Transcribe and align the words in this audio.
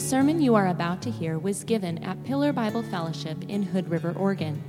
The 0.00 0.06
sermon 0.06 0.40
you 0.40 0.54
are 0.54 0.68
about 0.68 1.02
to 1.02 1.10
hear 1.10 1.38
was 1.38 1.62
given 1.62 2.02
at 2.02 2.24
Pillar 2.24 2.54
Bible 2.54 2.82
Fellowship 2.82 3.36
in 3.50 3.62
Hood 3.62 3.90
River, 3.90 4.14
Oregon. 4.16 4.64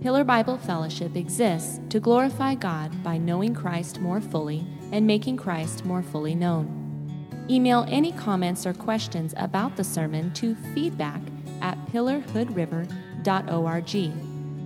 Pillar 0.00 0.22
Bible 0.22 0.56
Fellowship 0.56 1.16
exists 1.16 1.80
to 1.88 1.98
glorify 1.98 2.54
God 2.54 3.02
by 3.02 3.18
knowing 3.18 3.56
Christ 3.56 3.98
more 3.98 4.20
fully 4.20 4.64
and 4.92 5.04
making 5.04 5.36
Christ 5.36 5.84
more 5.84 6.00
fully 6.00 6.36
known. 6.36 7.44
Email 7.50 7.84
any 7.88 8.12
comments 8.12 8.64
or 8.64 8.72
questions 8.72 9.34
about 9.36 9.74
the 9.74 9.82
sermon 9.82 10.32
to 10.34 10.54
feedback 10.76 11.22
at 11.60 11.76
pillarhoodriver.org. 11.86 13.94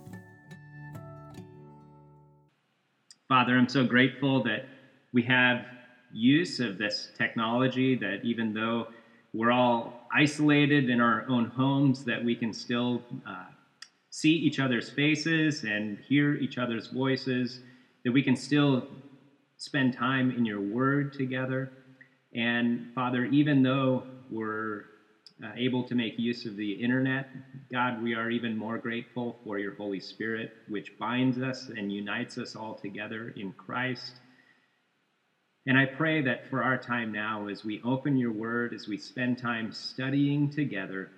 Father, 3.27 3.55
I'm 3.55 3.70
so 3.70 3.86
grateful 3.86 4.41
that 4.44 4.66
we 5.13 5.22
have 5.23 5.66
use 6.12 6.59
of 6.59 6.80
this 6.80 7.12
technology 7.16 7.96
that 7.96 8.22
even 8.23 8.55
though 8.55 8.88
we're 9.34 9.52
all 9.52 10.08
isolated 10.12 10.90
in 10.90 10.99
our 10.99 11.23
own 11.30 11.46
homes, 11.46 12.04
that 12.05 12.23
we 12.23 12.35
can 12.35 12.52
still 12.52 13.04
uh, 13.27 13.46
see 14.09 14.34
each 14.34 14.60
other's 14.60 14.90
faces 14.90 15.63
and 15.63 15.99
hear 15.99 16.34
each 16.35 16.58
other's 16.58 16.88
voices, 16.88 17.60
that 18.04 18.12
we 18.12 18.24
can 18.24 18.35
still 18.35 18.88
spend 19.58 19.94
time 19.94 20.32
in 20.32 20.46
your 20.46 20.62
word 20.62 21.13
together. 21.13 21.70
And 22.34 22.91
Father, 22.96 23.26
even 23.26 23.62
though 23.62 24.04
we're 24.32 24.85
uh, 25.44 25.52
able 25.55 25.84
to 25.84 25.96
make 25.96 26.18
use 26.18 26.46
of 26.46 26.55
the 26.55 26.72
internet, 26.72 27.27
God, 27.72 28.02
we 28.02 28.14
are 28.14 28.30
even 28.30 28.58
more 28.58 28.77
grateful 28.77 29.38
for 29.44 29.60
your 29.60 29.73
Holy 29.73 30.00
Spirit, 30.00 30.52
which 30.68 30.98
binds 31.00 31.40
us 31.40 31.70
and 31.70 31.91
unites 31.91 32.38
us 32.38 32.55
all 32.55 32.76
together 32.76 33.34
in 33.35 33.54
Christ. 33.54 34.20
And 35.68 35.77
I 35.77 35.85
pray 35.85 36.21
that 36.21 36.49
for 36.49 36.63
our 36.63 36.77
time 36.77 37.12
now, 37.12 37.48
as 37.48 37.63
we 37.63 37.82
open 37.84 38.18
your 38.18 38.32
word, 38.32 38.74
as 38.74 38.88
we 38.88 38.98
spend 38.98 39.38
time 39.38 39.71
studying 39.71 40.49
together, 40.49 41.12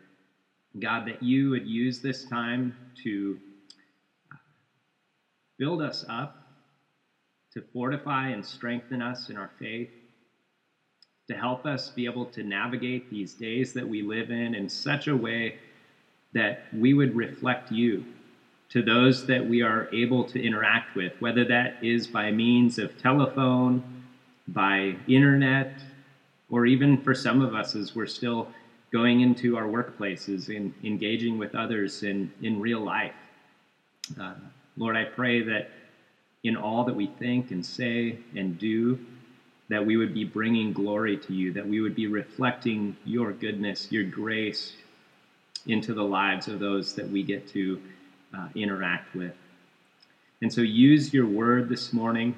God, 0.79 1.05
that 1.05 1.23
you 1.23 1.51
would 1.51 1.67
use 1.67 1.99
this 1.99 2.25
time 2.25 2.75
to 3.03 3.39
build 5.57 5.81
us 5.81 6.03
up, 6.09 6.35
to 7.53 7.61
fortify 7.73 8.29
and 8.29 8.45
strengthen 8.45 9.01
us 9.01 9.29
in 9.29 9.37
our 9.37 9.51
faith, 9.59 9.89
to 11.29 11.37
help 11.37 11.67
us 11.67 11.89
be 11.89 12.05
able 12.05 12.25
to 12.25 12.41
navigate 12.43 13.07
these 13.11 13.35
days 13.35 13.71
that 13.71 13.87
we 13.87 14.01
live 14.01 14.31
in 14.31 14.55
in 14.55 14.67
such 14.67 15.07
a 15.07 15.15
way 15.15 15.59
that 16.33 16.63
we 16.73 16.95
would 16.95 17.15
reflect 17.15 17.71
you 17.71 18.03
to 18.69 18.81
those 18.81 19.27
that 19.27 19.47
we 19.47 19.61
are 19.61 19.87
able 19.93 20.23
to 20.23 20.43
interact 20.43 20.95
with, 20.95 21.13
whether 21.19 21.45
that 21.45 21.83
is 21.83 22.07
by 22.07 22.31
means 22.31 22.79
of 22.79 22.97
telephone 22.97 23.83
by 24.47 24.95
internet, 25.07 25.79
or 26.49 26.65
even 26.65 26.99
for 26.99 27.13
some 27.13 27.41
of 27.41 27.53
us 27.53 27.75
as 27.75 27.95
we're 27.95 28.07
still 28.07 28.47
going 28.91 29.21
into 29.21 29.55
our 29.55 29.65
workplaces 29.65 30.55
and 30.55 30.73
engaging 30.83 31.37
with 31.37 31.53
others 31.53 32.01
in, 32.01 32.31
in 32.41 32.59
real 32.59 32.79
life. 32.79 33.13
Uh, 34.19 34.33
Lord, 34.77 34.95
I 34.95 35.03
pray 35.03 35.43
that 35.43 35.69
in 36.43 36.55
all 36.55 36.83
that 36.85 36.95
we 36.95 37.05
think 37.05 37.51
and 37.51 37.63
say 37.63 38.17
and 38.35 38.57
do, 38.57 38.99
that 39.69 39.85
we 39.85 39.97
would 39.97 40.13
be 40.13 40.23
bringing 40.23 40.73
glory 40.73 41.15
to 41.15 41.33
you, 41.33 41.53
that 41.53 41.67
we 41.67 41.79
would 41.79 41.95
be 41.95 42.07
reflecting 42.07 42.97
your 43.05 43.31
goodness, 43.31 43.91
your 43.91 44.03
grace 44.03 44.73
into 45.67 45.93
the 45.93 46.03
lives 46.03 46.47
of 46.47 46.59
those 46.59 46.95
that 46.95 47.07
we 47.07 47.21
get 47.23 47.47
to 47.49 47.79
uh, 48.35 48.47
interact 48.55 49.15
with. 49.15 49.33
And 50.41 50.51
so 50.51 50.61
use 50.61 51.13
your 51.13 51.27
word 51.27 51.69
this 51.69 51.93
morning 51.93 52.35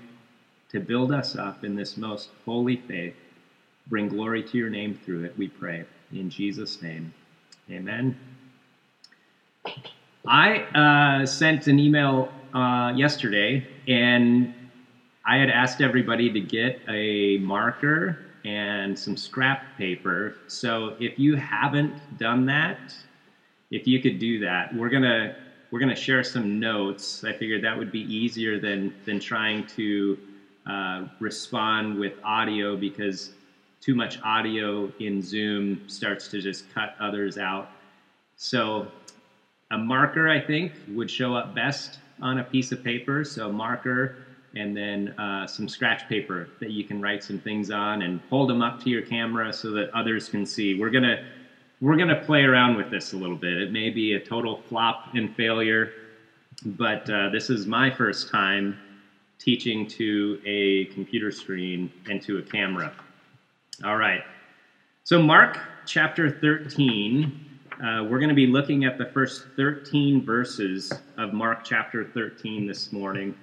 to 0.70 0.80
build 0.80 1.12
us 1.12 1.36
up 1.36 1.64
in 1.64 1.76
this 1.76 1.98
most 1.98 2.30
holy 2.46 2.76
faith. 2.76 3.16
Bring 3.88 4.10
glory 4.10 4.44
to 4.44 4.58
your 4.58 4.70
name 4.70 5.00
through 5.06 5.24
it, 5.24 5.38
we 5.38 5.48
pray. 5.48 5.86
In 6.12 6.30
Jesus' 6.30 6.82
name, 6.82 7.14
amen. 7.70 8.18
I 10.26 10.60
uh, 11.22 11.26
sent 11.26 11.68
an 11.68 11.80
email 11.80 12.30
uh, 12.54 12.94
yesterday 12.96 13.66
and 13.88 14.54
I 15.26 15.38
had 15.38 15.50
asked 15.50 15.82
everybody 15.82 16.30
to 16.32 16.40
get 16.42 16.82
a 16.88 17.38
marker 17.38 18.18
and 18.44 18.98
some 18.98 19.16
scrap 19.16 19.78
paper. 19.78 20.34
So 20.48 20.96
if 21.00 21.20
you 21.20 21.36
haven't 21.36 21.96
done 22.18 22.46
that, 22.46 22.80
if 23.70 23.88
you 23.88 24.00
could 24.00 24.20
do 24.20 24.40
that, 24.40 24.74
we're 24.74 24.90
gonna 24.90 25.32
we're 25.70 25.80
gonna 25.80 25.96
share 25.96 26.24
some 26.24 26.60
notes. 26.60 27.24
I 27.24 27.34
figured 27.34 27.62
that 27.62 27.78
would 27.78 27.92
be 27.92 28.02
easier 28.14 28.60
than 28.60 28.94
than 29.06 29.20
trying 29.20 29.64
to 29.78 30.18
uh, 30.66 31.04
respond 31.20 31.98
with 31.98 32.14
audio 32.24 32.76
because 32.76 33.32
too 33.80 33.96
much 33.96 34.18
audio 34.24 34.92
in 35.00 35.22
Zoom 35.22 35.80
starts 35.88 36.28
to 36.30 36.42
just 36.42 36.70
cut 36.74 36.94
others 37.00 37.38
out. 37.38 37.68
So 38.36 38.88
a 39.72 39.78
marker, 39.78 40.28
I 40.30 40.40
think, 40.40 40.74
would 40.88 41.10
show 41.10 41.34
up 41.34 41.54
best 41.54 42.00
on 42.22 42.40
a 42.40 42.44
piece 42.44 42.72
of 42.72 42.84
paper. 42.84 43.24
So 43.24 43.50
marker 43.50 44.12
and 44.56 44.76
then 44.76 45.10
uh, 45.20 45.48
some 45.48 45.68
scratch 45.68 46.08
paper 46.10 46.50
that 46.60 46.72
you 46.72 46.84
can 46.84 47.02
write 47.02 47.24
some 47.24 47.40
things 47.40 47.72
on 47.72 48.02
and 48.02 48.20
hold 48.30 48.50
them 48.50 48.62
up 48.62 48.82
to 48.84 48.90
your 48.90 49.02
camera 49.02 49.52
so 49.54 49.72
that 49.72 49.90
others 49.94 50.30
can 50.30 50.46
see. 50.46 50.80
We're 50.80 50.90
gonna 50.90 51.26
we're 51.80 51.98
gonna 51.98 52.22
play 52.24 52.44
around 52.44 52.76
with 52.76 52.92
this 52.92 53.14
a 53.14 53.18
little 53.18 53.36
bit. 53.36 53.58
It 53.62 53.72
may 53.72 53.90
be 53.90 54.14
a 54.14 54.20
total 54.20 54.62
flop 54.68 55.14
and 55.14 55.36
failure, 55.36 55.92
but 56.66 57.10
uh, 57.10 57.30
this 57.30 57.50
is 57.50 57.66
my 57.66 57.90
first 57.90 58.30
time 58.30 58.78
teaching 59.40 59.88
to 59.88 60.40
a 60.46 60.86
computer 60.94 61.32
screen 61.32 61.92
and 62.10 62.22
to 62.22 62.38
a 62.38 62.42
camera. 62.42 62.94
All 63.84 63.98
right. 63.98 64.22
So, 65.04 65.20
Mark 65.20 65.58
chapter 65.88 66.30
13, 66.30 67.46
uh, 67.84 68.04
we're 68.04 68.20
going 68.20 68.30
to 68.30 68.36
be 68.36 68.46
looking 68.46 68.86
at 68.86 69.00
the 69.00 69.08
first 69.08 69.46
13 69.56 70.24
verses 70.24 70.94
of 71.18 71.34
Mark 71.34 71.64
chapter 71.64 72.06
13 72.06 72.68
this 72.68 72.94
morning. 72.94 73.36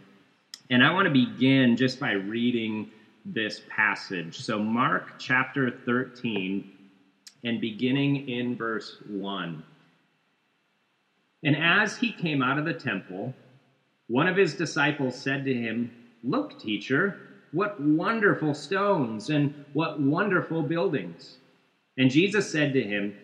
And 0.70 0.84
I 0.84 0.92
want 0.92 1.06
to 1.06 1.12
begin 1.12 1.76
just 1.76 1.98
by 1.98 2.12
reading 2.12 2.90
this 3.24 3.62
passage. 3.68 4.38
So, 4.38 4.58
Mark 4.58 5.14
chapter 5.18 5.70
13, 5.70 6.70
and 7.44 7.60
beginning 7.60 8.28
in 8.28 8.56
verse 8.56 8.96
1. 9.08 9.62
And 11.44 11.56
as 11.56 11.96
he 11.96 12.12
came 12.12 12.42
out 12.42 12.58
of 12.58 12.64
the 12.64 12.74
temple, 12.74 13.34
one 14.08 14.26
of 14.26 14.36
his 14.36 14.54
disciples 14.54 15.20
said 15.20 15.44
to 15.44 15.54
him, 15.54 15.90
Look, 16.24 16.58
teacher, 16.58 17.16
what 17.52 17.80
wonderful 17.80 18.54
stones 18.54 19.30
and 19.30 19.64
what 19.72 20.00
wonderful 20.00 20.62
buildings. 20.62 21.36
And 21.96 22.10
Jesus 22.10 22.50
said 22.50 22.72
to 22.72 22.82
him, 22.82 23.14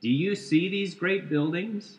Do 0.00 0.08
you 0.08 0.34
see 0.34 0.68
these 0.68 0.94
great 0.94 1.28
buildings? 1.28 1.98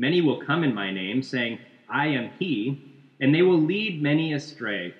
Many 0.00 0.22
will 0.22 0.38
come 0.38 0.64
in 0.64 0.72
my 0.72 0.90
name, 0.90 1.22
saying, 1.22 1.58
I 1.86 2.06
am 2.06 2.30
he, 2.38 2.78
and 3.20 3.34
they 3.34 3.42
will 3.42 3.60
lead 3.60 4.00
many 4.00 4.32
astray. 4.32 4.94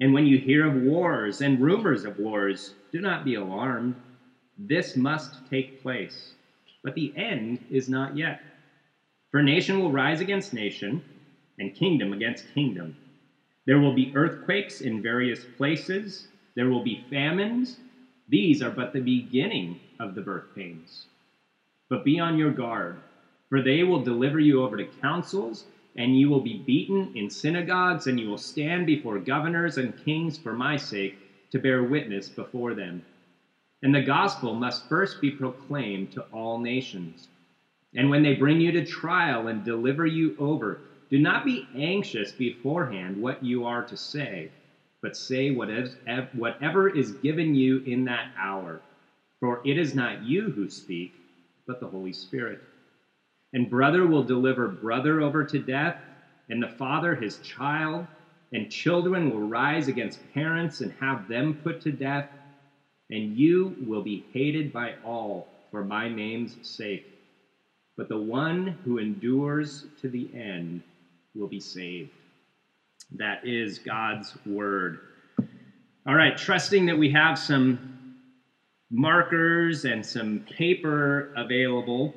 And 0.00 0.14
when 0.14 0.24
you 0.24 0.38
hear 0.38 0.64
of 0.64 0.76
wars 0.76 1.42
and 1.42 1.60
rumors 1.60 2.06
of 2.06 2.18
wars, 2.18 2.72
do 2.90 3.02
not 3.02 3.26
be 3.26 3.34
alarmed. 3.34 3.96
This 4.56 4.96
must 4.96 5.44
take 5.50 5.78
place, 5.82 6.32
but 6.82 6.94
the 6.94 7.12
end 7.14 7.58
is 7.68 7.86
not 7.90 8.16
yet. 8.16 8.40
For 9.30 9.42
nation 9.42 9.78
will 9.78 9.92
rise 9.92 10.22
against 10.22 10.54
nation 10.54 11.02
and 11.58 11.74
kingdom 11.74 12.14
against 12.14 12.54
kingdom. 12.54 12.96
There 13.66 13.78
will 13.78 13.94
be 13.94 14.10
earthquakes 14.14 14.80
in 14.80 15.02
various 15.02 15.44
places. 15.44 16.28
There 16.54 16.70
will 16.70 16.82
be 16.82 17.04
famines. 17.10 17.76
These 18.26 18.62
are 18.62 18.70
but 18.70 18.94
the 18.94 19.00
beginning 19.00 19.80
of 20.00 20.14
the 20.14 20.22
birth 20.22 20.46
pains. 20.54 21.08
But 21.90 22.06
be 22.06 22.18
on 22.18 22.38
your 22.38 22.52
guard, 22.52 23.02
for 23.48 23.60
they 23.60 23.84
will 23.84 24.02
deliver 24.02 24.40
you 24.40 24.62
over 24.62 24.76
to 24.76 24.84
councils, 24.84 25.66
and 25.96 26.18
you 26.18 26.28
will 26.28 26.40
be 26.40 26.62
beaten 26.66 27.10
in 27.14 27.30
synagogues, 27.30 28.06
and 28.06 28.18
you 28.20 28.28
will 28.28 28.38
stand 28.38 28.86
before 28.86 29.18
governors 29.18 29.78
and 29.78 29.96
kings 29.96 30.38
for 30.38 30.52
my 30.54 30.76
sake 30.76 31.16
to 31.50 31.58
bear 31.58 31.84
witness 31.84 32.28
before 32.28 32.74
them. 32.74 33.02
And 33.82 33.94
the 33.94 34.00
gospel 34.02 34.54
must 34.54 34.88
first 34.88 35.20
be 35.20 35.30
proclaimed 35.30 36.10
to 36.12 36.22
all 36.32 36.58
nations. 36.58 37.28
And 37.94 38.10
when 38.10 38.22
they 38.22 38.34
bring 38.34 38.60
you 38.60 38.72
to 38.72 38.84
trial 38.84 39.48
and 39.48 39.64
deliver 39.64 40.06
you 40.06 40.34
over, 40.38 40.80
do 41.10 41.18
not 41.18 41.44
be 41.44 41.68
anxious 41.74 42.32
beforehand 42.32 43.16
what 43.16 43.42
you 43.42 43.64
are 43.64 43.82
to 43.84 43.96
say, 43.96 44.50
but 45.02 45.16
say 45.16 45.50
whatever 45.50 46.88
is 46.88 47.12
given 47.12 47.54
you 47.54 47.82
in 47.86 48.04
that 48.04 48.26
hour. 48.36 48.80
For 49.40 49.60
it 49.64 49.78
is 49.78 49.94
not 49.94 50.22
you 50.22 50.50
who 50.50 50.68
speak, 50.68 51.12
but 51.66 51.80
the 51.80 51.88
Holy 51.88 52.12
Spirit. 52.12 52.60
And 53.54 53.70
brother 53.70 54.06
will 54.06 54.24
deliver 54.24 54.68
brother 54.68 55.22
over 55.22 55.44
to 55.44 55.60
death, 55.60 55.96
and 56.50 56.62
the 56.62 56.68
father 56.68 57.14
his 57.14 57.38
child, 57.38 58.06
and 58.52 58.70
children 58.70 59.30
will 59.30 59.40
rise 59.40 59.88
against 59.88 60.18
parents 60.34 60.82
and 60.82 60.92
have 61.00 61.28
them 61.28 61.54
put 61.64 61.80
to 61.82 61.92
death, 61.92 62.26
and 63.10 63.38
you 63.38 63.76
will 63.80 64.02
be 64.02 64.24
hated 64.32 64.72
by 64.72 64.94
all 65.04 65.46
for 65.70 65.84
my 65.84 66.08
name's 66.08 66.58
sake. 66.62 67.04
But 67.96 68.08
the 68.08 68.18
one 68.18 68.78
who 68.84 68.98
endures 68.98 69.86
to 70.02 70.08
the 70.08 70.28
end 70.34 70.82
will 71.34 71.48
be 71.48 71.60
saved. 71.60 72.10
That 73.16 73.40
is 73.44 73.78
God's 73.78 74.36
word. 74.46 74.98
All 76.06 76.14
right, 76.14 76.36
trusting 76.36 76.86
that 76.86 76.98
we 76.98 77.10
have 77.10 77.38
some 77.38 77.80
markers 78.90 79.84
and 79.84 80.04
some 80.04 80.40
paper 80.58 81.28
available. 81.36 82.12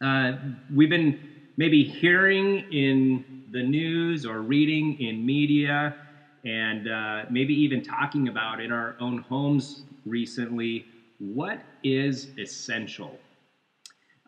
Uh, 0.00 0.32
we've 0.68 0.88
been 0.90 1.18
maybe 1.56 1.82
hearing 1.82 2.60
in 2.70 3.24
the 3.50 3.62
news 3.62 4.26
or 4.26 4.42
reading 4.42 4.94
in 4.98 5.24
media 5.24 5.96
and 6.44 6.88
uh, 6.88 7.24
maybe 7.30 7.54
even 7.54 7.80
talking 7.82 8.28
about 8.28 8.60
in 8.60 8.70
our 8.70 8.94
own 8.98 9.18
homes 9.18 9.84
recently 10.04 10.86
what 11.18 11.62
is 11.82 12.28
essential? 12.36 13.22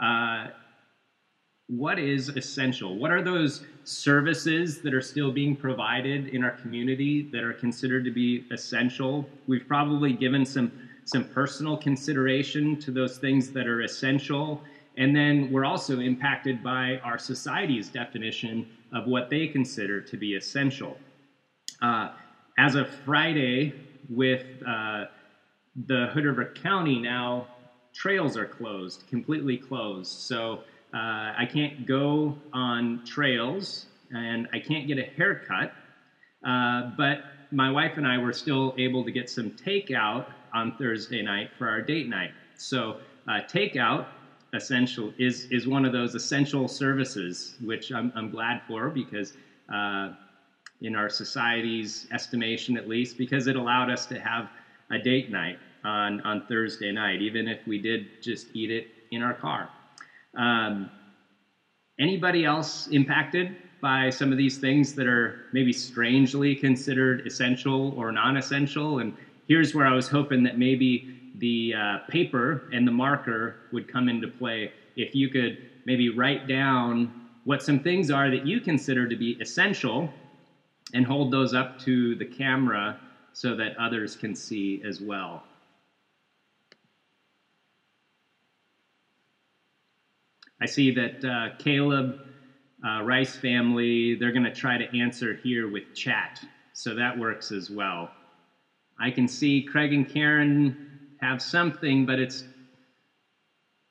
Uh, 0.00 0.48
what 1.66 1.98
is 1.98 2.30
essential? 2.30 2.98
What 2.98 3.10
are 3.10 3.20
those 3.20 3.60
services 3.84 4.80
that 4.80 4.94
are 4.94 5.02
still 5.02 5.30
being 5.30 5.54
provided 5.54 6.26
in 6.28 6.42
our 6.42 6.50
community 6.52 7.28
that 7.30 7.44
are 7.44 7.52
considered 7.52 8.04
to 8.04 8.10
be 8.10 8.46
essential? 8.50 9.30
We've 9.46 9.66
probably 9.66 10.12
given 10.12 10.46
some 10.46 10.72
some 11.04 11.24
personal 11.24 11.76
consideration 11.76 12.76
to 12.78 12.90
those 12.90 13.16
things 13.18 13.50
that 13.52 13.66
are 13.66 13.80
essential, 13.80 14.62
and 14.98 15.14
then 15.14 15.50
we're 15.50 15.64
also 15.64 16.00
impacted 16.00 16.62
by 16.62 17.00
our 17.04 17.18
society's 17.18 17.88
definition 17.88 18.68
of 18.92 19.06
what 19.06 19.30
they 19.30 19.46
consider 19.46 20.00
to 20.00 20.16
be 20.16 20.34
essential. 20.34 20.96
Uh, 21.80 22.10
as 22.58 22.74
of 22.74 22.88
Friday, 23.04 23.72
with 24.08 24.44
uh, 24.66 25.04
the 25.86 26.08
Hood 26.12 26.24
River 26.24 26.46
County 26.46 26.98
now, 26.98 27.46
trails 27.94 28.36
are 28.36 28.46
closed, 28.46 29.04
completely 29.08 29.56
closed. 29.56 30.10
So 30.10 30.64
uh, 30.92 31.32
I 31.38 31.48
can't 31.50 31.86
go 31.86 32.36
on 32.52 33.04
trails 33.04 33.86
and 34.10 34.48
I 34.52 34.58
can't 34.58 34.88
get 34.88 34.98
a 34.98 35.04
haircut. 35.04 35.72
Uh, 36.44 36.90
but 36.96 37.18
my 37.52 37.70
wife 37.70 37.92
and 37.96 38.06
I 38.06 38.18
were 38.18 38.32
still 38.32 38.74
able 38.78 39.04
to 39.04 39.12
get 39.12 39.30
some 39.30 39.50
takeout 39.50 40.26
on 40.52 40.76
Thursday 40.76 41.22
night 41.22 41.50
for 41.56 41.68
our 41.68 41.82
date 41.82 42.08
night. 42.08 42.30
So 42.56 42.96
uh, 43.28 43.40
takeout 43.48 44.06
essential 44.54 45.12
is 45.18 45.46
is 45.50 45.66
one 45.66 45.84
of 45.84 45.92
those 45.92 46.14
essential 46.14 46.68
services, 46.68 47.56
which 47.60 47.92
I'm, 47.92 48.12
I'm 48.14 48.30
glad 48.30 48.62
for 48.66 48.90
because 48.90 49.32
uh, 49.72 50.10
in 50.80 50.94
our 50.96 51.08
society's 51.08 52.06
estimation, 52.12 52.76
at 52.76 52.88
least, 52.88 53.18
because 53.18 53.46
it 53.46 53.56
allowed 53.56 53.90
us 53.90 54.06
to 54.06 54.18
have 54.18 54.48
a 54.90 54.98
date 54.98 55.30
night 55.30 55.58
on 55.84 56.20
on 56.22 56.42
Thursday 56.48 56.92
night, 56.92 57.20
even 57.20 57.48
if 57.48 57.58
we 57.66 57.78
did 57.78 58.08
just 58.22 58.48
eat 58.54 58.70
it 58.70 58.86
in 59.10 59.22
our 59.22 59.34
car. 59.34 59.68
Um, 60.36 60.90
anybody 61.98 62.44
else 62.44 62.86
impacted 62.88 63.56
by 63.80 64.10
some 64.10 64.32
of 64.32 64.38
these 64.38 64.58
things 64.58 64.94
that 64.94 65.06
are 65.06 65.34
maybe 65.52 65.72
strangely 65.72 66.54
considered 66.54 67.22
essential 67.26 67.94
or 67.96 68.12
non-essential? 68.12 68.98
And 68.98 69.12
here's 69.46 69.74
where 69.74 69.86
I 69.86 69.94
was 69.94 70.08
hoping 70.08 70.42
that 70.44 70.58
maybe 70.58 71.06
the 71.38 71.74
uh, 71.74 71.98
paper 72.08 72.62
and 72.72 72.86
the 72.86 72.92
marker 72.92 73.56
would 73.70 73.88
come 73.88 74.08
into 74.08 74.28
play. 74.28 74.70
If 74.96 75.14
you 75.14 75.28
could 75.28 75.58
maybe 75.86 76.08
write 76.08 76.46
down 76.46 77.12
what 77.44 77.62
some 77.62 77.80
things 77.80 78.10
are 78.10 78.30
that 78.30 78.46
you 78.46 78.60
consider 78.60 79.06
to 79.06 79.16
be 79.16 79.36
essential 79.40 80.12
and 80.92 81.06
hold 81.06 81.30
those 81.30 81.54
up 81.54 81.78
to 81.80 82.14
the 82.16 82.24
camera 82.24 82.96
so 83.32 83.54
that 83.54 83.76
others 83.78 84.16
can 84.16 84.34
see 84.34 84.80
as 84.84 85.00
well. 85.00 85.44
I 90.60 90.66
see 90.66 90.90
that 90.90 91.24
uh, 91.24 91.48
Caleb, 91.58 92.16
uh, 92.84 93.02
Rice 93.02 93.36
family, 93.36 94.16
they're 94.16 94.32
going 94.32 94.42
to 94.44 94.50
try 94.50 94.76
to 94.76 94.98
answer 94.98 95.34
here 95.34 95.68
with 95.68 95.84
chat. 95.94 96.40
So 96.72 96.94
that 96.94 97.16
works 97.16 97.52
as 97.52 97.70
well. 97.70 98.10
I 98.98 99.10
can 99.10 99.28
see 99.28 99.62
Craig 99.62 99.92
and 99.92 100.08
Karen 100.08 100.76
have 101.20 101.42
something, 101.42 102.06
but 102.06 102.18
it's 102.18 102.44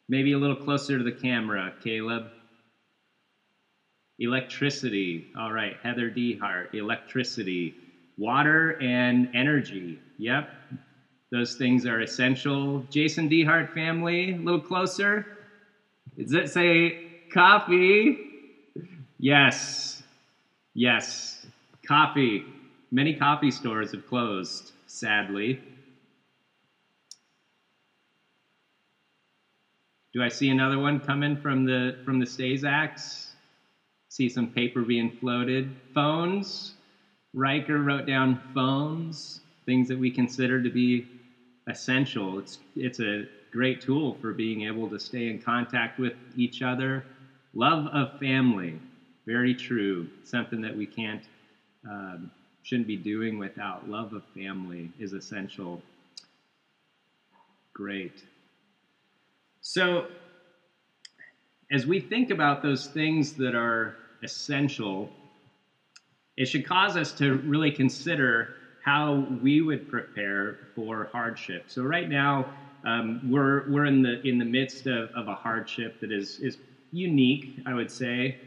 maybe 0.09 0.33
a 0.33 0.39
little 0.39 0.55
closer 0.55 0.97
to 0.97 1.03
the 1.03 1.11
camera, 1.11 1.73
Caleb. 1.81 2.31
Electricity. 4.19 5.25
All 5.37 5.51
right, 5.51 5.77
Heather 5.83 6.11
Dehart, 6.11 6.67
electricity. 6.73 7.75
Water 8.17 8.77
and 8.81 9.27
energy. 9.33 10.01
Yep, 10.17 10.49
those 11.31 11.55
things 11.55 11.85
are 11.85 12.01
essential. 12.01 12.85
Jason 12.91 13.29
Dehart 13.29 13.71
family, 13.73 14.31
a 14.31 14.37
little 14.37 14.61
closer. 14.61 15.27
Does 16.17 16.33
it 16.33 16.49
say 16.49 16.97
coffee? 17.31 18.21
Yes. 19.19 20.03
Yes. 20.75 21.45
Coffee. 21.87 22.45
Many 22.91 23.13
coffee 23.13 23.51
stores 23.51 23.91
have 23.93 24.05
closed, 24.05 24.73
sadly. 24.87 25.61
Do 30.17 30.23
I 30.23 30.29
see 30.29 30.49
another 30.49 30.79
one 30.79 30.99
coming 30.99 31.37
from 31.37 31.63
the 31.63 31.95
from 32.03 32.17
the 32.17 32.25
Stazaks? 32.25 33.35
See 34.09 34.27
some 34.29 34.47
paper 34.47 34.81
being 34.81 35.11
floated. 35.11 35.71
Phones. 35.93 36.73
Riker 37.35 37.83
wrote 37.83 38.07
down 38.07 38.39
phones, 38.51 39.41
things 39.67 39.87
that 39.89 39.99
we 39.99 40.09
consider 40.09 40.59
to 40.59 40.71
be 40.71 41.05
essential. 41.67 42.39
It's 42.39 42.57
it's 42.75 42.99
a 42.99 43.27
great 43.51 43.79
tool 43.79 44.15
for 44.19 44.33
being 44.33 44.63
able 44.63 44.89
to 44.89 44.97
stay 44.97 45.29
in 45.29 45.37
contact 45.37 45.99
with 45.99 46.15
each 46.35 46.63
other. 46.63 47.05
Love 47.53 47.85
of 47.85 48.11
family, 48.17 48.79
very 49.27 49.53
true. 49.53 50.07
Something 50.23 50.61
that 50.61 50.75
we 50.75 50.87
can't, 50.87 51.21
um, 51.87 52.31
shouldn't 52.63 52.87
be 52.87 52.97
doing 52.97 53.37
without. 53.37 53.87
Love 53.87 54.13
of 54.13 54.23
family 54.33 54.89
is 54.97 55.13
essential. 55.13 55.79
Great. 57.75 58.23
So, 59.67 60.07
as 61.69 61.85
we 61.85 61.99
think 61.99 62.29
about 62.29 62.61
those 62.61 62.87
things 62.87 63.33
that 63.33 63.53
are 63.53 63.97
essential, 64.23 65.11
it 66.37 66.47
should 66.47 66.65
cause 66.65 66.95
us 66.95 67.11
to 67.13 67.35
really 67.35 67.69
consider 67.71 68.53
how 68.79 69.27
we 69.29 69.59
would 69.59 69.85
prepare 69.89 70.57
for 70.73 71.09
hardship. 71.11 71.65
So, 71.67 71.83
right 71.83 72.07
now, 72.07 72.51
um, 72.85 73.19
we're 73.21 73.65
we're 73.67 73.83
in 73.83 74.01
the 74.03 74.25
in 74.25 74.37
the 74.37 74.45
midst 74.45 74.87
of, 74.87 75.11
of 75.13 75.27
a 75.27 75.35
hardship 75.35 75.99
that 75.99 76.13
is 76.13 76.39
is 76.41 76.59
unique, 76.93 77.49
I 77.65 77.73
would 77.73 77.91
say. 77.91 78.37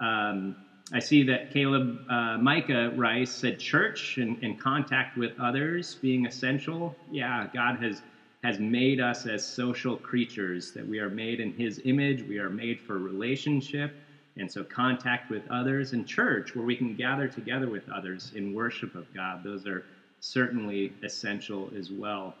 Um, 0.00 0.56
I 0.94 1.00
see 1.00 1.24
that 1.24 1.50
Caleb 1.50 2.00
uh, 2.08 2.38
Micah 2.38 2.90
Rice 2.94 3.34
said 3.34 3.58
church 3.58 4.16
and, 4.18 4.38
and 4.40 4.58
contact 4.58 5.14
with 5.14 5.32
others 5.38 5.98
being 6.00 6.24
essential. 6.24 6.96
Yeah, 7.10 7.46
God 7.52 7.82
has 7.82 8.02
has 8.42 8.58
made 8.58 9.00
us 9.00 9.26
as 9.26 9.42
social 9.44 9.96
creatures 9.96 10.72
that 10.72 10.86
we 10.86 10.98
are 11.00 11.10
made 11.10 11.40
in 11.40 11.52
His 11.52 11.80
image. 11.84 12.22
We 12.22 12.38
are 12.38 12.50
made 12.50 12.80
for 12.80 12.98
relationship, 12.98 13.92
and 14.36 14.50
so 14.50 14.64
contact 14.64 15.30
with 15.30 15.46
others 15.50 15.92
and 15.92 16.06
church 16.06 16.54
where 16.54 16.64
we 16.64 16.76
can 16.76 16.94
gather 16.94 17.28
together 17.28 17.68
with 17.68 17.88
others 17.88 18.32
in 18.34 18.52
worship 18.52 18.94
of 18.94 19.12
God. 19.14 19.42
Those 19.42 19.66
are 19.66 19.84
certainly 20.20 20.92
essential 21.02 21.70
as 21.76 21.90
well. 21.90 22.34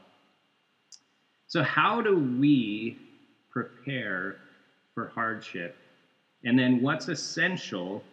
So, 1.48 1.62
how 1.62 2.00
do 2.00 2.16
we 2.16 2.96
prepare 3.50 4.36
for 4.94 5.06
hardship? 5.06 5.72
And 6.44 6.58
then, 6.58 6.80
what's 6.80 7.08
essential 7.08 8.04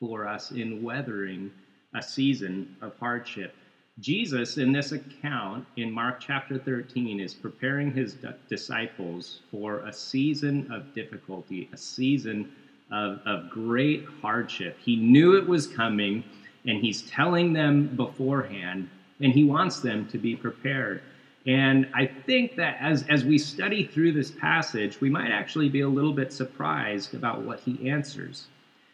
for 0.00 0.26
us 0.26 0.50
in 0.50 0.82
weathering 0.82 1.52
a 1.94 2.02
season 2.02 2.68
of 2.80 2.94
hardship? 2.96 3.52
Jesus, 4.00 4.58
in 4.58 4.72
this 4.72 4.92
account 4.92 5.66
in 5.76 5.90
Mark 5.90 6.20
chapter 6.20 6.58
13, 6.58 7.20
is 7.20 7.34
preparing 7.34 7.92
his 7.92 8.16
disciples 8.48 9.40
for 9.50 9.80
a 9.80 9.92
season 9.92 10.70
of 10.72 10.94
difficulty, 10.94 11.68
a 11.72 11.76
season 11.76 12.52
of, 12.92 13.20
of 13.26 13.50
great 13.50 14.04
hardship. 14.22 14.78
He 14.84 14.96
knew 14.96 15.36
it 15.36 15.46
was 15.48 15.66
coming, 15.66 16.22
and 16.64 16.78
he's 16.78 17.02
telling 17.02 17.52
them 17.52 17.88
beforehand, 17.96 18.88
and 19.20 19.32
he 19.32 19.44
wants 19.44 19.80
them 19.80 20.06
to 20.08 20.18
be 20.18 20.36
prepared. 20.36 21.02
And 21.46 21.88
I 21.94 22.06
think 22.06 22.56
that 22.56 22.76
as, 22.80 23.04
as 23.08 23.24
we 23.24 23.38
study 23.38 23.84
through 23.84 24.12
this 24.12 24.30
passage, 24.30 25.00
we 25.00 25.10
might 25.10 25.30
actually 25.30 25.68
be 25.68 25.80
a 25.80 25.88
little 25.88 26.12
bit 26.12 26.32
surprised 26.32 27.14
about 27.14 27.42
what 27.42 27.60
he 27.60 27.90
answers. 27.90 28.46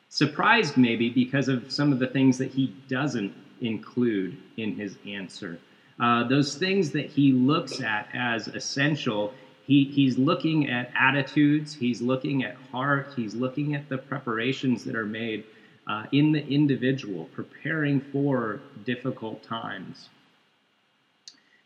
surprised 0.08 0.76
maybe 0.76 1.10
because 1.10 1.48
of 1.48 1.70
some 1.70 1.92
of 1.92 1.98
the 1.98 2.06
things 2.06 2.38
that 2.38 2.50
he 2.52 2.68
doesn't 2.88 3.34
include 3.64 4.36
in 4.56 4.74
his 4.74 4.96
answer. 5.06 5.58
Uh, 5.98 6.24
those 6.24 6.56
things 6.56 6.90
that 6.90 7.06
he 7.06 7.32
looks 7.32 7.80
at 7.80 8.08
as 8.12 8.48
essential, 8.48 9.32
he, 9.66 9.84
he's 9.84 10.18
looking 10.18 10.68
at 10.68 10.90
attitudes, 10.98 11.74
he's 11.74 12.02
looking 12.02 12.44
at 12.44 12.56
heart, 12.72 13.12
he's 13.16 13.34
looking 13.34 13.74
at 13.74 13.88
the 13.88 13.98
preparations 13.98 14.84
that 14.84 14.96
are 14.96 15.06
made 15.06 15.44
uh, 15.86 16.04
in 16.12 16.32
the 16.32 16.46
individual, 16.48 17.26
preparing 17.32 18.00
for 18.00 18.60
difficult 18.84 19.42
times. 19.42 20.08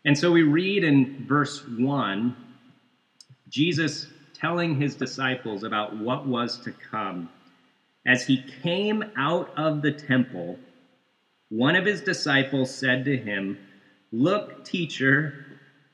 And 0.05 0.17
so 0.17 0.31
we 0.31 0.43
read 0.43 0.83
in 0.83 1.25
verse 1.27 1.67
1 1.67 2.35
Jesus 3.49 4.07
telling 4.33 4.79
his 4.79 4.95
disciples 4.95 5.63
about 5.63 5.97
what 5.97 6.25
was 6.25 6.57
to 6.59 6.71
come. 6.71 7.29
As 8.05 8.25
he 8.25 8.43
came 8.61 9.03
out 9.17 9.51
of 9.57 9.81
the 9.81 9.91
temple, 9.91 10.57
one 11.49 11.75
of 11.75 11.85
his 11.85 12.01
disciples 12.01 12.73
said 12.73 13.05
to 13.05 13.17
him, 13.17 13.57
Look, 14.11 14.63
teacher, 14.65 15.45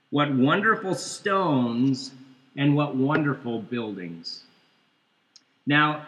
what 0.10 0.34
wonderful 0.34 0.96
stones 0.96 2.12
and 2.56 2.76
what 2.76 2.96
wonderful 2.96 3.62
buildings. 3.62 4.44
Now, 5.66 6.06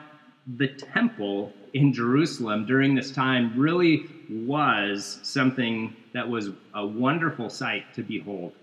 the 0.56 0.68
temple 0.68 1.52
in 1.74 1.92
Jerusalem 1.92 2.66
during 2.66 2.96
this 2.96 3.12
time 3.12 3.54
really 3.58 4.06
was 4.30 5.20
something 5.24 5.96
that 6.14 6.28
was 6.28 6.50
a 6.74 6.86
wonderful 6.86 7.50
sight 7.50 7.94
to 7.96 8.04
behold. 8.04 8.54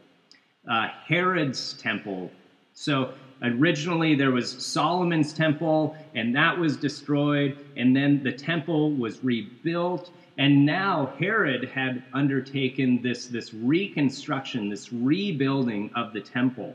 Uh, 0.70 0.88
Herod's 1.06 1.74
temple. 1.74 2.30
So 2.72 3.12
originally 3.44 4.14
there 4.14 4.30
was 4.30 4.50
Solomon's 4.50 5.32
temple, 5.32 5.96
and 6.14 6.34
that 6.34 6.56
was 6.56 6.76
destroyed, 6.76 7.54
and 7.76 7.94
then 7.94 8.22
the 8.22 8.32
temple 8.32 8.92
was 8.92 9.22
rebuilt. 9.22 10.10
And 10.36 10.66
now 10.66 11.10
Herod 11.18 11.64
had 11.64 12.02
undertaken 12.12 13.00
this, 13.02 13.26
this 13.26 13.54
reconstruction, 13.54 14.68
this 14.68 14.92
rebuilding 14.92 15.90
of 15.94 16.12
the 16.12 16.20
temple. 16.20 16.74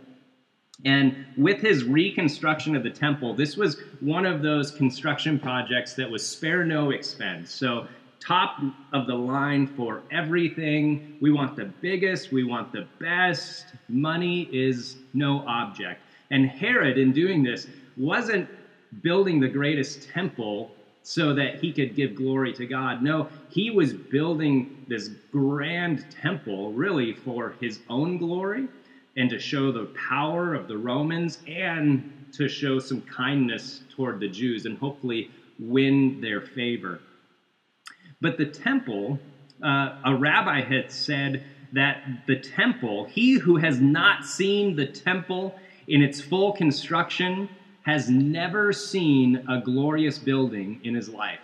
And 0.85 1.25
with 1.35 1.59
his 1.59 1.83
reconstruction 1.83 2.75
of 2.75 2.83
the 2.83 2.89
temple, 2.89 3.33
this 3.33 3.57
was 3.57 3.77
one 3.99 4.25
of 4.25 4.41
those 4.41 4.71
construction 4.71 5.37
projects 5.37 5.93
that 5.95 6.09
was 6.09 6.25
spare 6.25 6.63
no 6.63 6.91
expense. 6.91 7.51
So, 7.51 7.85
top 8.19 8.61
of 8.93 9.07
the 9.07 9.15
line 9.15 9.65
for 9.65 10.01
everything. 10.11 11.17
We 11.21 11.31
want 11.31 11.55
the 11.55 11.65
biggest, 11.65 12.31
we 12.31 12.43
want 12.43 12.71
the 12.71 12.85
best. 12.99 13.65
Money 13.87 14.47
is 14.51 14.97
no 15.13 15.43
object. 15.47 16.01
And 16.31 16.45
Herod, 16.45 16.97
in 16.97 17.11
doing 17.11 17.43
this, 17.43 17.67
wasn't 17.97 18.47
building 19.01 19.39
the 19.39 19.47
greatest 19.47 20.09
temple 20.09 20.71
so 21.03 21.33
that 21.33 21.59
he 21.59 21.71
could 21.71 21.95
give 21.95 22.15
glory 22.15 22.53
to 22.53 22.65
God. 22.65 23.01
No, 23.01 23.29
he 23.49 23.71
was 23.71 23.93
building 23.93 24.85
this 24.87 25.09
grand 25.31 26.05
temple 26.11 26.71
really 26.71 27.13
for 27.13 27.55
his 27.59 27.79
own 27.89 28.17
glory 28.17 28.67
and 29.15 29.29
to 29.29 29.39
show 29.39 29.71
the 29.71 29.85
power 30.09 30.53
of 30.53 30.67
the 30.67 30.77
Romans 30.77 31.39
and 31.47 32.03
to 32.33 32.47
show 32.47 32.79
some 32.79 33.01
kindness 33.01 33.81
toward 33.95 34.19
the 34.19 34.27
Jews 34.27 34.65
and 34.65 34.77
hopefully 34.77 35.29
win 35.59 36.21
their 36.21 36.41
favor. 36.41 36.99
But 38.21 38.37
the 38.37 38.45
temple, 38.45 39.19
uh, 39.63 39.89
a 40.03 40.15
rabbi 40.15 40.61
had 40.61 40.91
said 40.91 41.41
that 41.71 42.01
the 42.27 42.35
temple, 42.35 43.05
he 43.05 43.33
who 43.33 43.57
has 43.57 43.79
not 43.79 44.25
seen 44.25 44.75
the 44.75 44.85
temple 44.85 45.55
in 45.89 46.01
its 46.01 46.21
full 46.21 46.53
construction, 46.53 47.49
has 47.81 48.09
never 48.09 48.71
seen 48.71 49.43
a 49.49 49.59
glorious 49.59 50.19
building 50.19 50.79
in 50.83 50.93
his 50.93 51.09
life. 51.09 51.39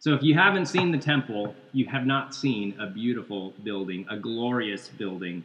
So 0.00 0.14
if 0.14 0.22
you 0.22 0.34
haven't 0.34 0.66
seen 0.66 0.90
the 0.90 0.98
temple, 0.98 1.54
you 1.72 1.86
have 1.86 2.04
not 2.04 2.34
seen 2.34 2.74
a 2.80 2.86
beautiful 2.86 3.52
building, 3.62 4.04
a 4.10 4.16
glorious 4.16 4.88
building. 4.88 5.44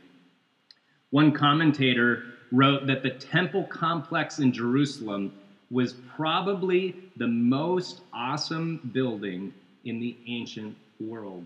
One 1.12 1.32
commentator 1.32 2.24
wrote 2.52 2.88
that 2.88 3.04
the 3.04 3.12
temple 3.12 3.66
complex 3.66 4.40
in 4.40 4.52
Jerusalem 4.52 5.34
was 5.70 5.94
probably 6.16 6.96
the 7.18 7.28
most 7.28 8.02
awesome 8.14 8.92
building 8.94 9.54
in 9.86 10.00
the 10.00 10.16
ancient 10.28 10.76
world. 11.00 11.46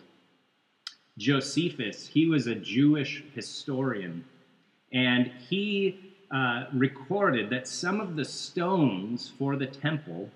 Josephus, 1.18 2.08
he 2.08 2.28
was 2.28 2.48
a 2.48 2.56
Jewish 2.56 3.24
historian, 3.34 4.24
and 4.94 5.32
he 5.50 6.07
uh, 6.32 6.66
recorded 6.72 7.50
that 7.50 7.68
some 7.68 8.00
of 8.02 8.16
the 8.16 8.26
stones 8.26 9.32
for 9.38 9.56
the 9.56 9.68
temple 9.68 10.30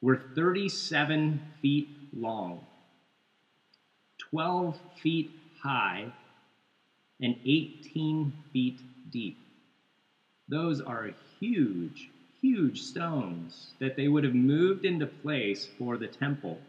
were 0.00 0.16
37 0.16 1.40
feet 1.62 1.88
long, 2.14 2.60
12 4.18 4.78
feet 5.02 5.30
high, 5.62 6.12
and 7.20 7.36
18 7.44 8.32
feet 8.52 8.78
deep. 9.10 9.36
Those 10.48 10.80
are 10.80 11.10
huge, 11.40 12.10
huge 12.40 12.82
stones 12.82 13.74
that 13.80 13.96
they 13.96 14.08
would 14.08 14.24
have 14.24 14.34
moved 14.34 14.84
into 14.84 15.06
place 15.06 15.68
for 15.78 15.96
the 15.96 16.08
temple. 16.08 16.60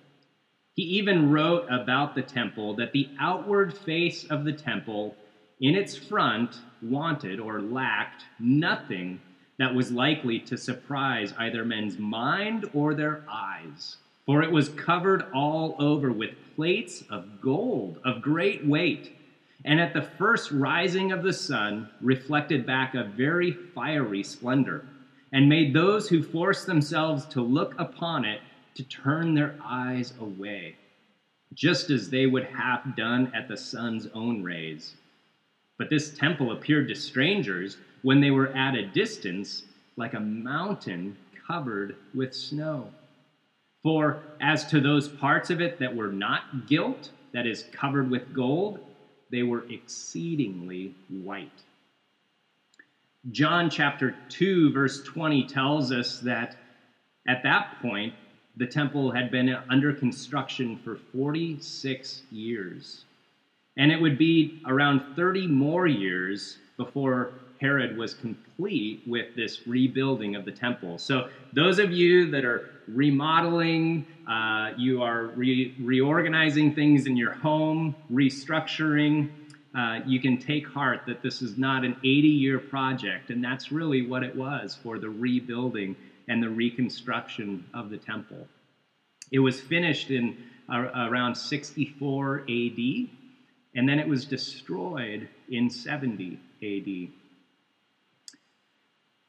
He 0.76 0.84
even 0.84 1.30
wrote 1.30 1.66
about 1.70 2.16
the 2.16 2.22
temple 2.24 2.76
that 2.76 2.92
the 2.92 3.10
outward 3.20 3.76
face 3.76 4.24
of 4.26 4.46
the 4.46 4.54
temple 4.54 5.16
in 5.60 5.76
its 5.76 5.96
front 5.96 6.60
wanted 6.82 7.40
or 7.40 7.62
lacked 7.62 8.26
nothing 8.40 9.20
that 9.58 9.74
was 9.74 9.92
likely 9.92 10.40
to 10.40 10.58
surprise 10.58 11.34
either 11.40 11.66
men's 11.66 11.98
mind 11.98 12.70
or 12.74 12.94
their 12.94 13.24
eyes. 13.30 13.98
For 14.26 14.44
it 14.44 14.52
was 14.52 14.70
covered 14.70 15.26
all 15.34 15.76
over 15.80 16.12
with 16.12 16.36
plates 16.56 17.04
of 17.10 17.42
gold 17.42 18.00
of 18.04 18.22
great 18.22 18.66
weight 18.66 19.18
and 19.66 19.80
at 19.80 19.94
the 19.94 20.02
first 20.02 20.52
rising 20.52 21.12
of 21.12 21.24
the 21.24 21.34
sun 21.34 21.90
reflected 22.02 22.66
back 22.66 22.96
a 22.96 23.04
very 23.04 23.52
fiery 23.52 24.24
splendor, 24.24 24.86
and 25.34 25.50
made 25.50 25.74
those 25.74 26.08
who 26.08 26.24
forced 26.24 26.66
themselves 26.66 27.26
to 27.26 27.42
look 27.42 27.76
upon 27.78 28.24
it 28.24 28.40
to 28.76 28.84
turn 28.84 29.34
their 29.34 29.56
eyes 29.64 30.14
away, 30.22 30.76
just 31.54 31.90
as 31.90 32.10
they 32.10 32.26
would 32.26 32.46
have 32.46 32.96
done 32.96 33.32
at 33.36 33.48
the 33.48 33.58
sun's 33.58 34.08
own 34.14 34.42
rays. 34.42 34.96
But 35.78 35.90
this 35.90 36.10
temple 36.10 36.52
appeared 36.52 36.88
to 36.88 36.96
strangers 36.96 37.78
when 38.02 38.20
they 38.20 38.32
were 38.32 38.48
at 38.48 38.76
a 38.76 38.84
distance 38.84 39.64
like 39.96 40.14
a 40.14 40.20
mountain 40.20 41.18
covered 41.48 41.96
with 42.14 42.34
snow. 42.34 42.92
For 43.84 44.20
as 44.40 44.66
to 44.66 44.82
those 44.82 45.08
parts 45.08 45.50
of 45.50 45.62
it 45.62 45.80
that 45.80 45.96
were 45.96 46.12
not 46.12 46.44
gilt, 46.66 47.12
that 47.32 47.46
is, 47.46 47.66
covered 47.72 48.10
with 48.10 48.34
gold, 48.34 48.80
they 49.30 49.44
were 49.44 49.66
exceedingly 49.70 50.94
white. 51.10 51.64
John 53.32 53.70
chapter 53.70 54.16
2, 54.30 54.72
verse 54.72 55.02
20 55.02 55.44
tells 55.44 55.92
us 55.92 56.20
that 56.20 56.56
at 57.28 57.44
that 57.44 57.68
point, 57.82 58.14
the 58.56 58.66
temple 58.66 59.12
had 59.12 59.30
been 59.30 59.56
under 59.70 59.94
construction 59.94 60.78
for 60.78 60.96
46 60.96 62.24
years. 62.32 63.04
And 63.78 63.92
it 63.92 64.02
would 64.02 64.18
be 64.18 64.56
around 64.66 65.02
30 65.16 65.48
more 65.48 65.88
years 65.88 66.58
before 66.78 67.34
Herod 67.60 67.98
was 67.98 68.14
complete 68.14 69.02
with 69.06 69.28
this 69.36 69.62
rebuilding 69.66 70.36
of 70.36 70.46
the 70.46 70.52
temple. 70.52 70.98
So, 70.98 71.28
those 71.54 71.80
of 71.80 71.92
you 71.92 72.30
that 72.32 72.46
are 72.46 72.66
remodeling, 72.88 74.06
uh, 74.28 74.72
you 74.78 75.02
are 75.02 75.28
re- 75.28 75.74
reorganizing 75.80 76.74
things 76.74 77.06
in 77.08 77.18
your 77.18 77.32
home, 77.32 77.96
restructuring, 78.12 79.30
uh, 79.76 80.00
you 80.06 80.20
can 80.20 80.38
take 80.38 80.68
heart 80.68 81.02
that 81.06 81.22
this 81.22 81.42
is 81.42 81.58
not 81.58 81.86
an 81.86 81.96
80 82.04 82.28
year 82.28 82.60
project. 82.60 83.30
And 83.30 83.44
that's 83.44 83.72
really 83.72 84.02
what 84.02 84.24
it 84.24 84.36
was 84.36 84.78
for 84.82 85.00
the 85.00 85.10
rebuilding 85.10 85.98
and 86.28 86.42
the 86.42 86.50
reconstruction 86.50 87.66
of 87.74 87.90
the 87.90 87.98
temple. 87.98 88.48
It 89.32 89.40
was 89.40 89.62
finished 89.62 90.10
in 90.10 90.36
uh, 90.72 90.88
around 90.96 91.36
64 91.36 92.44
AD, 92.50 93.10
and 93.78 93.88
then 93.88 94.00
it 94.00 94.08
was 94.08 94.26
destroyed 94.26 95.30
in 95.50 95.70
70 95.70 96.40
AD. 96.64 97.14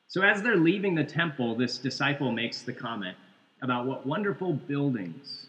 So, 0.09 0.23
as 0.23 0.41
they're 0.43 0.57
leaving 0.57 0.95
the 0.95 1.05
temple, 1.05 1.55
this 1.55 1.77
disciple 1.77 2.33
makes 2.33 2.63
the 2.63 2.73
comment 2.73 3.15
about 3.61 3.85
what 3.85 4.07
wonderful 4.07 4.55
buildings, 4.55 5.49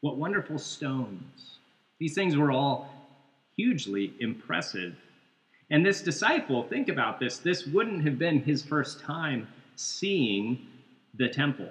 what 0.00 0.16
wonderful 0.16 0.58
stones. 0.58 1.58
These 2.00 2.14
things 2.16 2.36
were 2.36 2.50
all 2.50 2.92
hugely 3.54 4.14
impressive. 4.18 4.96
And 5.70 5.86
this 5.86 6.00
disciple, 6.02 6.64
think 6.64 6.88
about 6.88 7.20
this, 7.20 7.38
this 7.38 7.66
wouldn't 7.66 8.04
have 8.04 8.18
been 8.18 8.40
his 8.40 8.64
first 8.64 8.98
time 9.00 9.46
seeing 9.76 10.66
the 11.14 11.28
temple. 11.28 11.70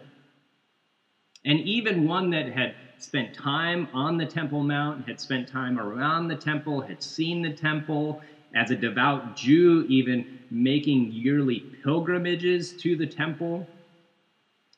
And 1.44 1.60
even 1.60 2.08
one 2.08 2.30
that 2.30 2.48
had 2.54 2.74
spent 3.04 3.34
time 3.34 3.90
on 3.94 4.18
the 4.18 4.26
Temple 4.26 4.64
Mount, 4.64 5.06
had 5.08 5.20
spent 5.20 5.48
time 5.48 5.80
around 5.80 6.28
the 6.28 6.36
temple, 6.36 6.82
had 6.82 7.02
seen 7.04 7.42
the 7.42 7.52
temple, 7.54 8.22
as 8.54 8.72
a 8.72 8.76
devout 8.76 9.36
Jew, 9.36 9.86
even 9.90 10.28
making 10.52 11.12
yearly 11.12 11.66
pilgrimages 11.84 12.74
to 12.74 12.96
the 12.96 13.08
temple. 13.08 13.68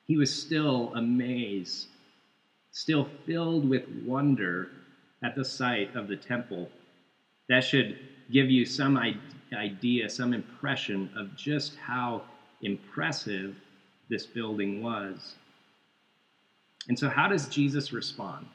he 0.07 0.17
was 0.17 0.33
still 0.33 0.91
amazed, 0.95 1.87
still 2.71 3.05
filled 3.25 3.65
with 3.67 3.89
wonder 3.89 4.71
at 5.23 5.35
the 5.35 5.45
sight 5.45 5.93
of 5.95 6.07
the 6.07 6.17
temple. 6.17 6.71
That 7.49 7.63
should 7.63 7.97
give 8.31 8.49
you 8.49 8.65
some 8.65 8.97
idea, 9.53 10.09
some 10.09 10.33
impression 10.33 11.09
of 11.15 11.35
just 11.35 11.75
how 11.75 12.23
impressive 12.61 13.55
this 14.09 14.25
building 14.25 14.81
was. 14.81 15.35
And 16.87 16.97
so, 16.97 17.09
how 17.09 17.27
does 17.27 17.47
Jesus 17.47 17.93
respond 17.93 18.45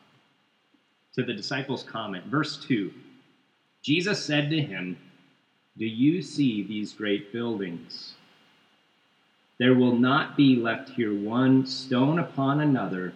to 1.14 1.22
the 1.22 1.32
disciples' 1.32 1.82
comment? 1.82 2.26
Verse 2.26 2.56
2 2.64 2.92
Jesus 3.82 4.22
said 4.22 4.50
to 4.50 4.60
him, 4.60 4.98
Do 5.78 5.86
you 5.86 6.20
see 6.20 6.62
these 6.62 6.92
great 6.92 7.32
buildings? 7.32 8.14
There 9.58 9.74
will 9.74 9.96
not 9.96 10.36
be 10.36 10.56
left 10.56 10.90
here 10.90 11.18
one 11.18 11.66
stone 11.66 12.18
upon 12.18 12.60
another 12.60 13.12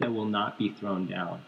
that 0.00 0.12
will 0.12 0.24
not 0.24 0.58
be 0.58 0.70
thrown 0.70 1.06
down. 1.06 1.42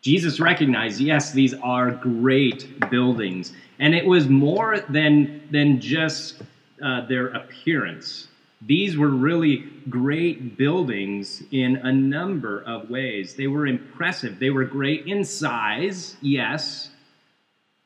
Jesus 0.00 0.40
recognized, 0.40 1.00
yes, 1.00 1.32
these 1.32 1.52
are 1.54 1.90
great 1.90 2.90
buildings. 2.90 3.52
And 3.78 3.94
it 3.94 4.04
was 4.04 4.28
more 4.28 4.80
than, 4.88 5.42
than 5.50 5.78
just 5.78 6.42
uh, 6.82 7.06
their 7.06 7.28
appearance. 7.28 8.28
These 8.62 8.96
were 8.96 9.08
really 9.08 9.64
great 9.88 10.56
buildings 10.56 11.42
in 11.50 11.76
a 11.76 11.92
number 11.92 12.62
of 12.62 12.90
ways. 12.90 13.34
They 13.34 13.46
were 13.46 13.66
impressive. 13.66 14.38
They 14.38 14.50
were 14.50 14.64
great 14.64 15.06
in 15.06 15.24
size, 15.24 16.16
yes, 16.20 16.90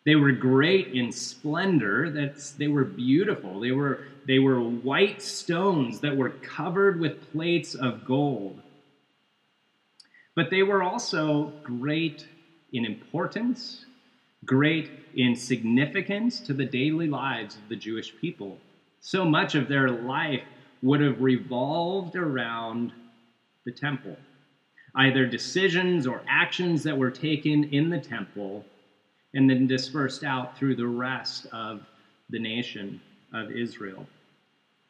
they 0.04 0.16
were 0.16 0.33
great 0.33 0.88
in 0.88 1.12
splendor. 1.12 2.11
That's, 2.11 2.50
they 2.50 2.69
were 2.69 2.85
beautiful. 2.85 3.59
They 3.59 3.73
were, 3.73 4.00
they 4.26 4.38
were 4.38 4.61
white 4.61 5.23
stones 5.23 6.00
that 6.00 6.16
were 6.16 6.31
covered 6.31 7.00
with 7.00 7.33
plates 7.33 7.75
of 7.75 8.04
gold. 8.04 8.61
But 10.35 10.50
they 10.50 10.62
were 10.62 10.83
also 10.83 11.52
great 11.62 12.26
in 12.73 12.85
importance, 12.85 13.87
great 14.45 14.90
in 15.14 15.37
significance 15.37 16.40
to 16.40 16.52
the 16.52 16.64
daily 16.66 17.09
lives 17.09 17.57
of 17.57 17.69
the 17.69 17.76
Jewish 17.76 18.14
people. 18.21 18.59
So 19.00 19.25
much 19.25 19.54
of 19.54 19.69
their 19.69 19.88
life 19.88 20.43
would 20.85 21.00
have 21.00 21.23
revolved 21.23 22.14
around 22.14 22.93
the 23.64 23.73
temple. 23.73 24.17
Either 24.95 25.25
decisions 25.25 26.07
or 26.07 26.21
actions 26.29 26.83
that 26.83 26.97
were 26.97 27.11
taken 27.11 27.64
in 27.73 27.88
the 27.88 27.99
temple 27.99 28.62
and 29.33 29.49
then 29.49 29.67
dispersed 29.67 30.23
out 30.23 30.59
through 30.59 30.76
the 30.76 30.87
rest 30.87 31.47
of 31.53 31.81
the 32.29 32.38
nation 32.38 33.00
of 33.33 33.50
Israel. 33.50 34.07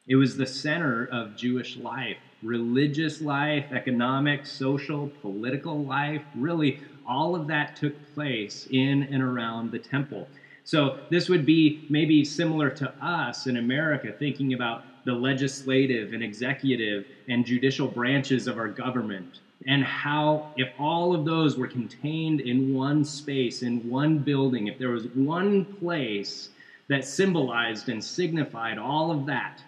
It 0.05 0.17
was 0.17 0.35
the 0.35 0.45
center 0.45 1.05
of 1.05 1.37
Jewish 1.37 1.77
life, 1.77 2.17
religious 2.43 3.21
life, 3.21 3.71
economic, 3.71 4.45
social, 4.45 5.09
political 5.21 5.81
life. 5.85 6.21
Really, 6.35 6.81
all 7.07 7.35
of 7.35 7.47
that 7.47 7.77
took 7.77 7.93
place 8.13 8.67
in 8.69 9.03
and 9.03 9.23
around 9.23 9.71
the 9.71 9.79
temple. 9.79 10.27
So, 10.65 10.97
this 11.09 11.29
would 11.29 11.45
be 11.45 11.85
maybe 11.89 12.25
similar 12.25 12.69
to 12.71 12.91
us 13.01 13.47
in 13.47 13.57
America, 13.57 14.11
thinking 14.11 14.53
about 14.53 14.83
the 15.05 15.13
legislative 15.13 16.13
and 16.13 16.23
executive 16.23 17.05
and 17.27 17.45
judicial 17.45 17.87
branches 17.87 18.47
of 18.47 18.57
our 18.57 18.67
government 18.67 19.39
and 19.67 19.83
how, 19.83 20.43
if 20.57 20.69
all 20.77 21.13
of 21.13 21.25
those 21.25 21.57
were 21.57 21.67
contained 21.67 22.41
in 22.41 22.73
one 22.73 23.03
space, 23.05 23.61
in 23.61 23.87
one 23.87 24.19
building, 24.19 24.67
if 24.67 24.77
there 24.77 24.89
was 24.89 25.05
one 25.13 25.65
place 25.79 26.49
that 26.87 27.05
symbolized 27.05 27.89
and 27.89 28.03
signified 28.03 28.77
all 28.77 29.11
of 29.11 29.25
that, 29.25 29.63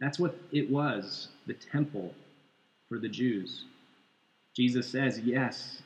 that's 0.00 0.18
what 0.18 0.36
it 0.52 0.68
was 0.70 1.28
the 1.46 1.54
temple 1.54 2.12
for 2.88 2.98
the 2.98 3.08
Jews. 3.08 3.64
Jesus 4.54 4.86
says, 4.86 5.18
yes, 5.18 5.82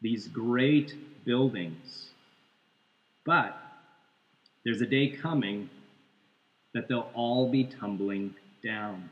these 0.00 0.26
great 0.28 0.94
buildings, 1.24 2.08
but 3.24 3.56
there's 4.64 4.80
a 4.80 4.86
day 4.86 5.06
coming 5.06 5.68
that 6.74 6.88
they'll 6.88 7.10
all 7.14 7.50
be 7.50 7.64
tumbling 7.64 8.34
down. 8.62 9.08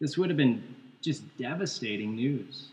This 0.00 0.16
would 0.16 0.30
have 0.30 0.36
been 0.36 0.62
just 1.00 1.22
devastating 1.38 2.14
news 2.16 2.68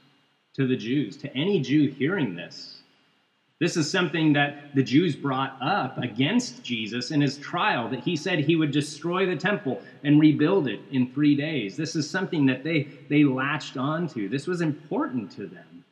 to 0.56 0.68
the 0.68 0.76
Jews, 0.76 1.16
to 1.18 1.36
any 1.36 1.60
Jew 1.60 1.88
hearing 1.88 2.36
this. 2.36 2.82
This 3.60 3.78
is 3.78 3.90
something 3.90 4.34
that 4.34 4.76
the 4.76 4.84
Jews 4.84 5.16
brought 5.16 5.56
up 5.62 5.98
against 5.98 6.64
Jesus 6.64 7.12
in 7.12 7.22
his 7.22 7.38
trial, 7.38 7.88
that 7.90 8.02
he 8.02 8.16
said 8.16 8.40
he 8.40 8.56
would 8.56 8.72
destroy 8.72 9.26
the 9.26 9.36
temple 9.36 9.80
and 10.04 10.20
rebuild 10.20 10.68
it 10.68 10.82
in 10.92 11.08
three 11.08 11.34
days. 11.34 11.78
This 11.78 11.96
is 11.96 12.10
something 12.10 12.46
that 12.48 12.64
they, 12.64 12.88
they 13.10 13.24
latched 13.24 13.78
onto. 13.78 14.28
This 14.28 14.48
was 14.48 14.62
important 14.62 15.32
to 15.32 15.46
them. 15.48 15.84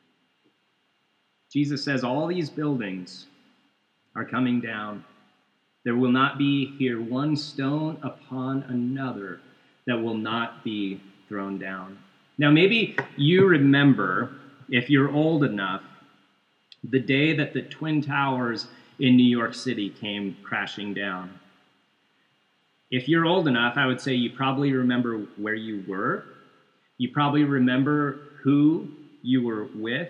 Jesus 1.50 1.82
says 1.82 2.04
all 2.04 2.26
these 2.26 2.50
buildings 2.50 3.26
are 4.14 4.24
coming 4.24 4.60
down. 4.60 5.02
There 5.84 5.96
will 5.96 6.10
not 6.10 6.38
be 6.38 6.66
here 6.78 7.00
one 7.00 7.36
stone 7.36 7.98
upon 8.02 8.62
another 8.68 9.40
that 9.86 10.00
will 10.00 10.14
not 10.14 10.62
be 10.62 11.00
thrown 11.28 11.58
down. 11.58 11.98
Now, 12.38 12.50
maybe 12.50 12.96
you 13.16 13.46
remember, 13.46 14.30
if 14.68 14.88
you're 14.88 15.10
old 15.10 15.42
enough, 15.44 15.82
the 16.88 17.00
day 17.00 17.32
that 17.32 17.52
the 17.52 17.62
Twin 17.62 18.02
Towers 18.02 18.66
in 18.98 19.16
New 19.16 19.24
York 19.26 19.54
City 19.54 19.88
came 19.88 20.36
crashing 20.42 20.94
down. 20.94 21.30
If 22.90 23.08
you're 23.08 23.24
old 23.24 23.48
enough, 23.48 23.76
I 23.76 23.86
would 23.86 24.00
say 24.00 24.14
you 24.14 24.30
probably 24.30 24.72
remember 24.72 25.18
where 25.36 25.54
you 25.54 25.82
were. 25.86 26.24
You 26.98 27.08
probably 27.08 27.44
remember 27.44 28.18
who 28.42 28.88
you 29.22 29.42
were 29.42 29.66
with. 29.74 30.08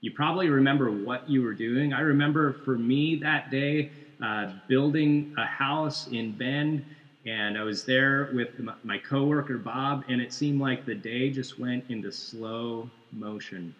You 0.00 0.10
probably 0.10 0.48
remember 0.48 0.90
what 0.90 1.28
you 1.28 1.42
were 1.42 1.54
doing. 1.54 1.92
I 1.92 2.00
remember 2.00 2.52
for 2.64 2.76
me 2.76 3.16
that 3.16 3.50
day 3.50 3.90
uh, 4.22 4.46
building 4.68 5.26
a 5.36 5.44
house 5.44 6.06
in 6.06 6.32
Bend 6.32 6.82
and 7.24 7.56
I 7.56 7.62
was 7.62 7.84
there 7.84 8.28
with 8.32 8.48
my 8.82 8.98
coworker 8.98 9.56
Bob, 9.56 10.04
and 10.08 10.20
it 10.20 10.32
seemed 10.32 10.60
like 10.60 10.84
the 10.84 10.94
day 10.94 11.30
just 11.30 11.58
went 11.58 11.84
into 11.88 12.10
slow 12.10 12.90
motion. 13.12 13.74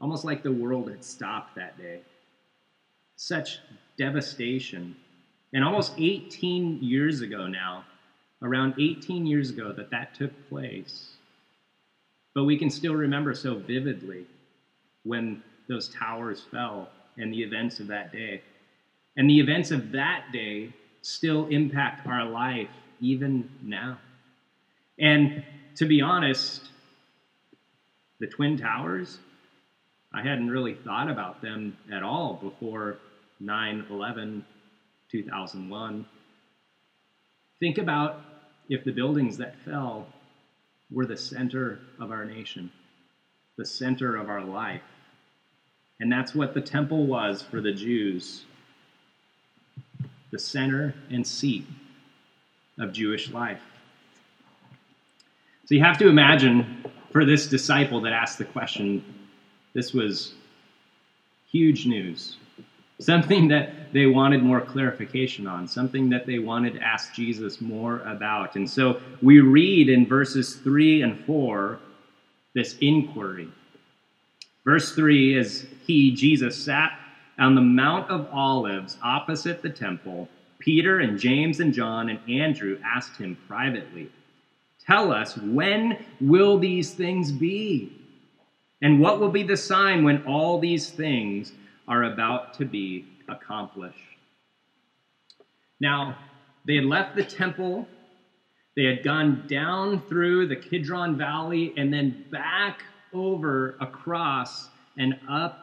Almost 0.00 0.24
like 0.24 0.42
the 0.42 0.52
world 0.52 0.88
had 0.88 1.02
stopped 1.02 1.56
that 1.56 1.76
day. 1.76 2.00
Such 3.16 3.60
devastation. 3.96 4.94
And 5.52 5.64
almost 5.64 5.92
18 5.98 6.82
years 6.82 7.20
ago 7.20 7.48
now, 7.48 7.84
around 8.42 8.74
18 8.78 9.26
years 9.26 9.50
ago, 9.50 9.72
that 9.72 9.90
that 9.90 10.14
took 10.14 10.30
place. 10.48 11.16
But 12.32 12.44
we 12.44 12.56
can 12.56 12.70
still 12.70 12.94
remember 12.94 13.34
so 13.34 13.56
vividly 13.56 14.26
when 15.02 15.40
those 15.68 15.88
towers 15.88 16.42
fell 16.50 16.90
and 17.16 17.32
the 17.32 17.42
events 17.42 17.80
of 17.80 17.86
that 17.88 18.12
day. 18.12 18.42
And 19.16 19.28
the 19.28 19.38
events 19.38 19.70
of 19.70 19.92
that 19.92 20.26
day 20.32 20.72
still 21.02 21.46
impact 21.46 22.06
our 22.06 22.24
life 22.24 22.68
even 23.00 23.48
now. 23.62 23.98
And 24.98 25.44
to 25.76 25.86
be 25.86 26.00
honest, 26.00 26.68
the 28.20 28.26
Twin 28.26 28.56
Towers, 28.56 29.18
I 30.12 30.22
hadn't 30.22 30.50
really 30.50 30.74
thought 30.74 31.10
about 31.10 31.42
them 31.42 31.76
at 31.92 32.02
all 32.02 32.34
before 32.34 32.98
9 33.40 33.86
11, 33.90 34.44
2001. 35.10 36.06
Think 37.60 37.78
about 37.78 38.20
if 38.68 38.84
the 38.84 38.92
buildings 38.92 39.36
that 39.38 39.56
fell 39.64 40.06
were 40.90 41.06
the 41.06 41.16
center 41.16 41.80
of 42.00 42.10
our 42.10 42.24
nation, 42.24 42.70
the 43.56 43.66
center 43.66 44.16
of 44.16 44.28
our 44.28 44.44
life. 44.44 44.82
And 46.00 46.10
that's 46.10 46.34
what 46.34 46.54
the 46.54 46.60
temple 46.60 47.06
was 47.06 47.42
for 47.42 47.60
the 47.60 47.72
Jews 47.72 48.44
the 50.34 50.38
center 50.40 50.92
and 51.10 51.24
seat 51.24 51.64
of 52.80 52.92
Jewish 52.92 53.30
life. 53.30 53.62
So 55.66 55.76
you 55.76 55.80
have 55.84 55.96
to 55.98 56.08
imagine 56.08 56.84
for 57.12 57.24
this 57.24 57.46
disciple 57.46 58.00
that 58.00 58.12
asked 58.12 58.38
the 58.38 58.44
question, 58.44 59.04
this 59.74 59.94
was 59.94 60.34
huge 61.52 61.86
news. 61.86 62.36
Something 62.98 63.46
that 63.46 63.92
they 63.92 64.06
wanted 64.06 64.42
more 64.42 64.60
clarification 64.60 65.46
on, 65.46 65.68
something 65.68 66.10
that 66.10 66.26
they 66.26 66.40
wanted 66.40 66.74
to 66.74 66.80
ask 66.82 67.14
Jesus 67.14 67.60
more 67.60 68.00
about. 68.00 68.56
And 68.56 68.68
so 68.68 69.00
we 69.22 69.38
read 69.38 69.88
in 69.88 70.04
verses 70.04 70.56
3 70.56 71.02
and 71.02 71.24
4 71.24 71.78
this 72.54 72.76
inquiry. 72.80 73.48
Verse 74.64 74.94
3 74.94 75.36
is 75.36 75.66
He, 75.86 76.14
Jesus, 76.14 76.56
sat 76.56 76.98
on 77.38 77.54
the 77.54 77.60
Mount 77.60 78.10
of 78.10 78.28
Olives 78.32 78.96
opposite 79.02 79.62
the 79.62 79.70
temple, 79.70 80.28
Peter 80.58 81.00
and 81.00 81.18
James 81.18 81.60
and 81.60 81.74
John 81.74 82.08
and 82.08 82.18
Andrew 82.28 82.78
asked 82.84 83.16
him 83.18 83.36
privately, 83.46 84.10
Tell 84.86 85.12
us, 85.12 85.36
when 85.36 86.04
will 86.20 86.58
these 86.58 86.92
things 86.92 87.32
be? 87.32 87.92
And 88.82 89.00
what 89.00 89.18
will 89.18 89.30
be 89.30 89.42
the 89.42 89.56
sign 89.56 90.04
when 90.04 90.24
all 90.24 90.58
these 90.58 90.90
things 90.90 91.52
are 91.88 92.04
about 92.04 92.54
to 92.54 92.64
be 92.64 93.06
accomplished? 93.28 93.98
Now, 95.80 96.16
they 96.66 96.76
had 96.76 96.84
left 96.84 97.16
the 97.16 97.24
temple, 97.24 97.86
They 98.76 98.84
had 98.84 99.04
gone 99.04 99.44
down 99.46 100.02
through 100.08 100.48
the 100.48 100.56
Kidron 100.56 101.16
Valley 101.16 101.72
and 101.76 101.92
then 101.92 102.24
back 102.30 102.82
over 103.14 103.76
across 103.80 104.68
and 104.98 105.14
up 105.28 105.60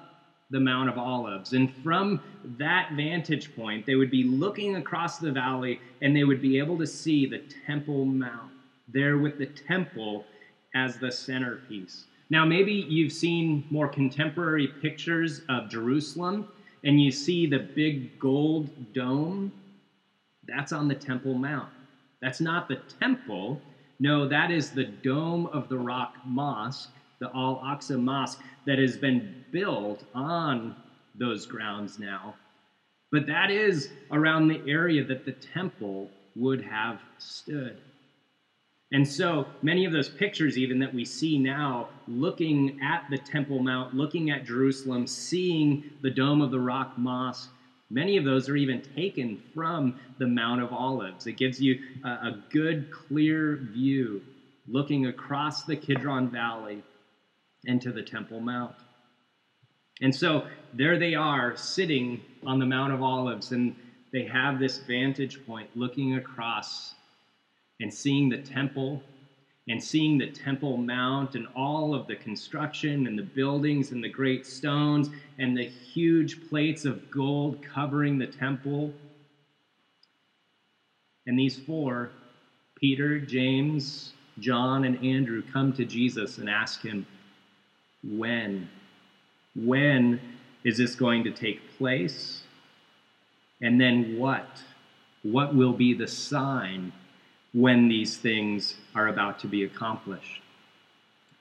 the 0.49 0.59
Mount 0.59 0.89
of 0.89 0.97
Olives. 0.97 1.53
And 1.53 1.71
from 1.71 2.19
that 2.57 2.91
vantage 2.93 3.55
point, 3.55 3.85
they 3.85 3.95
would 3.95 4.11
be 4.11 4.23
looking 4.23 4.75
across 4.75 5.17
the 5.17 5.31
valley 5.31 5.79
and 6.01 6.15
they 6.15 6.23
would 6.23 6.41
be 6.41 6.57
able 6.57 6.77
to 6.77 6.87
see 6.87 7.25
the 7.25 7.41
Temple 7.65 8.05
Mount, 8.05 8.51
there 8.87 9.17
with 9.17 9.37
the 9.37 9.45
temple 9.45 10.25
as 10.75 10.97
the 10.97 11.11
centerpiece. 11.11 12.05
Now, 12.29 12.45
maybe 12.45 12.73
you've 12.73 13.11
seen 13.11 13.63
more 13.69 13.87
contemporary 13.87 14.67
pictures 14.81 15.41
of 15.49 15.69
Jerusalem 15.69 16.47
and 16.83 17.01
you 17.01 17.11
see 17.11 17.45
the 17.45 17.59
big 17.59 18.19
gold 18.19 18.69
dome. 18.93 19.51
That's 20.47 20.71
on 20.71 20.87
the 20.87 20.95
Temple 20.95 21.33
Mount. 21.33 21.69
That's 22.21 22.41
not 22.41 22.67
the 22.67 22.77
temple. 22.99 23.59
No, 23.99 24.27
that 24.27 24.51
is 24.51 24.71
the 24.71 24.85
Dome 24.85 25.47
of 25.47 25.69
the 25.69 25.77
Rock 25.77 26.15
Mosque, 26.25 26.89
the 27.21 27.29
Al 27.35 27.61
Aqsa 27.63 28.01
Mosque 28.01 28.41
that 28.65 28.79
has 28.79 28.97
been 28.97 29.45
built 29.51 30.03
on 30.13 30.75
those 31.15 31.45
grounds 31.45 31.99
now. 31.99 32.35
But 33.11 33.27
that 33.27 33.51
is 33.51 33.89
around 34.11 34.47
the 34.47 34.61
area 34.67 35.03
that 35.05 35.23
the 35.23 35.33
temple 35.33 36.09
would 36.35 36.61
have 36.61 36.99
stood. 37.19 37.77
And 38.91 39.07
so 39.07 39.45
many 39.61 39.85
of 39.85 39.93
those 39.93 40.09
pictures, 40.09 40.57
even 40.57 40.79
that 40.79 40.93
we 40.93 41.05
see 41.05 41.37
now, 41.37 41.89
looking 42.07 42.79
at 42.81 43.05
the 43.09 43.17
Temple 43.17 43.59
Mount, 43.59 43.93
looking 43.93 44.31
at 44.31 44.45
Jerusalem, 44.45 45.07
seeing 45.07 45.83
the 46.01 46.09
Dome 46.09 46.41
of 46.41 46.51
the 46.51 46.59
Rock 46.59 46.97
Mosque, 46.97 47.49
many 47.89 48.17
of 48.17 48.25
those 48.25 48.49
are 48.49 48.57
even 48.57 48.81
taken 48.81 49.41
from 49.53 49.97
the 50.17 50.27
Mount 50.27 50.61
of 50.61 50.73
Olives. 50.73 51.25
It 51.27 51.37
gives 51.37 51.61
you 51.61 51.79
a, 52.03 52.09
a 52.09 52.43
good, 52.49 52.91
clear 52.91 53.59
view 53.71 54.21
looking 54.67 55.05
across 55.05 55.63
the 55.63 55.75
Kidron 55.75 56.29
Valley 56.29 56.83
into 57.65 57.91
the 57.91 58.01
Temple 58.01 58.39
Mount. 58.39 58.75
And 60.01 60.13
so 60.13 60.47
there 60.73 60.97
they 60.97 61.13
are 61.13 61.55
sitting 61.55 62.21
on 62.43 62.59
the 62.59 62.65
Mount 62.65 62.91
of 62.91 63.01
Olives, 63.01 63.51
and 63.51 63.75
they 64.11 64.23
have 64.23 64.59
this 64.59 64.79
vantage 64.79 65.39
point 65.45 65.69
looking 65.75 66.15
across 66.15 66.95
and 67.79 67.93
seeing 67.93 68.29
the 68.29 68.37
temple 68.37 69.01
and 69.67 69.81
seeing 69.81 70.17
the 70.17 70.27
Temple 70.27 70.77
Mount 70.77 71.35
and 71.35 71.47
all 71.55 71.93
of 71.93 72.07
the 72.07 72.15
construction 72.15 73.05
and 73.05 73.17
the 73.17 73.23
buildings 73.23 73.91
and 73.91 74.03
the 74.03 74.09
great 74.09 74.45
stones 74.45 75.09
and 75.37 75.55
the 75.55 75.63
huge 75.93 76.39
plates 76.49 76.83
of 76.83 77.09
gold 77.11 77.55
covering 77.61 78.17
the 78.17 78.25
temple. 78.25 78.91
And 81.27 81.37
these 81.37 81.57
four, 81.57 82.09
Peter, 82.75 83.19
James, 83.19 84.13
John, 84.39 84.83
and 84.83 85.01
Andrew, 85.03 85.43
come 85.53 85.71
to 85.73 85.85
Jesus 85.85 86.39
and 86.39 86.49
ask 86.49 86.81
him, 86.81 87.05
when? 88.03 88.69
When 89.55 90.19
is 90.63 90.77
this 90.77 90.95
going 90.95 91.23
to 91.23 91.31
take 91.31 91.77
place? 91.77 92.43
And 93.61 93.79
then 93.79 94.17
what? 94.17 94.47
What 95.23 95.53
will 95.53 95.73
be 95.73 95.93
the 95.93 96.07
sign 96.07 96.91
when 97.53 97.87
these 97.87 98.17
things 98.17 98.75
are 98.95 99.07
about 99.07 99.39
to 99.39 99.47
be 99.47 99.63
accomplished? 99.63 100.41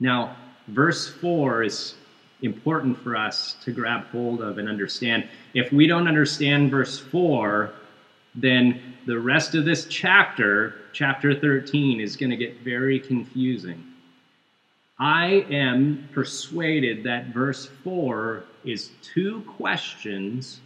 Now, 0.01 0.37
verse 0.69 1.09
4 1.09 1.63
is 1.63 1.95
important 2.43 2.99
for 3.03 3.17
us 3.17 3.57
to 3.65 3.73
grab 3.73 4.07
hold 4.07 4.41
of 4.41 4.59
and 4.59 4.69
understand. 4.69 5.29
If 5.55 5.73
we 5.73 5.87
don't 5.87 6.09
understand 6.09 6.71
verse 6.71 6.99
4, 6.99 7.73
then 8.35 8.95
the 9.07 9.19
rest 9.19 9.55
of 9.55 9.65
this 9.65 9.87
chapter, 9.87 10.75
chapter 10.93 11.39
13, 11.39 12.01
is 12.01 12.17
going 12.17 12.31
to 12.31 12.37
get 12.37 12.61
very 12.61 12.99
confusing. 12.99 13.85
I 15.01 15.47
am 15.51 16.11
persuaded 16.13 17.03
that 17.05 17.29
verse 17.29 17.71
4 17.83 18.45
is 18.67 18.91
two 19.01 19.41
questions 19.57 20.61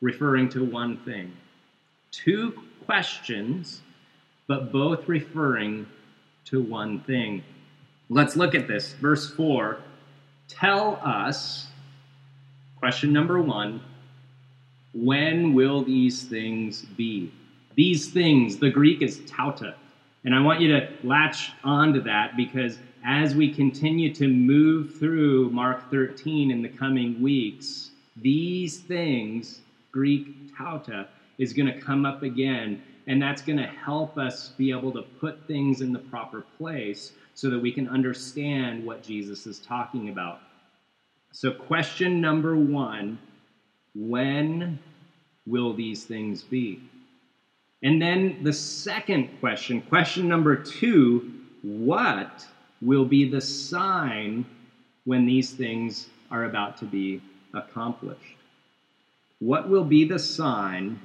referring 0.00 0.48
to 0.48 0.64
one 0.64 0.96
thing. 0.96 1.30
Two 2.10 2.54
questions, 2.86 3.82
but 4.46 4.72
both 4.72 5.06
referring 5.06 5.86
to 6.46 6.62
one 6.62 7.00
thing. 7.00 7.44
Let's 8.08 8.34
look 8.34 8.54
at 8.54 8.66
this. 8.66 8.94
Verse 8.94 9.30
4 9.30 9.78
Tell 10.48 10.98
us, 11.04 11.68
question 12.78 13.12
number 13.12 13.42
one, 13.42 13.82
when 14.94 15.52
will 15.52 15.84
these 15.84 16.24
things 16.24 16.86
be? 16.96 17.30
These 17.74 18.08
things, 18.08 18.56
the 18.56 18.70
Greek 18.70 19.02
is 19.02 19.18
tauta. 19.20 19.74
And 20.24 20.34
I 20.34 20.40
want 20.40 20.60
you 20.60 20.68
to 20.68 20.88
latch 21.04 21.52
onto 21.62 22.02
that 22.02 22.36
because 22.36 22.78
as 23.04 23.34
we 23.34 23.48
continue 23.48 24.12
to 24.14 24.28
move 24.28 24.94
through 24.94 25.50
Mark 25.50 25.90
13 25.90 26.50
in 26.50 26.62
the 26.62 26.68
coming 26.68 27.20
weeks, 27.20 27.90
these 28.16 28.78
things, 28.78 29.60
Greek 29.92 30.34
tauta, 30.54 31.06
is 31.38 31.52
going 31.52 31.66
to 31.66 31.80
come 31.80 32.04
up 32.04 32.22
again. 32.22 32.80
And 33.06 33.20
that's 33.20 33.42
going 33.42 33.58
to 33.58 33.66
help 33.66 34.18
us 34.18 34.50
be 34.56 34.70
able 34.70 34.92
to 34.92 35.02
put 35.02 35.38
things 35.46 35.80
in 35.80 35.92
the 35.92 35.98
proper 35.98 36.42
place 36.58 37.12
so 37.34 37.48
that 37.48 37.58
we 37.58 37.72
can 37.72 37.88
understand 37.88 38.84
what 38.84 39.02
Jesus 39.02 39.46
is 39.46 39.58
talking 39.58 40.10
about. 40.10 40.40
So, 41.32 41.50
question 41.50 42.20
number 42.20 42.56
one 42.56 43.18
when 43.94 44.78
will 45.46 45.72
these 45.72 46.04
things 46.04 46.42
be? 46.42 46.80
And 47.82 48.00
then 48.00 48.38
the 48.42 48.52
second 48.52 49.28
question, 49.40 49.80
question 49.80 50.28
number 50.28 50.54
two, 50.54 51.32
what 51.62 52.46
will 52.80 53.04
be 53.04 53.28
the 53.28 53.40
sign 53.40 54.44
when 55.04 55.26
these 55.26 55.50
things 55.50 56.08
are 56.30 56.44
about 56.44 56.76
to 56.78 56.84
be 56.84 57.20
accomplished. 57.54 58.36
What 59.38 59.68
will 59.68 59.84
be 59.84 60.04
the 60.04 60.18
sign 60.18 61.00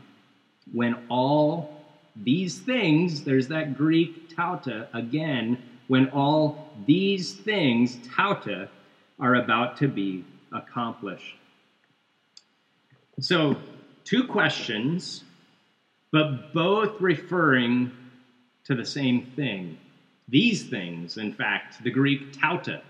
when 0.73 0.95
all 1.09 1.85
these 2.15 2.59
things, 2.59 3.23
there's 3.23 3.47
that 3.49 3.77
Greek 3.77 4.35
tauta 4.35 4.87
again, 4.93 5.61
when 5.87 6.09
all 6.09 6.71
these 6.85 7.33
things, 7.33 7.97
tauta, 8.07 8.67
are 9.19 9.35
about 9.35 9.77
to 9.77 9.87
be 9.87 10.25
accomplished? 10.51 11.35
So, 13.19 13.55
two 14.03 14.27
questions, 14.27 15.23
but 16.11 16.53
both 16.53 16.99
referring 16.99 17.91
to 18.65 18.75
the 18.75 18.85
same 18.85 19.25
thing. 19.35 19.77
These 20.27 20.69
things, 20.69 21.17
in 21.17 21.33
fact, 21.33 21.83
the 21.83 21.91
Greek 21.91 22.33
tauta, 22.33 22.81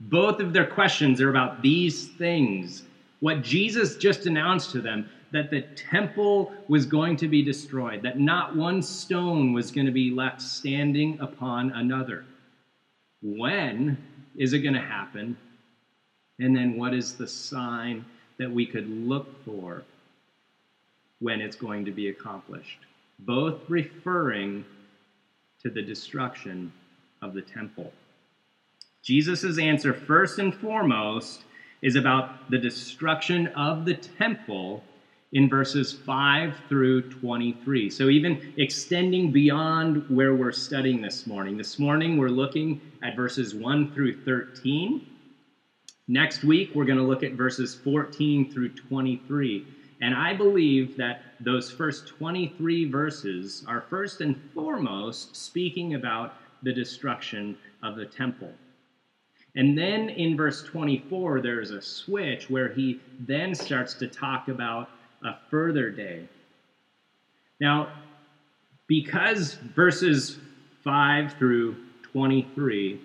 both 0.00 0.40
of 0.40 0.52
their 0.52 0.66
questions 0.66 1.20
are 1.20 1.30
about 1.30 1.60
these 1.62 2.08
things. 2.08 2.84
What 3.20 3.42
Jesus 3.42 3.96
just 3.96 4.26
announced 4.26 4.70
to 4.70 4.80
them 4.80 5.08
that 5.30 5.50
the 5.50 5.62
temple 5.90 6.52
was 6.68 6.86
going 6.86 7.16
to 7.16 7.28
be 7.28 7.42
destroyed, 7.42 8.02
that 8.02 8.18
not 8.18 8.56
one 8.56 8.80
stone 8.80 9.52
was 9.52 9.70
going 9.70 9.86
to 9.86 9.92
be 9.92 10.10
left 10.10 10.40
standing 10.40 11.18
upon 11.20 11.70
another. 11.72 12.24
When 13.22 13.98
is 14.36 14.52
it 14.52 14.60
going 14.60 14.74
to 14.74 14.80
happen? 14.80 15.36
And 16.38 16.56
then 16.56 16.78
what 16.78 16.94
is 16.94 17.14
the 17.14 17.26
sign 17.26 18.04
that 18.38 18.50
we 18.50 18.64
could 18.64 18.88
look 18.88 19.44
for 19.44 19.82
when 21.18 21.40
it's 21.40 21.56
going 21.56 21.84
to 21.84 21.90
be 21.90 22.08
accomplished? 22.08 22.78
Both 23.18 23.68
referring 23.68 24.64
to 25.62 25.70
the 25.70 25.82
destruction 25.82 26.72
of 27.22 27.34
the 27.34 27.42
temple. 27.42 27.92
Jesus' 29.02 29.58
answer, 29.58 29.94
first 29.94 30.38
and 30.38 30.54
foremost, 30.54 31.42
is 31.82 31.96
about 31.96 32.50
the 32.50 32.58
destruction 32.58 33.46
of 33.48 33.84
the 33.84 33.94
temple 33.94 34.82
in 35.32 35.48
verses 35.48 35.92
5 35.92 36.56
through 36.68 37.02
23. 37.10 37.90
So, 37.90 38.08
even 38.08 38.52
extending 38.56 39.30
beyond 39.30 40.08
where 40.08 40.34
we're 40.34 40.52
studying 40.52 41.02
this 41.02 41.26
morning. 41.26 41.56
This 41.56 41.78
morning, 41.78 42.16
we're 42.16 42.28
looking 42.28 42.80
at 43.02 43.14
verses 43.14 43.54
1 43.54 43.92
through 43.92 44.22
13. 44.22 45.06
Next 46.08 46.42
week, 46.42 46.70
we're 46.74 46.86
going 46.86 46.98
to 46.98 47.04
look 47.04 47.22
at 47.22 47.32
verses 47.32 47.74
14 47.74 48.50
through 48.50 48.70
23. 48.70 49.66
And 50.00 50.14
I 50.14 50.32
believe 50.32 50.96
that 50.96 51.22
those 51.40 51.70
first 51.70 52.08
23 52.08 52.90
verses 52.90 53.64
are 53.68 53.84
first 53.90 54.20
and 54.22 54.40
foremost 54.54 55.36
speaking 55.36 55.94
about 55.94 56.34
the 56.62 56.72
destruction 56.72 57.56
of 57.82 57.96
the 57.96 58.06
temple. 58.06 58.52
And 59.54 59.76
then 59.76 60.10
in 60.10 60.36
verse 60.36 60.62
24, 60.62 61.40
there's 61.40 61.70
a 61.70 61.82
switch 61.82 62.48
where 62.48 62.68
he 62.68 63.00
then 63.20 63.54
starts 63.54 63.94
to 63.94 64.06
talk 64.06 64.48
about 64.48 64.90
a 65.24 65.34
further 65.50 65.90
day. 65.90 66.28
Now, 67.60 67.88
because 68.86 69.54
verses 69.54 70.38
5 70.84 71.34
through 71.34 71.76
23 72.12 73.00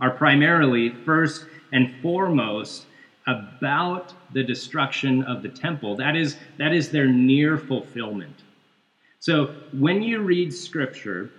are 0.00 0.10
primarily 0.10 0.90
first 0.90 1.46
and 1.72 1.94
foremost 2.02 2.86
about 3.26 4.12
the 4.32 4.42
destruction 4.42 5.22
of 5.22 5.42
the 5.42 5.48
temple, 5.48 5.96
that 5.96 6.16
is, 6.16 6.36
that 6.58 6.74
is 6.74 6.90
their 6.90 7.06
near 7.06 7.56
fulfillment. 7.56 8.42
So 9.20 9.54
when 9.72 10.02
you 10.02 10.20
read 10.20 10.52
scripture, 10.52 11.30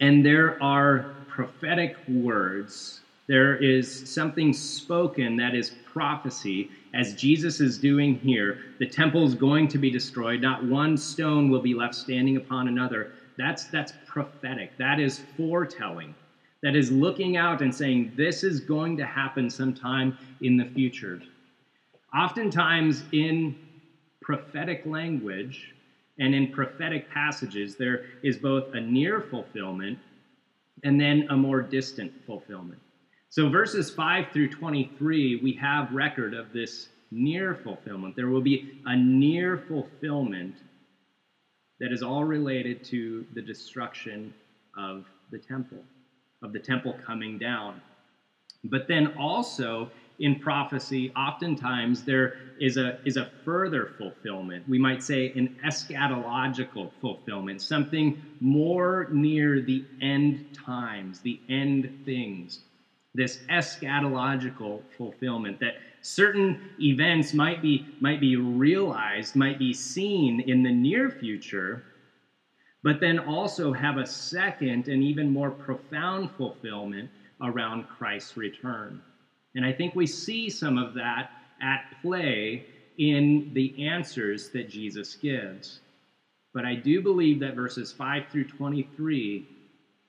and 0.00 0.24
there 0.24 0.62
are 0.62 1.06
prophetic 1.28 1.96
words. 2.08 3.00
There 3.28 3.56
is 3.56 4.02
something 4.04 4.52
spoken 4.52 5.36
that 5.36 5.54
is 5.54 5.72
prophecy, 5.84 6.68
as 6.94 7.14
Jesus 7.14 7.60
is 7.60 7.78
doing 7.78 8.18
here. 8.18 8.58
The 8.78 8.86
temple 8.86 9.26
is 9.26 9.34
going 9.34 9.68
to 9.68 9.78
be 9.78 9.90
destroyed. 9.90 10.40
Not 10.40 10.64
one 10.64 10.96
stone 10.96 11.48
will 11.50 11.60
be 11.60 11.74
left 11.74 11.94
standing 11.94 12.36
upon 12.36 12.68
another. 12.68 13.08
That's, 13.38 13.66
that's 13.66 13.92
prophetic. 14.06 14.70
That 14.78 14.98
is 14.98 15.22
foretelling. 15.36 16.14
That 16.62 16.76
is 16.76 16.90
looking 16.90 17.36
out 17.36 17.62
and 17.62 17.74
saying, 17.74 18.12
this 18.16 18.44
is 18.44 18.60
going 18.60 18.96
to 18.98 19.06
happen 19.06 19.48
sometime 19.48 20.16
in 20.40 20.56
the 20.56 20.66
future. 20.66 21.20
Oftentimes, 22.14 23.04
in 23.12 23.54
prophetic 24.20 24.82
language 24.84 25.74
and 26.18 26.34
in 26.34 26.52
prophetic 26.52 27.10
passages, 27.10 27.76
there 27.76 28.04
is 28.22 28.36
both 28.36 28.74
a 28.74 28.80
near 28.80 29.20
fulfillment 29.20 29.98
and 30.84 31.00
then 31.00 31.26
a 31.30 31.36
more 31.36 31.62
distant 31.62 32.12
fulfillment. 32.26 32.80
So, 33.28 33.48
verses 33.48 33.90
5 33.90 34.32
through 34.32 34.48
23, 34.50 35.36
we 35.36 35.52
have 35.54 35.92
record 35.92 36.34
of 36.34 36.52
this 36.52 36.88
near 37.10 37.54
fulfillment. 37.54 38.16
There 38.16 38.28
will 38.28 38.40
be 38.40 38.80
a 38.86 38.96
near 38.96 39.58
fulfillment 39.68 40.56
that 41.78 41.92
is 41.92 42.02
all 42.02 42.24
related 42.24 42.84
to 42.84 43.24
the 43.34 43.42
destruction 43.42 44.34
of 44.76 45.06
the 45.30 45.38
temple, 45.38 45.78
of 46.42 46.52
the 46.52 46.58
temple 46.58 46.96
coming 47.04 47.38
down. 47.38 47.80
But 48.64 48.86
then 48.88 49.14
also 49.18 49.90
in 50.20 50.36
prophecy, 50.36 51.10
oftentimes 51.16 52.04
there 52.04 52.34
is 52.58 52.76
a, 52.76 52.98
is 53.04 53.16
a 53.16 53.30
further 53.44 53.86
fulfillment. 53.86 54.68
We 54.68 54.78
might 54.78 55.02
say 55.02 55.32
an 55.34 55.50
eschatological 55.64 56.92
fulfillment, 57.00 57.62
something 57.62 58.18
more 58.40 59.08
near 59.10 59.60
the 59.60 59.86
end 60.00 60.44
times, 60.52 61.20
the 61.20 61.40
end 61.48 61.90
things. 62.04 62.60
This 63.14 63.40
eschatological 63.50 64.84
fulfillment 64.96 65.58
that 65.60 65.74
certain 66.02 66.60
events 66.78 67.34
might 67.34 67.62
be, 67.62 67.86
might 68.00 68.20
be 68.20 68.36
realized, 68.36 69.34
might 69.36 69.58
be 69.58 69.72
seen 69.72 70.40
in 70.40 70.62
the 70.62 70.70
near 70.72 71.10
future, 71.10 71.84
but 72.82 73.00
then 73.00 73.18
also 73.18 73.72
have 73.72 73.98
a 73.98 74.06
second 74.06 74.88
and 74.88 75.02
even 75.02 75.30
more 75.30 75.50
profound 75.50 76.30
fulfillment 76.32 77.10
around 77.40 77.88
Christ's 77.88 78.36
return. 78.36 79.02
And 79.54 79.64
I 79.64 79.72
think 79.72 79.94
we 79.94 80.06
see 80.06 80.48
some 80.48 80.78
of 80.78 80.94
that 80.94 81.30
at 81.60 81.84
play 82.02 82.64
in 82.98 83.48
the 83.52 83.74
answers 83.78 84.50
that 84.50 84.68
Jesus 84.68 85.16
gives. 85.16 85.80
But 86.52 86.64
I 86.64 86.74
do 86.74 87.00
believe 87.00 87.40
that 87.40 87.54
verses 87.54 87.92
5 87.92 88.24
through 88.30 88.44
23 88.44 89.44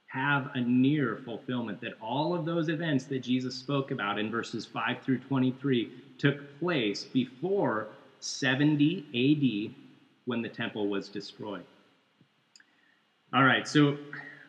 have 0.07 0.49
a 0.55 0.61
near 0.61 1.17
fulfillment, 1.23 1.79
that 1.81 1.93
all 2.01 2.33
of 2.33 2.43
those 2.43 2.67
events 2.67 3.05
that 3.05 3.19
Jesus 3.19 3.55
spoke 3.55 3.91
about 3.91 4.19
in 4.19 4.29
verses 4.29 4.65
5 4.65 4.97
through 5.03 5.19
23 5.19 5.89
took 6.17 6.35
place 6.59 7.05
before 7.13 7.87
70 8.19 9.05
AD 9.15 9.73
when 10.25 10.41
the 10.41 10.49
temple 10.49 10.87
was 10.87 11.09
destroyed. 11.09 11.63
All 13.33 13.43
right, 13.43 13.67
so 13.67 13.97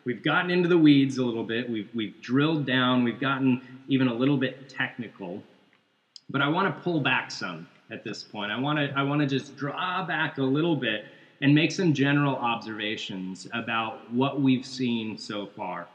we've 0.05 0.23
gotten 0.23 0.51
into 0.51 0.67
the 0.67 0.77
weeds 0.77 1.17
a 1.17 1.25
little 1.25 1.43
bit. 1.43 1.69
We've, 1.69 1.89
we've 1.93 2.19
drilled 2.21 2.65
down. 2.65 3.03
We've 3.03 3.19
gotten 3.19 3.61
even 3.87 4.07
a 4.07 4.13
little 4.13 4.37
bit 4.37 4.69
technical. 4.69 5.41
But 6.29 6.41
I 6.41 6.47
want 6.47 6.75
to 6.75 6.81
pull 6.81 6.99
back 6.99 7.31
some 7.31 7.67
at 7.91 8.03
this 8.03 8.23
point. 8.23 8.51
I 8.51 8.59
want 8.59 8.79
to 8.79 8.91
I 8.97 9.03
want 9.03 9.21
to 9.21 9.27
just 9.27 9.55
draw 9.55 10.05
back 10.05 10.37
a 10.37 10.43
little 10.43 10.75
bit 10.75 11.05
and 11.41 11.53
make 11.53 11.71
some 11.71 11.93
general 11.93 12.35
observations 12.35 13.47
about 13.53 14.11
what 14.13 14.41
we've 14.41 14.65
seen 14.65 15.17
so 15.17 15.45
far. 15.45 15.87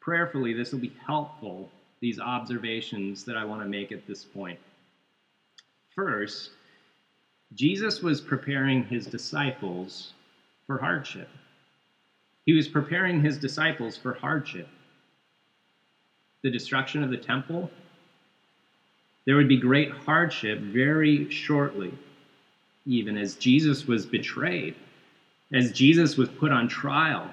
Prayerfully, 0.00 0.54
this 0.54 0.72
will 0.72 0.78
be 0.78 0.92
helpful, 1.04 1.68
these 2.00 2.20
observations 2.20 3.24
that 3.24 3.36
I 3.36 3.44
want 3.44 3.60
to 3.60 3.68
make 3.68 3.92
at 3.92 4.06
this 4.06 4.24
point. 4.24 4.58
First, 5.94 6.50
Jesus 7.54 8.02
was 8.02 8.20
preparing 8.20 8.84
his 8.84 9.06
disciples 9.06 10.12
for 10.66 10.78
hardship. 10.78 11.28
He 12.48 12.54
was 12.54 12.66
preparing 12.66 13.20
his 13.20 13.36
disciples 13.36 13.98
for 13.98 14.14
hardship. 14.14 14.66
The 16.40 16.50
destruction 16.50 17.04
of 17.04 17.10
the 17.10 17.18
temple, 17.18 17.70
there 19.26 19.36
would 19.36 19.48
be 19.48 19.58
great 19.58 19.90
hardship 19.90 20.58
very 20.58 21.28
shortly, 21.28 21.92
even 22.86 23.18
as 23.18 23.34
Jesus 23.34 23.86
was 23.86 24.06
betrayed, 24.06 24.76
as 25.52 25.72
Jesus 25.72 26.16
was 26.16 26.30
put 26.30 26.50
on 26.50 26.68
trial, 26.68 27.28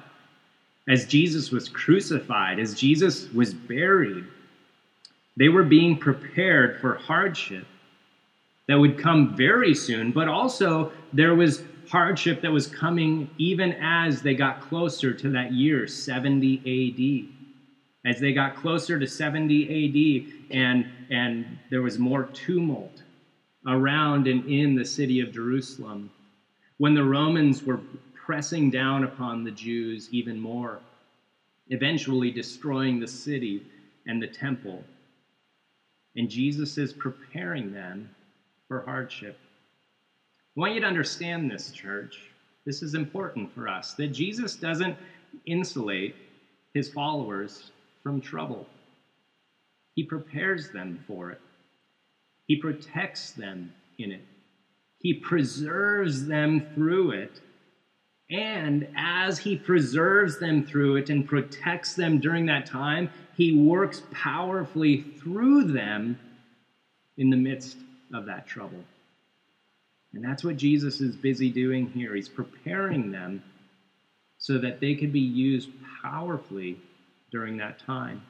as 0.89 1.08
Jesus 1.08 1.49
was 1.49 1.69
crucified, 1.69 2.60
as 2.60 2.78
Jesus 2.78 3.32
was 3.32 3.54
buried. 3.54 4.25
They 5.38 5.47
were 5.47 5.63
being 5.63 5.97
prepared 5.97 6.82
for 6.82 6.95
hardship 6.95 7.65
that 8.67 8.78
would 8.78 8.99
come 8.99 9.34
very 9.38 9.75
soon, 9.75 10.12
but 10.12 10.28
also 10.28 10.91
there 11.13 11.36
was 11.36 11.63
hardship 11.89 12.41
that 12.41 12.51
was 12.51 12.67
coming 12.67 13.29
even 13.37 13.73
as 13.73 14.21
they 14.21 14.33
got 14.33 14.61
closer 14.61 15.13
to 15.13 15.29
that 15.29 15.51
year, 15.51 15.87
70 15.87 17.27
AD. 18.05 18.09
As 18.09 18.19
they 18.19 18.33
got 18.33 18.55
closer 18.55 18.99
to 18.99 19.07
70 19.07 20.25
AD 20.49 20.55
and, 20.55 20.85
and 21.09 21.57
there 21.69 21.81
was 21.81 21.97
more 21.97 22.25
tumult 22.33 23.03
around 23.67 24.27
and 24.27 24.47
in 24.47 24.75
the 24.75 24.85
city 24.85 25.21
of 25.21 25.33
Jerusalem, 25.33 26.11
when 26.77 26.93
the 26.93 27.03
Romans 27.03 27.63
were 27.63 27.79
pressing 28.13 28.69
down 28.69 29.03
upon 29.03 29.43
the 29.43 29.51
Jews 29.51 30.09
even 30.11 30.39
more, 30.39 30.79
eventually 31.69 32.31
destroying 32.31 32.99
the 32.99 33.07
city 33.07 33.63
and 34.07 34.21
the 34.21 34.27
temple. 34.27 34.83
And 36.15 36.29
Jesus 36.29 36.77
is 36.77 36.93
preparing 36.93 37.71
them 37.71 38.09
for 38.67 38.81
hardship. 38.81 39.37
I 40.55 40.61
want 40.61 40.73
you 40.73 40.79
to 40.81 40.87
understand 40.87 41.51
this, 41.51 41.71
church. 41.71 42.29
This 42.65 42.81
is 42.81 42.95
important 42.95 43.53
for 43.53 43.67
us 43.67 43.93
that 43.95 44.07
Jesus 44.07 44.55
doesn't 44.55 44.95
insulate 45.45 46.15
his 46.73 46.89
followers 46.89 47.71
from 48.01 48.21
trouble, 48.21 48.65
he 49.95 50.03
prepares 50.03 50.69
them 50.69 51.03
for 51.07 51.31
it, 51.31 51.41
he 52.47 52.55
protects 52.55 53.31
them 53.31 53.73
in 53.97 54.13
it, 54.13 54.23
he 54.99 55.13
preserves 55.13 56.25
them 56.25 56.67
through 56.73 57.11
it. 57.11 57.41
And 58.31 58.87
as 58.97 59.37
he 59.37 59.55
preserves 59.55 60.39
them 60.39 60.65
through 60.65 60.95
it 60.95 61.11
and 61.11 61.27
protects 61.27 61.93
them 61.93 62.19
during 62.19 62.47
that 62.47 62.65
time, 62.65 63.11
he 63.37 63.55
works 63.55 64.01
powerfully 64.11 65.03
through 65.19 65.65
them 65.65 66.17
in 67.17 67.29
the 67.29 67.37
midst 67.37 67.77
of 68.11 68.25
that 68.25 68.47
trouble. 68.47 68.83
And 70.15 70.23
that's 70.23 70.45
what 70.45 70.56
Jesus 70.56 71.01
is 71.01 71.15
busy 71.15 71.49
doing 71.49 71.89
here. 71.89 72.15
He's 72.15 72.30
preparing 72.30 73.12
them 73.12 73.43
so 74.39 74.58
that 74.60 74.80
they 74.80 74.95
could 74.95 75.12
be 75.12 75.19
used 75.19 75.69
powerfully 76.01 76.78
during 77.32 77.58
that 77.58 77.80
time. 77.80 78.21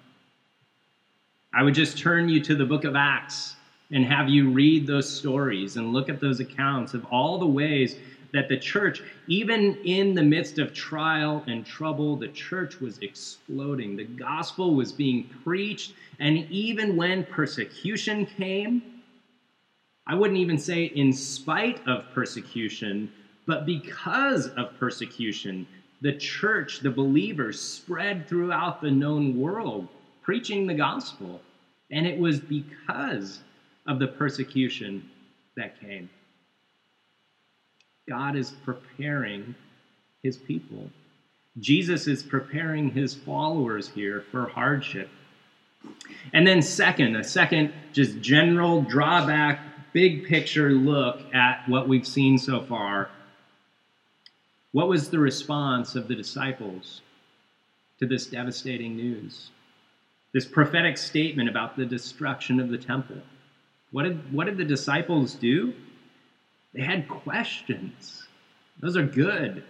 I 1.54 1.62
would 1.62 1.76
just 1.76 1.98
turn 2.00 2.28
you 2.28 2.41
to 2.41 2.56
the 2.56 2.65
book 2.65 2.86
of 2.86 2.95
Acts 2.95 3.56
and 3.91 4.04
have 4.04 4.28
you 4.28 4.50
read 4.50 4.88
those 4.88 5.08
stories 5.08 5.78
and 5.78 5.93
look 5.93 6.10
at 6.10 6.19
those 6.19 6.39
accounts 6.39 6.95
of 6.95 7.06
all 7.06 7.38
the 7.38 7.45
ways 7.45 7.95
that 8.34 8.50
the 8.50 8.58
church, 8.58 9.02
even 9.28 9.78
in 9.84 10.15
the 10.15 10.24
midst 10.24 10.58
of 10.58 10.74
trial 10.74 11.43
and 11.48 11.65
trouble, 11.65 12.15
the 12.15 12.28
church 12.30 12.82
was 12.82 12.98
exploding. 13.00 13.95
The 13.95 14.04
gospel 14.06 14.74
was 14.74 14.91
being 14.91 15.30
preached. 15.43 15.93
And 16.19 16.45
even 16.50 16.95
when 16.95 17.24
persecution 17.24 18.26
came, 18.26 18.82
I 20.07 20.15
wouldn't 20.15 20.39
even 20.39 20.57
say 20.57 20.83
in 20.83 21.11
spite 21.13 21.85
of 21.87 22.05
persecution, 22.13 23.11
but 23.45 23.65
because 23.65 24.47
of 24.49 24.77
persecution, 24.79 25.67
the 26.01 26.13
church, 26.13 26.81
the 26.81 26.91
believers, 26.91 27.59
spread 27.59 28.27
throughout 28.27 28.81
the 28.81 28.91
known 28.91 29.39
world 29.39 29.87
preaching 30.21 30.67
the 30.67 30.73
gospel. 30.73 31.39
And 31.91 32.05
it 32.05 32.19
was 32.19 32.39
because 32.39 33.39
of 33.87 33.99
the 33.99 34.07
persecution 34.07 35.07
that 35.55 35.79
came. 35.79 36.09
God 38.09 38.35
is 38.35 38.51
preparing 38.63 39.55
his 40.23 40.37
people. 40.37 40.89
Jesus 41.59 42.07
is 42.07 42.21
preparing 42.21 42.91
his 42.91 43.13
followers 43.13 43.87
here 43.87 44.25
for 44.31 44.47
hardship. 44.47 45.09
And 46.33 46.45
then, 46.45 46.61
second, 46.61 47.15
a 47.15 47.23
second 47.23 47.71
just 47.93 48.19
general 48.19 48.81
drawback 48.81 49.59
big 49.95 50.25
picture 50.25 50.71
look 50.71 51.21
at 51.34 51.63
what 51.69 51.88
we've 51.88 52.05
seen 52.05 52.38
so 52.38 52.60
far, 52.60 53.10
what 54.73 54.89
was 54.89 55.10
the 55.10 55.17
response 55.17 55.95
of 55.95 56.10
the 56.10 56.15
disciples 56.15 57.01
to 57.97 58.05
this 58.05 58.27
devastating 58.27 58.97
news? 58.97 59.51
This 60.34 60.45
prophetic 60.45 60.97
statement 60.97 61.47
about 61.47 61.77
the 61.77 61.86
destruction 61.86 62.60
of 62.60 62.67
the 62.67 62.77
temple. 62.77 63.15
What 63.91 64.03
did, 64.03 64.34
what 64.34 64.47
did 64.47 64.58
the 64.58 64.65
disciples 64.65 65.34
do? 65.34 65.73
They 66.73 66.81
had 66.81 67.08
questions. 67.08 68.27
Those 68.81 68.97
are 68.97 69.03
good. 69.05 69.63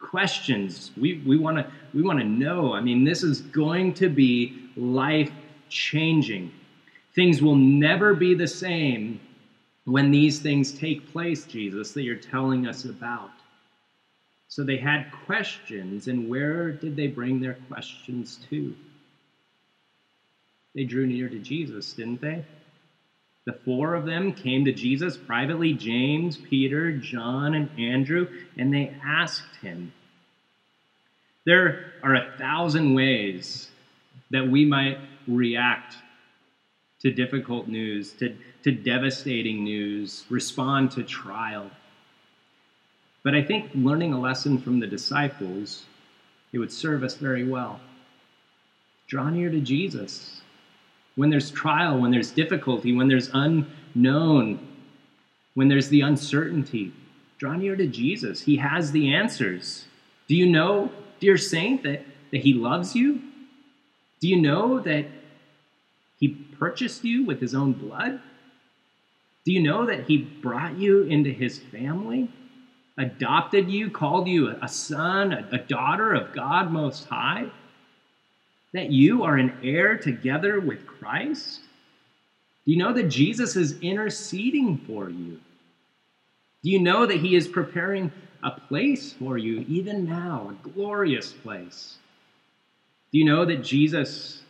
questions. 0.00 0.90
We, 0.96 1.22
we 1.26 1.36
want 1.36 1.58
to 1.58 1.70
we 1.94 2.02
wanna 2.02 2.24
know. 2.24 2.72
I 2.74 2.80
mean, 2.80 3.04
this 3.04 3.22
is 3.22 3.42
going 3.42 3.94
to 3.94 4.08
be 4.08 4.70
life 4.76 5.30
changing. 5.68 6.50
Things 7.14 7.42
will 7.42 7.56
never 7.56 8.14
be 8.14 8.34
the 8.34 8.48
same 8.48 9.20
when 9.88 10.10
these 10.10 10.38
things 10.38 10.70
take 10.70 11.12
place, 11.12 11.46
Jesus, 11.46 11.92
that 11.92 12.02
you're 12.02 12.16
telling 12.16 12.66
us 12.66 12.84
about. 12.84 13.30
So 14.48 14.62
they 14.62 14.76
had 14.76 15.10
questions, 15.24 16.08
and 16.08 16.28
where 16.28 16.70
did 16.70 16.94
they 16.94 17.06
bring 17.06 17.40
their 17.40 17.56
questions 17.70 18.38
to? 18.50 18.74
They 20.74 20.84
drew 20.84 21.06
near 21.06 21.28
to 21.28 21.38
Jesus, 21.38 21.94
didn't 21.94 22.20
they? 22.20 22.44
The 23.46 23.54
four 23.64 23.94
of 23.94 24.04
them 24.04 24.34
came 24.34 24.66
to 24.66 24.72
Jesus 24.72 25.16
privately 25.16 25.72
James, 25.72 26.36
Peter, 26.36 26.92
John, 26.92 27.54
and 27.54 27.70
Andrew, 27.78 28.28
and 28.58 28.72
they 28.72 28.94
asked 29.02 29.56
him. 29.62 29.92
There 31.46 31.94
are 32.02 32.14
a 32.14 32.34
thousand 32.36 32.92
ways 32.92 33.70
that 34.30 34.46
we 34.46 34.66
might 34.66 34.98
react 35.26 35.96
to 37.00 37.10
difficult 37.10 37.68
news, 37.68 38.12
to, 38.14 38.36
to 38.68 38.74
devastating 38.74 39.64
news, 39.64 40.26
respond 40.28 40.90
to 40.90 41.02
trial. 41.02 41.70
But 43.24 43.34
I 43.34 43.42
think 43.42 43.70
learning 43.74 44.12
a 44.12 44.20
lesson 44.20 44.58
from 44.58 44.78
the 44.78 44.86
disciples, 44.86 45.86
it 46.52 46.58
would 46.58 46.70
serve 46.70 47.02
us 47.02 47.14
very 47.14 47.48
well. 47.48 47.80
Draw 49.06 49.30
near 49.30 49.50
to 49.50 49.60
Jesus. 49.60 50.42
When 51.16 51.30
there's 51.30 51.50
trial, 51.50 51.98
when 51.98 52.10
there's 52.10 52.30
difficulty, 52.30 52.94
when 52.94 53.08
there's 53.08 53.30
unknown, 53.32 54.58
when 55.54 55.68
there's 55.68 55.88
the 55.88 56.02
uncertainty, 56.02 56.92
draw 57.38 57.54
near 57.54 57.74
to 57.74 57.86
Jesus. 57.86 58.42
He 58.42 58.56
has 58.58 58.92
the 58.92 59.14
answers. 59.14 59.86
Do 60.26 60.36
you 60.36 60.46
know, 60.46 60.92
dear 61.20 61.38
saint, 61.38 61.84
that, 61.84 62.04
that 62.32 62.42
He 62.42 62.52
loves 62.52 62.94
you? 62.94 63.22
Do 64.20 64.28
you 64.28 64.38
know 64.38 64.78
that 64.80 65.06
He 66.18 66.28
purchased 66.28 67.02
you 67.02 67.24
with 67.24 67.40
His 67.40 67.54
own 67.54 67.72
blood? 67.72 68.20
Do 69.48 69.54
you 69.54 69.62
know 69.62 69.86
that 69.86 70.04
He 70.04 70.18
brought 70.18 70.76
you 70.76 71.04
into 71.04 71.30
His 71.30 71.58
family? 71.58 72.28
Adopted 72.98 73.70
you, 73.70 73.88
called 73.88 74.28
you 74.28 74.54
a 74.60 74.68
son, 74.68 75.32
a 75.32 75.56
daughter 75.56 76.12
of 76.12 76.34
God 76.34 76.70
Most 76.70 77.06
High? 77.06 77.46
That 78.74 78.90
you 78.90 79.24
are 79.24 79.36
an 79.36 79.54
heir 79.62 79.96
together 79.96 80.60
with 80.60 80.86
Christ? 80.86 81.60
Do 82.66 82.72
you 82.72 82.76
know 82.76 82.92
that 82.92 83.04
Jesus 83.04 83.56
is 83.56 83.80
interceding 83.80 84.76
for 84.86 85.08
you? 85.08 85.40
Do 86.62 86.68
you 86.70 86.78
know 86.78 87.06
that 87.06 87.16
He 87.20 87.34
is 87.34 87.48
preparing 87.48 88.12
a 88.42 88.50
place 88.50 89.14
for 89.14 89.38
you, 89.38 89.64
even 89.66 90.04
now, 90.04 90.50
a 90.50 90.68
glorious 90.68 91.32
place? 91.32 91.96
Do 93.12 93.18
you 93.18 93.24
know 93.24 93.46
that 93.46 93.64
Jesus 93.64 94.42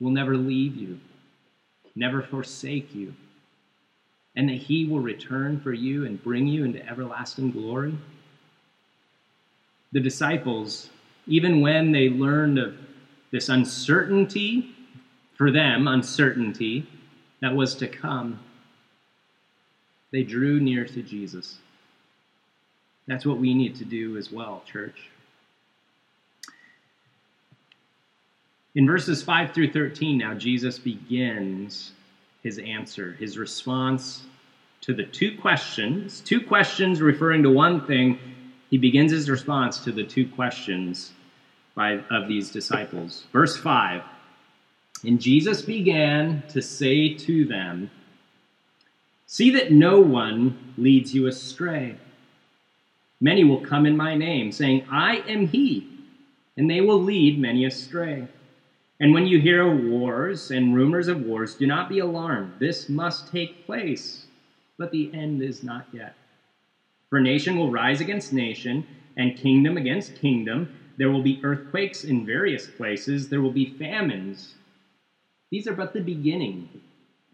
will 0.00 0.12
never 0.12 0.34
leave 0.34 0.76
you, 0.76 0.98
never 1.94 2.22
forsake 2.22 2.94
you, 2.94 3.14
and 4.40 4.48
that 4.48 4.56
he 4.56 4.86
will 4.86 5.00
return 5.00 5.60
for 5.60 5.74
you 5.74 6.06
and 6.06 6.24
bring 6.24 6.46
you 6.46 6.64
into 6.64 6.82
everlasting 6.88 7.50
glory? 7.50 7.94
The 9.92 10.00
disciples, 10.00 10.88
even 11.26 11.60
when 11.60 11.92
they 11.92 12.08
learned 12.08 12.58
of 12.58 12.74
this 13.32 13.50
uncertainty, 13.50 14.74
for 15.34 15.50
them, 15.50 15.86
uncertainty 15.86 16.86
that 17.42 17.54
was 17.54 17.74
to 17.74 17.86
come, 17.86 18.40
they 20.10 20.22
drew 20.22 20.58
near 20.58 20.86
to 20.86 21.02
Jesus. 21.02 21.58
That's 23.06 23.26
what 23.26 23.36
we 23.36 23.52
need 23.52 23.76
to 23.76 23.84
do 23.84 24.16
as 24.16 24.32
well, 24.32 24.62
church. 24.66 25.10
In 28.74 28.86
verses 28.86 29.22
5 29.22 29.52
through 29.52 29.72
13, 29.72 30.16
now 30.16 30.32
Jesus 30.32 30.78
begins 30.78 31.92
his 32.42 32.58
answer, 32.58 33.12
his 33.20 33.36
response 33.36 34.22
to 34.82 34.94
the 34.94 35.04
two 35.04 35.36
questions, 35.38 36.20
two 36.20 36.40
questions 36.40 37.02
referring 37.02 37.42
to 37.42 37.50
one 37.50 37.86
thing. 37.86 38.18
He 38.70 38.78
begins 38.78 39.12
his 39.12 39.28
response 39.28 39.78
to 39.80 39.92
the 39.92 40.04
two 40.04 40.28
questions 40.28 41.12
by, 41.74 42.00
of 42.10 42.28
these 42.28 42.50
disciples. 42.50 43.24
Verse 43.32 43.56
5 43.56 44.02
And 45.04 45.20
Jesus 45.20 45.62
began 45.62 46.42
to 46.48 46.62
say 46.62 47.14
to 47.14 47.44
them, 47.44 47.90
See 49.26 49.50
that 49.50 49.70
no 49.70 50.00
one 50.00 50.74
leads 50.76 51.14
you 51.14 51.26
astray. 51.26 51.96
Many 53.20 53.44
will 53.44 53.60
come 53.60 53.86
in 53.86 53.96
my 53.96 54.16
name, 54.16 54.50
saying, 54.50 54.86
I 54.90 55.18
am 55.28 55.46
he, 55.46 55.86
and 56.56 56.70
they 56.70 56.80
will 56.80 57.00
lead 57.00 57.38
many 57.38 57.66
astray. 57.66 58.26
And 58.98 59.14
when 59.14 59.26
you 59.26 59.40
hear 59.40 59.66
of 59.66 59.84
wars 59.84 60.50
and 60.50 60.74
rumors 60.74 61.08
of 61.08 61.22
wars, 61.22 61.54
do 61.54 61.66
not 61.66 61.88
be 61.88 62.00
alarmed. 62.00 62.54
This 62.58 62.88
must 62.88 63.30
take 63.30 63.66
place, 63.66 64.26
but 64.80 64.90
the 64.90 65.10
end 65.12 65.42
is 65.42 65.62
not 65.62 65.86
yet. 65.92 66.14
For 67.10 67.20
nation 67.20 67.58
will 67.58 67.70
rise 67.70 68.00
against 68.00 68.32
nation, 68.32 68.86
and 69.14 69.36
kingdom 69.36 69.76
against 69.76 70.14
kingdom. 70.14 70.74
There 70.96 71.10
will 71.10 71.22
be 71.22 71.38
earthquakes 71.44 72.02
in 72.02 72.24
various 72.24 72.66
places, 72.66 73.28
there 73.28 73.42
will 73.42 73.52
be 73.52 73.74
famines. 73.78 74.54
These 75.50 75.68
are 75.68 75.74
but 75.74 75.92
the 75.92 76.00
beginning 76.00 76.70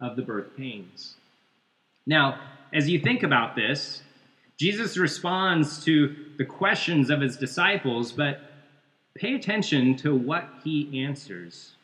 of 0.00 0.16
the 0.16 0.22
birth 0.22 0.56
pains. 0.56 1.14
Now, 2.04 2.40
as 2.72 2.88
you 2.88 2.98
think 2.98 3.22
about 3.22 3.54
this, 3.54 4.02
Jesus 4.56 4.96
responds 4.96 5.84
to 5.84 6.16
the 6.38 6.44
questions 6.44 7.10
of 7.10 7.20
his 7.20 7.36
disciples, 7.36 8.10
but 8.10 8.40
pay 9.14 9.34
attention 9.34 9.94
to 9.98 10.12
what 10.12 10.48
he 10.64 11.04
answers. 11.04 11.76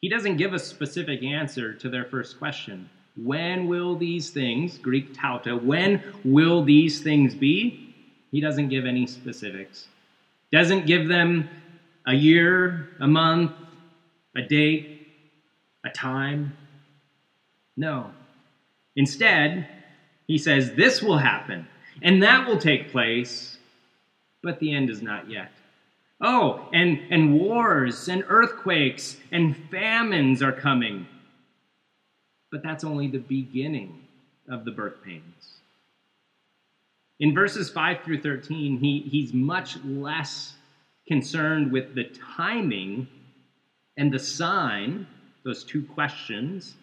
He 0.00 0.08
doesn't 0.08 0.36
give 0.36 0.52
a 0.52 0.60
specific 0.60 1.24
answer 1.24 1.74
to 1.74 1.88
their 1.88 2.04
first 2.04 2.38
question. 2.38 2.88
When 3.16 3.66
will 3.66 3.96
these 3.96 4.30
things, 4.30 4.78
Greek 4.78 5.14
tauta, 5.14 5.60
when 5.60 6.02
will 6.24 6.62
these 6.62 7.00
things 7.00 7.34
be? 7.34 7.94
He 8.30 8.40
doesn't 8.40 8.68
give 8.68 8.84
any 8.84 9.06
specifics. 9.06 9.86
Doesn't 10.52 10.86
give 10.86 11.08
them 11.08 11.48
a 12.06 12.14
year, 12.14 12.88
a 13.00 13.06
month, 13.06 13.52
a 14.34 14.42
date, 14.42 15.08
a 15.84 15.90
time. 15.90 16.56
No. 17.76 18.10
Instead, 18.94 19.66
he 20.26 20.38
says, 20.38 20.72
This 20.74 21.02
will 21.02 21.18
happen, 21.18 21.66
and 22.02 22.22
that 22.22 22.46
will 22.46 22.58
take 22.58 22.90
place, 22.90 23.58
but 24.42 24.58
the 24.58 24.72
end 24.72 24.90
is 24.90 25.02
not 25.02 25.30
yet. 25.30 25.50
Oh, 26.20 26.68
and, 26.72 27.00
and 27.10 27.38
wars 27.38 28.08
and 28.08 28.24
earthquakes 28.28 29.16
and 29.30 29.56
famines 29.70 30.42
are 30.42 30.52
coming. 30.52 31.06
But 32.50 32.62
that's 32.62 32.84
only 32.84 33.08
the 33.08 33.18
beginning 33.18 34.02
of 34.48 34.64
the 34.64 34.70
birth 34.70 35.02
pains. 35.04 35.60
In 37.18 37.34
verses 37.34 37.70
5 37.70 38.04
through 38.04 38.20
13, 38.20 38.78
he, 38.78 39.00
he's 39.00 39.32
much 39.32 39.78
less 39.84 40.54
concerned 41.08 41.72
with 41.72 41.94
the 41.94 42.04
timing 42.36 43.08
and 43.96 44.12
the 44.12 44.18
sign, 44.18 45.06
those 45.44 45.64
two 45.64 45.82
questions, 45.82 46.74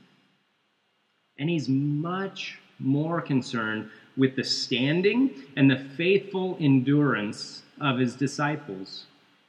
and 1.38 1.50
he's 1.50 1.70
much 1.70 2.60
more 2.80 3.22
concerned 3.22 3.90
with 4.18 4.36
the 4.36 4.44
standing 4.44 5.30
and 5.56 5.70
the 5.70 5.78
faithful 5.78 6.58
endurance 6.60 7.64
of 7.80 7.98
his 7.98 8.16
disciples. 8.16 9.06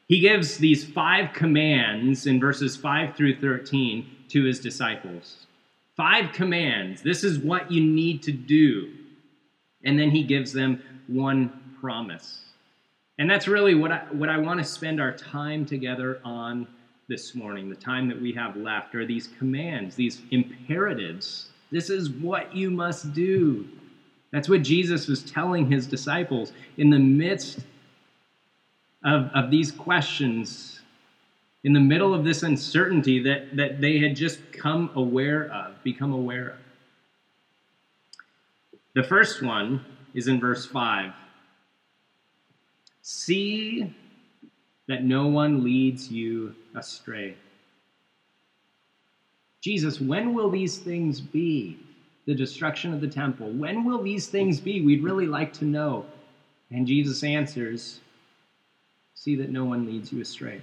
He 0.08 0.20
gives 0.20 0.58
these 0.58 0.84
five 0.84 1.32
commands 1.32 2.26
in 2.26 2.38
verses 2.40 2.76
5 2.76 3.16
through 3.16 3.40
13 3.40 4.04
to 4.28 4.44
his 4.44 4.60
disciples. 4.60 5.43
Five 5.96 6.32
commands. 6.32 7.02
This 7.02 7.24
is 7.24 7.38
what 7.38 7.70
you 7.70 7.82
need 7.82 8.22
to 8.24 8.32
do. 8.32 8.92
And 9.84 9.98
then 9.98 10.10
he 10.10 10.24
gives 10.24 10.52
them 10.52 10.82
one 11.06 11.76
promise. 11.80 12.40
And 13.18 13.30
that's 13.30 13.46
really 13.46 13.74
what 13.74 13.92
I, 13.92 13.98
what 14.10 14.28
I 14.28 14.38
want 14.38 14.58
to 14.58 14.64
spend 14.64 15.00
our 15.00 15.12
time 15.12 15.64
together 15.66 16.20
on 16.24 16.66
this 17.08 17.34
morning, 17.34 17.68
the 17.68 17.76
time 17.76 18.08
that 18.08 18.20
we 18.20 18.32
have 18.32 18.56
left, 18.56 18.94
are 18.94 19.06
these 19.06 19.28
commands, 19.38 19.94
these 19.94 20.22
imperatives. 20.30 21.48
This 21.70 21.90
is 21.90 22.10
what 22.10 22.54
you 22.56 22.70
must 22.70 23.12
do. 23.12 23.68
That's 24.32 24.48
what 24.48 24.62
Jesus 24.62 25.06
was 25.06 25.22
telling 25.22 25.70
his 25.70 25.86
disciples 25.86 26.52
in 26.76 26.90
the 26.90 26.98
midst 26.98 27.60
of, 29.04 29.30
of 29.34 29.50
these 29.50 29.70
questions 29.70 30.80
in 31.64 31.72
the 31.72 31.80
middle 31.80 32.14
of 32.14 32.24
this 32.24 32.42
uncertainty 32.42 33.22
that, 33.22 33.56
that 33.56 33.80
they 33.80 33.98
had 33.98 34.14
just 34.14 34.38
come 34.52 34.90
aware 34.94 35.50
of, 35.50 35.73
become 35.84 36.12
aware 36.12 36.50
of. 36.50 36.56
The 38.94 39.02
first 39.02 39.42
one 39.42 39.84
is 40.14 40.28
in 40.28 40.40
verse 40.40 40.66
5. 40.66 41.12
See 43.02 43.94
that 44.88 45.04
no 45.04 45.26
one 45.26 45.62
leads 45.62 46.10
you 46.10 46.54
astray. 46.74 47.36
Jesus, 49.60 50.00
when 50.00 50.34
will 50.34 50.50
these 50.50 50.78
things 50.78 51.20
be? 51.20 51.78
The 52.26 52.34
destruction 52.34 52.94
of 52.94 53.00
the 53.00 53.08
temple. 53.08 53.50
When 53.50 53.84
will 53.84 54.02
these 54.02 54.28
things 54.28 54.60
be? 54.60 54.80
We'd 54.80 55.02
really 55.02 55.26
like 55.26 55.52
to 55.54 55.64
know. 55.64 56.06
And 56.70 56.86
Jesus 56.86 57.22
answers, 57.22 58.00
See 59.14 59.36
that 59.36 59.50
no 59.50 59.64
one 59.64 59.86
leads 59.86 60.12
you 60.12 60.20
astray. 60.20 60.62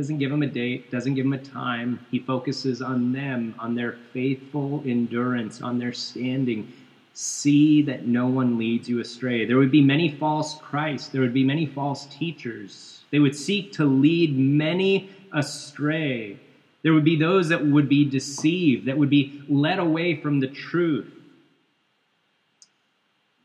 Doesn't 0.00 0.16
give 0.16 0.30
them 0.30 0.42
a 0.42 0.46
date, 0.46 0.90
doesn't 0.90 1.12
give 1.12 1.26
them 1.26 1.34
a 1.34 1.44
time. 1.44 2.06
He 2.10 2.20
focuses 2.20 2.80
on 2.80 3.12
them, 3.12 3.54
on 3.58 3.74
their 3.74 3.98
faithful 4.14 4.82
endurance, 4.86 5.60
on 5.60 5.78
their 5.78 5.92
standing. 5.92 6.72
See 7.12 7.82
that 7.82 8.06
no 8.06 8.26
one 8.26 8.56
leads 8.56 8.88
you 8.88 9.00
astray. 9.00 9.44
There 9.44 9.58
would 9.58 9.70
be 9.70 9.82
many 9.82 10.16
false 10.16 10.54
Christs, 10.54 11.08
there 11.08 11.20
would 11.20 11.34
be 11.34 11.44
many 11.44 11.66
false 11.66 12.06
teachers. 12.06 13.02
They 13.10 13.18
would 13.18 13.36
seek 13.36 13.72
to 13.72 13.84
lead 13.84 14.38
many 14.38 15.10
astray. 15.34 16.38
There 16.82 16.94
would 16.94 17.04
be 17.04 17.18
those 17.18 17.50
that 17.50 17.66
would 17.66 17.90
be 17.90 18.06
deceived, 18.06 18.86
that 18.86 18.96
would 18.96 19.10
be 19.10 19.42
led 19.50 19.80
away 19.80 20.18
from 20.18 20.40
the 20.40 20.48
truth. 20.48 21.12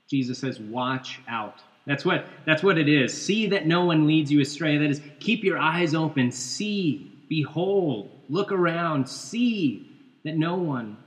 Jesus 0.10 0.40
says, 0.40 0.58
Watch 0.58 1.20
out. 1.28 1.60
That's 1.86 2.04
what, 2.04 2.26
that's 2.46 2.64
what 2.64 2.78
it 2.78 2.90
is. 2.90 3.14
See 3.14 3.48
that 3.48 3.68
no 3.68 3.86
one 3.86 4.08
leads 4.08 4.32
you 4.32 4.42
astray. 4.42 4.78
That 4.78 4.90
is, 4.90 5.02
keep 5.20 5.44
your 5.44 5.60
eyes 5.60 5.94
open. 5.94 6.32
See, 6.32 7.12
behold, 7.30 8.10
look 8.28 8.52
around. 8.52 9.08
See 9.08 9.88
that 10.24 10.36
no 10.36 10.56
one 10.56 10.98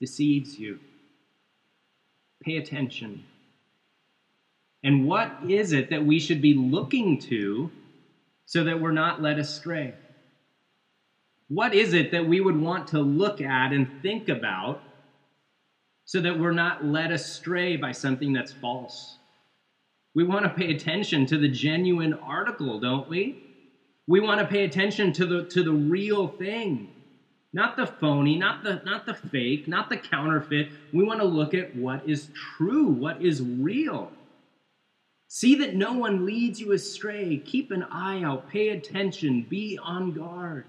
deceives 0.00 0.58
you. 0.58 0.78
Pay 2.42 2.56
attention. 2.56 3.24
And 4.82 5.06
what 5.06 5.30
is 5.46 5.72
it 5.72 5.90
that 5.90 6.04
we 6.04 6.18
should 6.18 6.40
be 6.40 6.54
looking 6.54 7.18
to 7.22 7.70
so 8.46 8.64
that 8.64 8.80
we're 8.80 8.92
not 8.92 9.20
led 9.20 9.38
astray? 9.38 9.94
What 11.48 11.74
is 11.74 11.92
it 11.92 12.12
that 12.12 12.26
we 12.26 12.40
would 12.40 12.56
want 12.58 12.88
to 12.88 13.00
look 13.00 13.42
at 13.42 13.72
and 13.72 14.00
think 14.00 14.30
about 14.30 14.80
so 16.06 16.20
that 16.20 16.38
we're 16.38 16.52
not 16.52 16.84
led 16.84 17.10
astray 17.10 17.76
by 17.76 17.92
something 17.92 18.32
that's 18.32 18.52
false? 18.52 19.18
We 20.14 20.24
want 20.24 20.44
to 20.44 20.50
pay 20.50 20.70
attention 20.70 21.26
to 21.26 21.38
the 21.38 21.48
genuine 21.48 22.14
article, 22.14 22.80
don't 22.80 23.08
we? 23.08 23.36
We 24.06 24.20
want 24.20 24.40
to 24.40 24.46
pay 24.46 24.64
attention 24.64 25.12
to 25.14 25.26
the 25.26 25.44
to 25.44 25.62
the 25.62 25.72
real 25.72 26.28
thing. 26.28 26.88
Not 27.52 27.76
the 27.76 27.86
phony, 27.86 28.36
not 28.36 28.62
the 28.62 28.82
not 28.84 29.06
the 29.06 29.14
fake, 29.14 29.68
not 29.68 29.88
the 29.88 29.96
counterfeit. 29.96 30.70
We 30.92 31.04
want 31.04 31.20
to 31.20 31.26
look 31.26 31.54
at 31.54 31.74
what 31.74 32.08
is 32.08 32.28
true, 32.34 32.88
what 32.88 33.22
is 33.22 33.40
real. 33.42 34.12
See 35.28 35.54
that 35.56 35.76
no 35.76 35.92
one 35.92 36.26
leads 36.26 36.58
you 36.60 36.72
astray. 36.72 37.38
Keep 37.44 37.70
an 37.70 37.84
eye 37.84 38.22
out, 38.22 38.48
pay 38.48 38.70
attention, 38.70 39.46
be 39.48 39.78
on 39.80 40.12
guard 40.12 40.64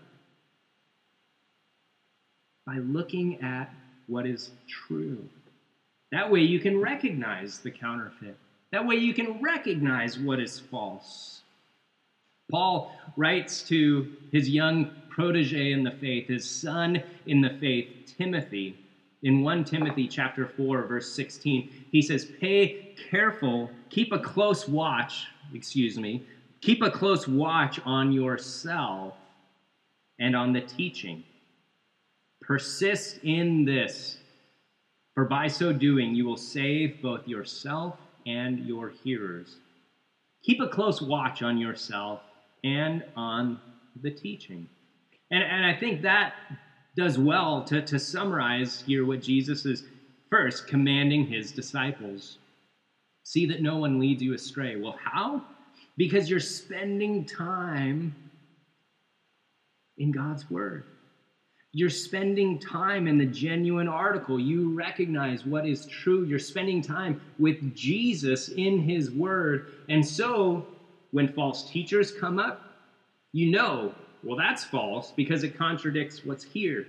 by 2.65 2.77
looking 2.77 3.41
at 3.41 3.71
what 4.05 4.27
is 4.27 4.51
true. 4.67 5.29
That 6.11 6.29
way 6.29 6.41
you 6.41 6.59
can 6.59 6.77
recognize 6.79 7.59
the 7.59 7.71
counterfeit. 7.71 8.37
That 8.71 8.85
way 8.85 8.95
you 8.95 9.13
can 9.13 9.41
recognize 9.41 10.17
what 10.17 10.39
is 10.39 10.59
false. 10.59 11.43
Paul 12.49 12.89
writes 13.15 13.63
to 13.63 14.09
his 14.31 14.49
young 14.49 14.91
protege 15.09 15.71
in 15.71 15.83
the 15.83 15.91
faith, 15.91 16.27
his 16.27 16.47
son 16.47 17.03
in 17.25 17.41
the 17.41 17.49
faith, 17.49 17.89
Timothy, 18.05 18.75
in 19.23 19.41
1 19.41 19.63
Timothy 19.65 20.07
chapter 20.07 20.45
4 20.45 20.85
verse 20.85 21.09
16. 21.09 21.69
He 21.91 22.01
says, 22.01 22.25
"Pay 22.39 22.77
careful, 22.95 23.73
keep 23.89 24.11
a 24.11 24.19
close 24.19 24.67
watch, 24.67 25.27
excuse 25.53 25.97
me, 25.97 26.23
keep 26.61 26.81
a 26.81 26.89
close 26.89 27.27
watch 27.27 27.79
on 27.85 28.11
yourself 28.11 29.15
and 30.19 30.35
on 30.35 30.53
the 30.53 30.61
teaching." 30.61 31.23
Persist 32.41 33.19
in 33.23 33.65
this, 33.65 34.19
for 35.13 35.25
by 35.25 35.47
so 35.47 35.71
doing 35.71 36.15
you 36.15 36.25
will 36.25 36.37
save 36.37 36.99
both 37.01 37.27
yourself 37.27 37.97
and 38.25 38.59
your 38.59 38.89
hearers. 38.89 39.57
Keep 40.43 40.61
a 40.61 40.67
close 40.67 41.01
watch 41.01 41.41
on 41.41 41.57
yourself 41.57 42.21
and 42.63 43.03
on 43.15 43.59
the 44.01 44.11
teaching. 44.11 44.67
And, 45.31 45.43
and 45.43 45.65
I 45.65 45.73
think 45.73 46.01
that 46.01 46.33
does 46.95 47.17
well 47.17 47.63
to, 47.65 47.81
to 47.81 47.99
summarize 47.99 48.83
here 48.85 49.05
what 49.05 49.21
Jesus 49.21 49.65
is 49.65 49.83
first 50.29 50.67
commanding 50.67 51.25
his 51.25 51.51
disciples. 51.51 52.37
See 53.23 53.45
that 53.47 53.61
no 53.61 53.77
one 53.77 53.99
leads 53.99 54.21
you 54.21 54.33
astray. 54.33 54.75
Well, 54.75 54.97
how? 55.01 55.43
Because 55.97 56.29
you're 56.29 56.39
spending 56.39 57.25
time 57.25 58.15
in 59.97 60.11
God's 60.11 60.49
Word. 60.49 60.85
You're 61.73 61.89
spending 61.89 62.59
time 62.59 63.07
in 63.07 63.17
the 63.17 63.25
genuine 63.25 63.87
article. 63.87 64.37
You 64.37 64.73
recognize 64.73 65.45
what 65.45 65.65
is 65.65 65.85
true. 65.85 66.23
You're 66.23 66.39
spending 66.39 66.81
time 66.81 67.21
with 67.39 67.73
Jesus 67.73 68.49
in 68.49 68.79
his 68.79 69.09
word. 69.09 69.71
And 69.87 70.05
so, 70.05 70.65
when 71.11 71.29
false 71.29 71.69
teachers 71.69 72.11
come 72.11 72.39
up, 72.39 72.61
you 73.31 73.51
know, 73.51 73.93
well, 74.23 74.35
that's 74.35 74.65
false 74.65 75.13
because 75.15 75.43
it 75.43 75.57
contradicts 75.57 76.25
what's 76.25 76.43
here. 76.43 76.87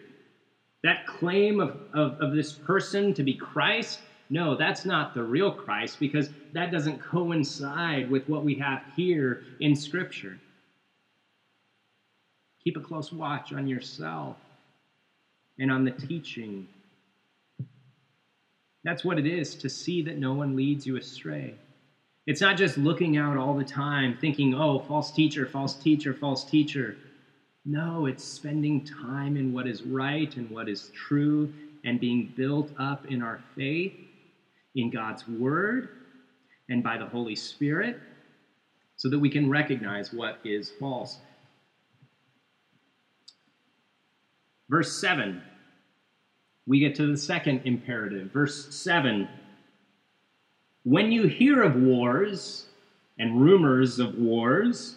That 0.83 1.07
claim 1.07 1.61
of, 1.61 1.77
of, 1.95 2.21
of 2.21 2.33
this 2.33 2.53
person 2.53 3.15
to 3.15 3.23
be 3.23 3.35
Christ, 3.35 4.01
no, 4.31 4.57
that's 4.57 4.85
not 4.85 5.15
the 5.15 5.23
real 5.23 5.53
Christ 5.53 6.01
because 6.01 6.31
that 6.55 6.73
doesn't 6.73 7.01
coincide 7.01 8.11
with 8.11 8.29
what 8.29 8.43
we 8.43 8.57
have 8.57 8.83
here 8.97 9.45
in 9.61 9.77
Scripture. 9.77 10.39
Keep 12.65 12.79
a 12.79 12.81
close 12.81 13.13
watch 13.13 13.53
on 13.53 13.69
yourself 13.69 14.37
and 15.59 15.71
on 15.71 15.85
the 15.85 15.91
teaching. 15.91 16.67
That's 18.85 19.05
what 19.05 19.19
it 19.19 19.27
is 19.27 19.55
to 19.57 19.69
see 19.69 20.03
that 20.03 20.19
no 20.19 20.33
one 20.35 20.57
leads 20.57 20.87
you 20.87 20.97
astray. 20.97 21.55
It's 22.27 22.41
not 22.41 22.57
just 22.57 22.79
looking 22.79 23.17
out 23.17 23.37
all 23.37 23.55
the 23.55 23.65
time 23.65 24.17
thinking, 24.21 24.55
oh, 24.55 24.79
false 24.81 25.11
teacher, 25.11 25.47
false 25.47 25.75
teacher, 25.75 26.15
false 26.15 26.45
teacher. 26.45 26.97
No, 27.65 28.07
it's 28.07 28.25
spending 28.25 28.85
time 28.85 29.37
in 29.37 29.53
what 29.53 29.67
is 29.67 29.83
right 29.83 30.35
and 30.37 30.51
what 30.51 30.69
is 30.69 30.91
true 30.95 31.53
and 31.85 32.01
being 32.01 32.33
built 32.37 32.71
up 32.79 33.07
in 33.07 33.23
our 33.23 33.41
faith, 33.57 33.93
in 34.75 34.91
God's 34.91 35.27
Word, 35.27 35.89
and 36.69 36.83
by 36.83 36.97
the 36.97 37.07
Holy 37.07 37.35
Spirit, 37.35 37.99
so 38.97 39.09
that 39.09 39.19
we 39.19 39.29
can 39.29 39.51
recognize 39.51 40.13
what 40.13 40.39
is 40.45 40.73
false. 40.79 41.19
Verse 44.73 44.91
7, 45.03 45.43
we 46.67 46.81
get 46.81 46.95
to 46.95 47.07
the 47.07 47.19
second 47.19 47.61
imperative. 47.67 48.31
Verse 48.33 48.75
7 48.75 49.29
When 50.85 51.13
you 51.13 51.27
hear 51.27 51.63
of 51.63 51.77
wars 51.77 52.65
and 53.19 53.43
rumors 53.43 53.99
of 53.99 54.19
wars, 54.19 54.97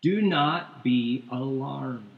do 0.00 0.20
not 0.20 0.82
be 0.82 1.24
alarmed. 1.30 2.10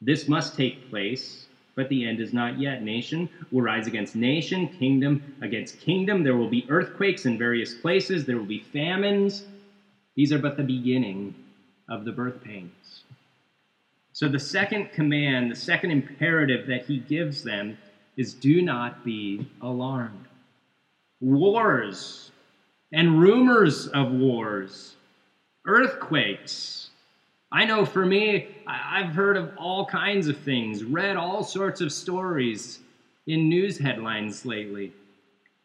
This 0.00 0.26
must 0.26 0.56
take 0.56 0.88
place, 0.88 1.48
but 1.74 1.90
the 1.90 2.08
end 2.08 2.18
is 2.18 2.32
not 2.32 2.58
yet. 2.58 2.82
Nation 2.82 3.28
will 3.52 3.60
rise 3.60 3.86
against 3.86 4.16
nation, 4.16 4.66
kingdom 4.66 5.34
against 5.42 5.78
kingdom. 5.80 6.22
There 6.22 6.38
will 6.38 6.48
be 6.48 6.66
earthquakes 6.70 7.26
in 7.26 7.36
various 7.36 7.74
places, 7.74 8.24
there 8.24 8.38
will 8.38 8.46
be 8.46 8.64
famines. 8.72 9.44
These 10.14 10.32
are 10.32 10.38
but 10.38 10.56
the 10.56 10.62
beginning 10.62 11.34
of 11.90 12.06
the 12.06 12.12
birth 12.12 12.42
pains. 12.42 13.02
So, 14.16 14.28
the 14.28 14.38
second 14.38 14.92
command, 14.92 15.50
the 15.50 15.56
second 15.56 15.90
imperative 15.90 16.66
that 16.68 16.86
he 16.86 17.00
gives 17.00 17.42
them 17.44 17.76
is 18.16 18.32
do 18.32 18.62
not 18.62 19.04
be 19.04 19.46
alarmed. 19.60 20.24
Wars 21.20 22.30
and 22.94 23.20
rumors 23.20 23.88
of 23.88 24.10
wars, 24.12 24.96
earthquakes. 25.66 26.88
I 27.52 27.66
know 27.66 27.84
for 27.84 28.06
me, 28.06 28.56
I've 28.66 29.12
heard 29.12 29.36
of 29.36 29.50
all 29.58 29.84
kinds 29.84 30.28
of 30.28 30.38
things, 30.38 30.82
read 30.82 31.18
all 31.18 31.44
sorts 31.44 31.82
of 31.82 31.92
stories 31.92 32.78
in 33.26 33.50
news 33.50 33.76
headlines 33.76 34.46
lately. 34.46 34.94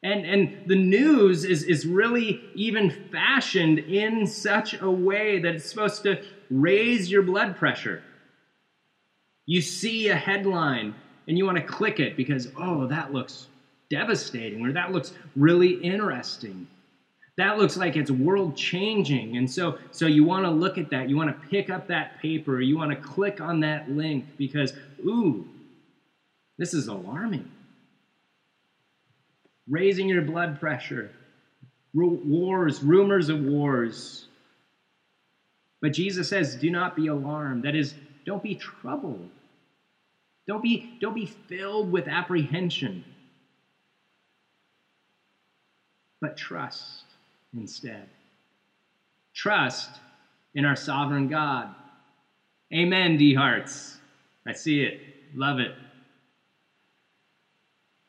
And, 0.03 0.25
and 0.25 0.67
the 0.67 0.75
news 0.75 1.45
is, 1.45 1.63
is 1.63 1.85
really 1.85 2.41
even 2.53 3.07
fashioned 3.13 3.79
in 3.79 4.27
such 4.27 4.73
a 4.81 4.91
way 4.91 5.39
that 5.39 5.55
it's 5.55 5.69
supposed 5.69 6.03
to 6.03 6.21
raise 6.49 7.09
your 7.09 7.21
blood 7.21 7.55
pressure. 7.55 8.03
You 9.45 9.61
see 9.61 10.09
a 10.09 10.15
headline 10.15 10.95
and 11.27 11.37
you 11.37 11.45
want 11.45 11.57
to 11.57 11.63
click 11.63 11.99
it 11.99 12.15
because, 12.15 12.49
oh, 12.57 12.87
that 12.87 13.13
looks 13.13 13.47
devastating 13.89 14.65
or 14.65 14.73
that 14.73 14.91
looks 14.91 15.13
really 15.35 15.73
interesting. 15.73 16.67
That 17.37 17.57
looks 17.57 17.77
like 17.77 17.95
it's 17.95 18.11
world 18.11 18.55
changing. 18.55 19.37
And 19.37 19.49
so, 19.49 19.77
so 19.91 20.05
you 20.05 20.23
want 20.23 20.45
to 20.45 20.51
look 20.51 20.77
at 20.77 20.89
that. 20.91 21.09
You 21.09 21.15
want 21.15 21.29
to 21.29 21.47
pick 21.47 21.69
up 21.69 21.87
that 21.87 22.19
paper. 22.21 22.61
You 22.61 22.77
want 22.77 22.91
to 22.91 22.97
click 22.97 23.41
on 23.41 23.61
that 23.61 23.89
link 23.89 24.25
because, 24.37 24.73
ooh, 24.99 25.47
this 26.57 26.73
is 26.73 26.87
alarming. 26.87 27.49
Raising 29.69 30.09
your 30.09 30.21
blood 30.21 30.59
pressure, 30.59 31.11
wars, 31.93 32.83
rumors 32.83 33.29
of 33.29 33.41
wars. 33.41 34.27
But 35.81 35.93
Jesus 35.93 36.29
says, 36.29 36.55
do 36.55 36.69
not 36.69 36.95
be 36.95 37.07
alarmed. 37.07 37.63
That 37.63 37.75
is, 37.75 37.95
don't 38.25 38.43
be 38.43 38.55
troubled. 38.55 39.29
Don't 40.47 40.63
be, 40.63 40.97
don't 41.01 41.15
be 41.15 41.25
filled 41.25 41.91
with 41.91 42.07
apprehension. 42.07 43.03
but 46.21 46.37
trust 46.37 47.05
instead. 47.53 48.07
Trust 49.33 49.99
in 50.55 50.65
our 50.65 50.75
sovereign 50.75 51.27
God. 51.27 51.69
Amen, 52.73 53.17
D 53.17 53.33
hearts. 53.33 53.97
I 54.47 54.53
see 54.53 54.81
it. 54.81 54.99
Love 55.35 55.59
it. 55.59 55.73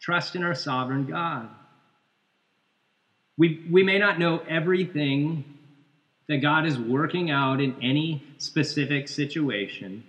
Trust 0.01 0.37
in 0.37 0.43
our 0.43 0.55
sovereign 0.55 1.07
God. 1.07 1.49
We, 3.37 3.61
we 3.71 3.83
may 3.83 3.99
not 3.99 4.19
know 4.19 4.43
everything 4.49 5.45
that 6.29 6.39
God 6.39 6.67
is 6.67 6.79
working 6.79 7.31
out 7.31 7.61
in 7.61 7.75
any 7.83 8.23
specific 8.39 9.09
situation, 9.09 10.05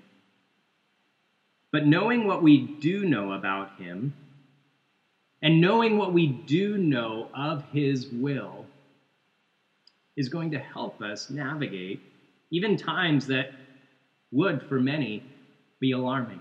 but 1.72 1.86
knowing 1.86 2.26
what 2.26 2.43
we 2.43 2.70
do 2.80 3.03
know 3.03 3.32
about 3.32 3.72
Him 3.78 4.14
and 5.41 5.59
knowing 5.59 5.97
what 5.97 6.14
we 6.14 6.28
do 6.28 6.78
know 6.78 7.30
of 7.34 7.64
His 7.72 8.07
will 8.07 8.66
is 10.16 10.30
going 10.30 10.51
to 10.51 10.59
help 10.59 11.01
us 11.01 11.30
navigate 11.30 11.99
even 12.51 12.78
times 12.78 13.26
that 13.28 13.51
would, 14.32 14.61
for 14.70 14.80
many, 14.80 15.24
be 15.80 15.91
alarming. 15.91 16.39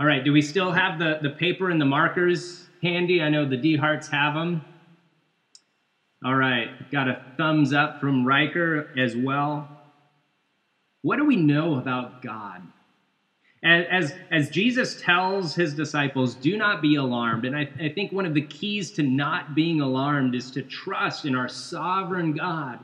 All 0.00 0.06
right, 0.06 0.24
do 0.24 0.32
we 0.32 0.42
still 0.42 0.72
have 0.72 0.98
the, 0.98 1.18
the 1.22 1.30
paper 1.30 1.70
and 1.70 1.80
the 1.80 1.84
markers 1.84 2.66
handy? 2.82 3.22
I 3.22 3.28
know 3.28 3.44
the 3.46 3.56
D 3.56 3.76
Hearts 3.76 4.08
have 4.08 4.34
them. 4.34 4.64
All 6.24 6.34
right, 6.34 6.90
got 6.90 7.06
a 7.06 7.22
thumbs 7.36 7.74
up 7.74 8.00
from 8.00 8.26
Riker 8.26 8.88
as 8.96 9.14
well. 9.14 9.68
What 11.02 11.16
do 11.16 11.26
we 11.26 11.36
know 11.36 11.74
about 11.74 12.22
God? 12.22 12.62
As, 13.62 14.14
as, 14.30 14.50
Jesus 14.50 15.00
tells 15.00 15.54
his 15.54 15.74
disciples, 15.74 16.34
do 16.34 16.56
not 16.56 16.82
be 16.82 16.96
alarmed. 16.96 17.44
And 17.46 17.56
I, 17.56 17.68
I 17.80 17.88
think 17.90 18.12
one 18.12 18.26
of 18.26 18.34
the 18.34 18.42
keys 18.42 18.90
to 18.92 19.02
not 19.02 19.54
being 19.54 19.80
alarmed 19.80 20.34
is 20.34 20.50
to 20.52 20.62
trust 20.62 21.24
in 21.24 21.34
our 21.34 21.48
sovereign 21.48 22.32
God 22.32 22.78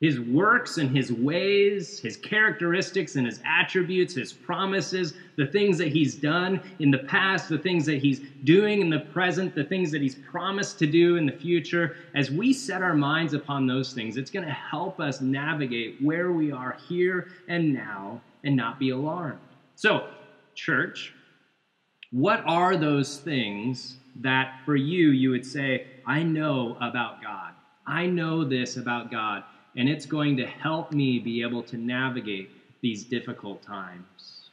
his 0.00 0.20
works 0.20 0.76
and 0.76 0.94
his 0.94 1.10
ways, 1.10 1.98
his 1.98 2.16
characteristics 2.18 3.16
and 3.16 3.24
his 3.24 3.40
attributes, 3.46 4.14
his 4.14 4.32
promises, 4.32 5.14
the 5.36 5.46
things 5.46 5.78
that 5.78 5.88
he's 5.88 6.16
done 6.16 6.60
in 6.80 6.90
the 6.90 6.98
past, 6.98 7.48
the 7.48 7.58
things 7.58 7.86
that 7.86 7.98
he's 7.98 8.20
doing 8.44 8.82
in 8.82 8.90
the 8.90 8.98
present, 8.98 9.54
the 9.54 9.64
things 9.64 9.90
that 9.90 10.02
he's 10.02 10.14
promised 10.14 10.78
to 10.78 10.86
do 10.86 11.16
in 11.16 11.24
the 11.24 11.32
future, 11.32 11.94
as 12.14 12.30
we 12.30 12.52
set 12.52 12.82
our 12.82 12.94
minds 12.94 13.32
upon 13.32 13.66
those 13.66 13.92
things, 13.92 14.16
it's 14.18 14.30
going 14.30 14.44
to 14.46 14.52
help 14.52 15.00
us 15.00 15.20
navigate 15.20 15.96
where 15.98 16.30
we 16.30 16.52
are 16.52 16.76
here 16.88 17.26
and 17.48 17.72
now 17.72 18.20
and 18.44 18.54
not 18.54 18.78
be 18.78 18.90
alarmed. 18.90 19.38
So, 19.76 20.04
church, 20.54 21.14
what 22.10 22.42
are 22.46 22.76
those 22.76 23.16
things 23.16 23.98
that 24.20 24.48
for 24.64 24.76
you 24.76 25.08
you 25.08 25.30
would 25.30 25.44
say, 25.44 25.82
I 26.06 26.22
know 26.22 26.76
about 26.80 27.20
God? 27.22 27.54
I 27.86 28.06
know 28.06 28.44
this 28.44 28.76
about 28.76 29.10
God 29.10 29.42
and 29.76 29.88
it's 29.88 30.06
going 30.06 30.36
to 30.38 30.46
help 30.46 30.92
me 30.92 31.18
be 31.18 31.42
able 31.42 31.62
to 31.64 31.76
navigate 31.76 32.50
these 32.80 33.04
difficult 33.04 33.62
times. 33.62 34.50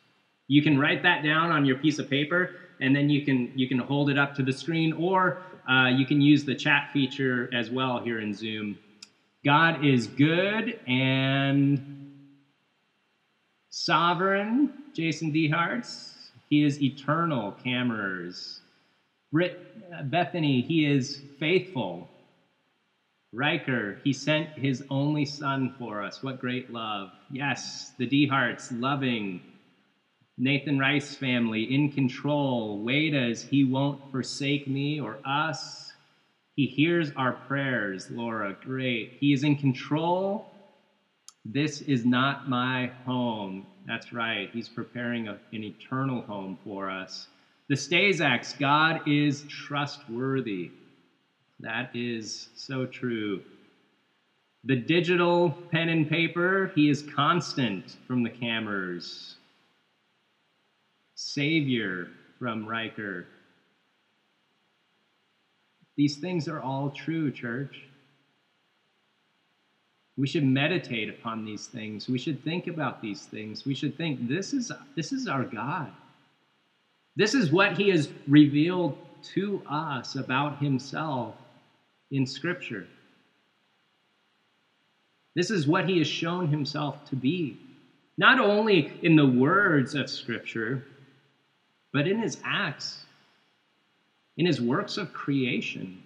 You 0.48 0.62
can 0.62 0.78
write 0.78 1.04
that 1.04 1.24
down 1.24 1.52
on 1.52 1.66
your 1.66 1.78
piece 1.78 2.00
of 2.00 2.10
paper, 2.10 2.52
and 2.80 2.96
then 2.96 3.10
you 3.10 3.22
can 3.22 3.52
you 3.56 3.68
can 3.68 3.80
hold 3.80 4.10
it 4.10 4.18
up 4.18 4.36
to 4.36 4.44
the 4.44 4.54
screen, 4.54 4.94
or 4.94 5.38
uh, 5.70 5.88
you 5.88 6.06
can 6.06 6.22
use 6.22 6.44
the 6.44 6.56
chat 6.56 6.90
feature 6.92 7.50
as 7.54 7.72
well 7.72 8.00
here 8.00 8.20
in 8.20 8.34
Zoom. 8.34 8.78
God 9.44 9.84
is 9.84 10.08
good 10.08 10.80
and 10.88 11.82
sovereign. 13.70 14.70
Jason 14.94 15.32
Deharts. 15.32 16.12
He 16.50 16.64
is 16.64 16.82
eternal. 16.82 17.52
Cameras. 17.64 18.62
Britt, 19.32 20.10
Bethany. 20.10 20.62
He 20.62 20.86
is 20.86 21.22
faithful. 21.40 22.08
Riker, 23.34 24.00
he 24.04 24.14
sent 24.14 24.52
his 24.56 24.84
only 24.90 25.26
son 25.26 25.72
for 25.78 26.04
us. 26.04 26.24
What 26.24 26.40
great 26.40 26.72
love. 26.72 27.12
Yes, 27.32 27.94
the 28.00 28.08
D 28.08 28.28
Hearts, 28.28 28.72
loving. 28.72 29.42
Nathan 30.38 30.80
Rice 30.80 31.16
family, 31.16 31.64
in 31.64 31.90
control. 31.90 32.84
Wadas, 32.84 33.46
he 33.50 33.64
won't 33.64 34.02
forsake 34.12 34.68
me 34.68 35.00
or 35.00 35.20
us. 35.26 35.94
He 36.56 36.68
hears 36.68 37.12
our 37.16 37.34
prayers, 37.34 38.10
Laura. 38.10 38.56
Great. 38.64 39.14
He 39.20 39.34
is 39.34 39.44
in 39.44 39.56
control. 39.56 40.48
This 41.46 41.82
is 41.82 42.06
not 42.06 42.48
my 42.48 42.92
home. 43.06 43.68
That's 43.86 44.14
right. 44.14 44.50
He's 44.54 44.70
preparing 44.70 45.28
a, 45.28 45.40
an 45.54 45.64
eternal 45.64 46.22
home 46.24 46.58
for 46.64 46.90
us. 46.90 47.28
The 47.70 47.76
Stazaks, 47.76 48.58
God 48.60 49.02
is 49.06 49.44
trustworthy. 49.44 50.72
That 51.64 51.92
is 51.94 52.50
so 52.56 52.86
true. 52.86 53.42
The 54.66 54.76
digital 54.76 55.52
pen 55.72 55.88
and 55.88 56.10
paper, 56.10 56.74
he 56.76 56.90
is 56.90 57.02
constant 57.02 57.96
from 58.06 58.22
the 58.22 58.30
cameras. 58.30 59.36
Savior 61.16 62.10
from 62.38 62.68
Riker. 62.68 63.28
These 65.96 66.18
things 66.18 66.50
are 66.50 66.60
all 66.60 66.90
true, 66.90 67.32
church. 67.32 67.84
We 70.18 70.28
should 70.28 70.44
meditate 70.44 71.10
upon 71.10 71.46
these 71.46 71.68
things. 71.68 72.10
We 72.10 72.20
should 72.20 72.44
think 72.44 72.68
about 72.68 73.02
these 73.02 73.26
things. 73.26 73.66
We 73.66 73.74
should 73.74 73.96
think 73.96 74.28
this 74.28 74.52
is 74.52 74.70
this 74.98 75.14
is 75.14 75.30
our 75.30 75.44
God. 75.44 75.92
This 77.16 77.34
is 77.34 77.54
what 77.54 77.78
he 77.78 77.90
has 77.90 78.10
revealed 78.28 78.98
to 79.36 79.62
us 79.70 80.16
about 80.16 80.60
himself 80.60 81.36
in 82.14 82.28
Scripture. 82.28 82.86
This 85.36 85.50
is 85.50 85.68
what 85.68 85.90
he 85.90 85.98
has 85.98 86.08
shown 86.08 86.48
himself 86.48 87.04
to 87.10 87.16
be, 87.16 87.58
not 88.18 88.40
only 88.40 88.94
in 89.02 89.16
the 89.16 89.26
words 89.26 89.96
of 89.96 90.10
Scripture, 90.10 90.86
but 91.92 92.08
in 92.08 92.20
his 92.20 92.38
acts, 92.46 93.04
in 94.38 94.46
his 94.46 94.62
works 94.62 94.98
of 94.98 95.12
creation, 95.12 96.02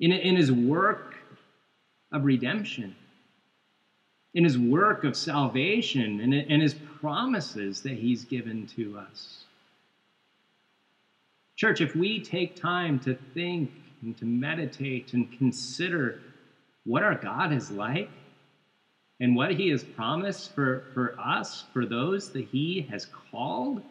in, 0.00 0.10
in 0.10 0.34
his 0.34 0.50
work 0.50 1.14
of 2.10 2.24
redemption, 2.24 2.94
in 4.34 4.42
his 4.42 4.58
work 4.58 5.04
of 5.04 5.16
salvation, 5.16 6.20
and 6.20 6.34
in 6.34 6.60
his 6.60 6.74
promises 6.74 7.82
that 7.82 7.92
he's 7.92 8.24
given 8.24 8.66
to 8.66 8.98
us. 8.98 9.44
Church, 11.54 11.80
if 11.80 11.94
we 11.94 12.18
take 12.18 12.56
time 12.56 12.98
to 13.00 13.14
think 13.34 13.70
and 14.02 14.16
to 14.18 14.24
meditate 14.24 15.14
and 15.14 15.30
consider 15.38 16.20
what 16.84 17.02
our 17.02 17.14
God 17.14 17.52
is 17.52 17.70
like 17.70 18.10
and 19.20 19.36
what 19.36 19.52
he 19.52 19.68
has 19.68 19.84
promised 19.84 20.52
for, 20.54 20.82
for 20.92 21.14
us, 21.18 21.64
for 21.72 21.86
those 21.86 22.30
that 22.30 22.46
he 22.50 22.86
has 22.90 23.06
called, 23.30 23.82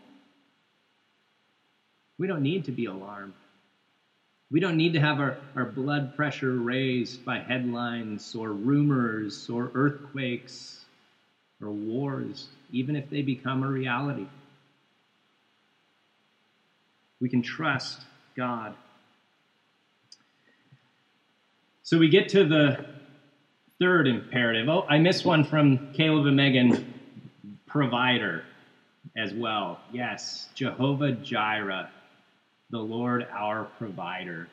we 2.18 2.28
don't 2.28 2.44
need 2.44 2.66
to 2.66 2.72
be 2.72 2.86
alarmed. 2.86 3.34
We 4.52 4.60
don't 4.60 4.76
need 4.76 4.94
to 4.94 5.00
have 5.00 5.22
our, 5.22 5.38
our 5.56 5.66
blood 5.66 6.18
pressure 6.18 6.54
raised 6.56 7.24
by 7.24 7.40
headlines 7.40 8.36
or 8.36 8.52
rumors 8.52 9.50
or 9.50 9.72
earthquakes 9.74 10.84
or 11.62 11.72
wars, 11.72 12.50
even 12.72 12.98
if 12.98 13.10
they 13.10 13.22
become 13.22 13.64
a 13.64 13.68
reality. 13.68 14.26
We 17.22 17.30
can 17.30 17.42
trust 17.42 18.02
God 18.36 18.76
so 21.84 21.98
we 21.98 22.10
get 22.10 22.30
to 22.30 22.46
the 22.46 22.86
third 23.80 24.08
imperative. 24.08 24.70
Oh, 24.70 24.86
I 24.88 25.00
missed 25.00 25.26
one 25.26 25.44
from 25.44 25.92
Caleb 25.94 26.28
and 26.28 26.36
Megan 26.36 26.94
provider 27.66 28.44
as 29.18 29.34
well. 29.34 29.80
Yes, 29.92 30.50
Jehovah 30.54 31.14
Jireh, 31.14 31.90
the 32.70 32.80
Lord 32.80 33.28
our 33.32 33.66
provider. 33.66 34.48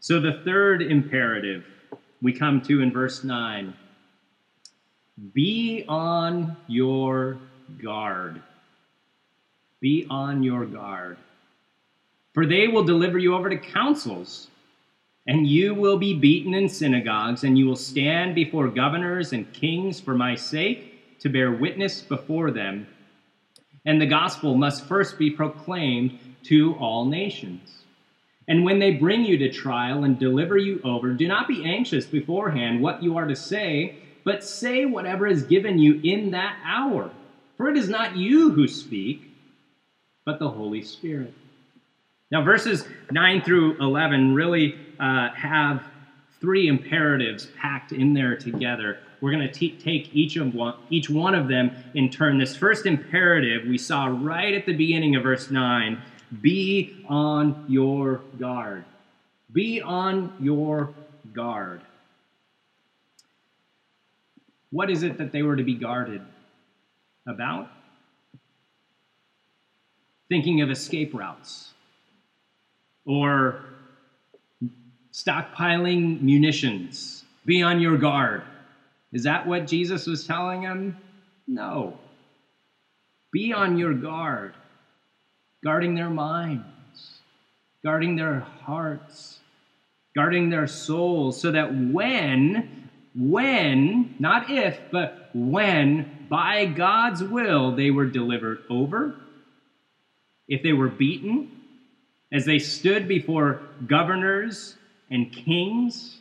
So 0.00 0.20
the 0.20 0.42
third 0.44 0.82
imperative 0.82 1.64
we 2.20 2.32
come 2.32 2.60
to 2.62 2.82
in 2.82 2.92
verse 2.92 3.24
9 3.24 3.74
be 5.32 5.84
on 5.88 6.56
your 6.68 7.38
guard. 7.82 8.40
Be 9.80 10.06
on 10.08 10.42
your 10.42 10.64
guard. 10.64 11.16
For 12.34 12.46
they 12.46 12.68
will 12.68 12.84
deliver 12.84 13.18
you 13.18 13.34
over 13.34 13.50
to 13.50 13.56
councils 13.56 14.48
and 15.28 15.46
you 15.46 15.74
will 15.74 15.98
be 15.98 16.14
beaten 16.14 16.54
in 16.54 16.70
synagogues, 16.70 17.44
and 17.44 17.58
you 17.58 17.66
will 17.66 17.76
stand 17.76 18.34
before 18.34 18.66
governors 18.66 19.34
and 19.34 19.52
kings 19.52 20.00
for 20.00 20.14
my 20.14 20.34
sake 20.34 21.20
to 21.20 21.28
bear 21.28 21.52
witness 21.52 22.00
before 22.00 22.50
them. 22.50 22.86
And 23.84 24.00
the 24.00 24.06
gospel 24.06 24.56
must 24.56 24.86
first 24.86 25.18
be 25.18 25.30
proclaimed 25.30 26.18
to 26.44 26.74
all 26.76 27.04
nations. 27.04 27.82
And 28.48 28.64
when 28.64 28.78
they 28.78 28.92
bring 28.92 29.26
you 29.26 29.36
to 29.36 29.52
trial 29.52 30.04
and 30.04 30.18
deliver 30.18 30.56
you 30.56 30.80
over, 30.82 31.12
do 31.12 31.28
not 31.28 31.46
be 31.46 31.62
anxious 31.62 32.06
beforehand 32.06 32.80
what 32.80 33.02
you 33.02 33.18
are 33.18 33.26
to 33.26 33.36
say, 33.36 33.96
but 34.24 34.42
say 34.42 34.86
whatever 34.86 35.26
is 35.26 35.42
given 35.42 35.78
you 35.78 36.00
in 36.02 36.30
that 36.30 36.56
hour. 36.64 37.10
For 37.58 37.68
it 37.68 37.76
is 37.76 37.90
not 37.90 38.16
you 38.16 38.50
who 38.52 38.66
speak, 38.66 39.30
but 40.24 40.38
the 40.38 40.48
Holy 40.48 40.80
Spirit. 40.80 41.34
Now, 42.30 42.42
verses 42.42 42.86
9 43.10 43.42
through 43.42 43.76
11 43.78 44.34
really 44.34 44.78
uh, 45.00 45.30
have 45.30 45.82
three 46.40 46.68
imperatives 46.68 47.46
packed 47.56 47.92
in 47.92 48.14
there 48.14 48.36
together. 48.36 48.98
We're 49.20 49.32
going 49.32 49.50
to 49.50 49.70
take 49.70 50.14
each 50.14 50.36
of 50.36 50.54
one, 50.54 50.74
each 50.90 51.10
one 51.10 51.34
of 51.34 51.48
them 51.48 51.72
in 51.94 52.10
turn. 52.10 52.38
This 52.38 52.56
first 52.56 52.86
imperative 52.86 53.66
we 53.66 53.78
saw 53.78 54.06
right 54.06 54.54
at 54.54 54.66
the 54.66 54.72
beginning 54.74 55.16
of 55.16 55.24
verse 55.24 55.50
9 55.50 56.00
be 56.40 57.04
on 57.08 57.64
your 57.68 58.20
guard. 58.38 58.84
Be 59.52 59.80
on 59.80 60.36
your 60.40 60.94
guard. 61.32 61.80
What 64.70 64.90
is 64.90 65.02
it 65.02 65.16
that 65.18 65.32
they 65.32 65.42
were 65.42 65.56
to 65.56 65.64
be 65.64 65.74
guarded 65.74 66.20
about? 67.26 67.70
Thinking 70.28 70.60
of 70.60 70.70
escape 70.70 71.14
routes 71.14 71.72
or 73.06 73.64
stockpiling 75.18 76.20
munitions. 76.20 77.24
Be 77.44 77.62
on 77.62 77.80
your 77.80 77.96
guard. 77.96 78.42
Is 79.12 79.24
that 79.24 79.46
what 79.46 79.66
Jesus 79.66 80.06
was 80.06 80.26
telling 80.26 80.62
them? 80.62 80.96
No. 81.46 81.98
Be 83.32 83.52
on 83.52 83.78
your 83.78 83.94
guard, 83.94 84.54
guarding 85.64 85.94
their 85.94 86.10
minds, 86.10 87.20
guarding 87.82 88.16
their 88.16 88.40
hearts, 88.40 89.40
guarding 90.14 90.50
their 90.50 90.66
souls, 90.66 91.40
so 91.40 91.50
that 91.50 91.74
when, 91.74 92.88
when, 93.14 94.14
not 94.18 94.50
if, 94.50 94.78
but 94.92 95.30
when, 95.34 96.26
by 96.28 96.64
God's 96.64 97.24
will, 97.24 97.74
they 97.74 97.90
were 97.90 98.06
delivered 98.06 98.62
over, 98.70 99.14
if 100.46 100.62
they 100.62 100.72
were 100.72 100.88
beaten, 100.88 101.50
as 102.30 102.44
they 102.44 102.58
stood 102.58 103.08
before 103.08 103.60
governors 103.86 104.77
and 105.10 105.32
kings, 105.32 106.18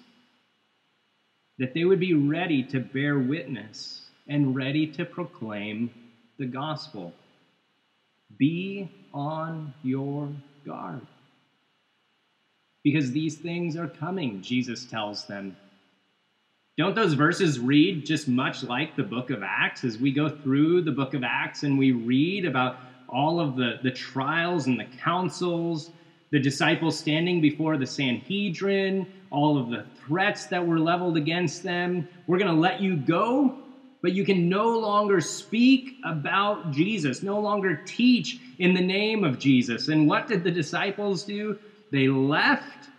that 1.58 1.74
they 1.74 1.86
would 1.86 2.00
be 2.00 2.14
ready 2.14 2.64
to 2.64 2.80
bear 2.80 3.20
witness 3.20 4.02
and 4.28 4.56
ready 4.56 4.86
to 4.86 5.06
proclaim 5.06 5.90
the 6.38 6.46
gospel. 6.46 7.14
Be 8.38 8.90
on 9.14 9.74
your 9.84 10.30
guard. 10.66 11.02
Because 12.84 13.12
these 13.12 13.36
things 13.36 13.76
are 13.76 13.88
coming, 13.88 14.42
Jesus 14.42 14.86
tells 14.86 15.26
them. 15.26 15.58
Don't 16.78 16.94
those 16.94 17.14
verses 17.14 17.60
read 17.60 18.06
just 18.06 18.28
much 18.28 18.64
like 18.64 18.96
the 18.96 19.04
book 19.04 19.32
of 19.32 19.42
Acts 19.42 19.84
as 19.84 19.98
we 19.98 20.12
go 20.12 20.30
through 20.30 20.82
the 20.84 20.92
book 20.92 21.16
of 21.16 21.24
Acts 21.24 21.64
and 21.64 21.78
we 21.78 21.92
read 21.92 22.46
about 22.46 22.76
all 23.10 23.40
of 23.40 23.56
the, 23.56 23.80
the 23.82 23.92
trials 23.92 24.68
and 24.68 24.80
the 24.80 24.86
councils 24.86 25.90
the 26.32 26.40
disciples 26.40 26.98
standing 26.98 27.42
before 27.42 27.78
the 27.78 27.86
Sanhedrin, 27.86 29.08
all 29.30 29.58
of 29.58 29.70
the 29.70 29.86
threats 30.06 30.46
that 30.48 30.66
were 30.66 30.80
leveled 30.80 31.18
against 31.18 31.64
them. 31.64 32.08
We're 32.28 32.38
going 32.38 32.54
to 32.54 32.60
let 32.60 32.82
you 32.82 32.96
go, 32.96 33.54
but 34.02 34.12
you 34.14 34.26
can 34.26 34.50
no 34.50 34.78
longer 34.78 35.22
speak 35.22 35.96
about 36.04 36.72
Jesus, 36.72 37.24
no 37.24 37.40
longer 37.40 37.82
teach 37.86 38.40
in 38.60 38.74
the 38.74 38.82
name 38.82 39.24
of 39.24 39.40
Jesus. 39.40 39.88
And 39.88 40.08
what 40.08 40.28
did 40.28 40.44
the 40.44 40.52
disciples 40.52 41.24
do? 41.24 41.56
They 41.92 42.08
left. 42.08 42.90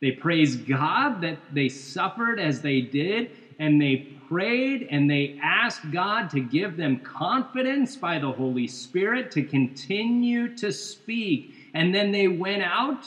They 0.00 0.12
praised 0.12 0.66
God 0.66 1.20
that 1.20 1.38
they 1.52 1.68
suffered 1.68 2.40
as 2.40 2.62
they 2.62 2.80
did, 2.80 3.28
and 3.58 3.80
they 3.80 4.06
prayed 4.28 4.86
and 4.90 5.10
they 5.10 5.34
asked 5.42 5.90
God 5.90 6.30
to 6.30 6.40
give 6.40 6.76
them 6.76 6.96
confidence 6.98 7.96
by 7.96 8.18
the 8.18 8.32
Holy 8.32 8.66
Spirit 8.66 9.30
to 9.32 9.42
continue 9.42 10.48
to 10.48 10.72
speak 10.72 11.50
and 11.74 11.94
then 11.94 12.12
they 12.12 12.28
went 12.28 12.62
out 12.62 13.06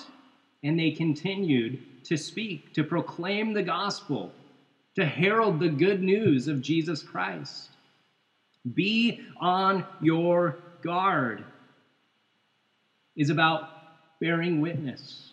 and 0.64 0.80
they 0.80 0.92
continued 0.92 1.80
to 2.06 2.18
speak, 2.18 2.74
to 2.74 2.84
proclaim 2.84 3.54
the 3.54 3.64
gospel, 3.64 4.32
to 4.96 5.06
herald 5.06 5.60
the 5.60 5.70
good 5.70 6.02
news 6.02 6.48
of 6.48 6.62
Jesus 6.62 7.02
Christ. 7.02 7.70
Be 8.74 9.22
on 9.40 9.86
your 10.02 10.58
guard 10.82 11.44
is 13.16 13.30
about 13.30 13.70
bearing 14.20 14.62
witness. 14.62 15.32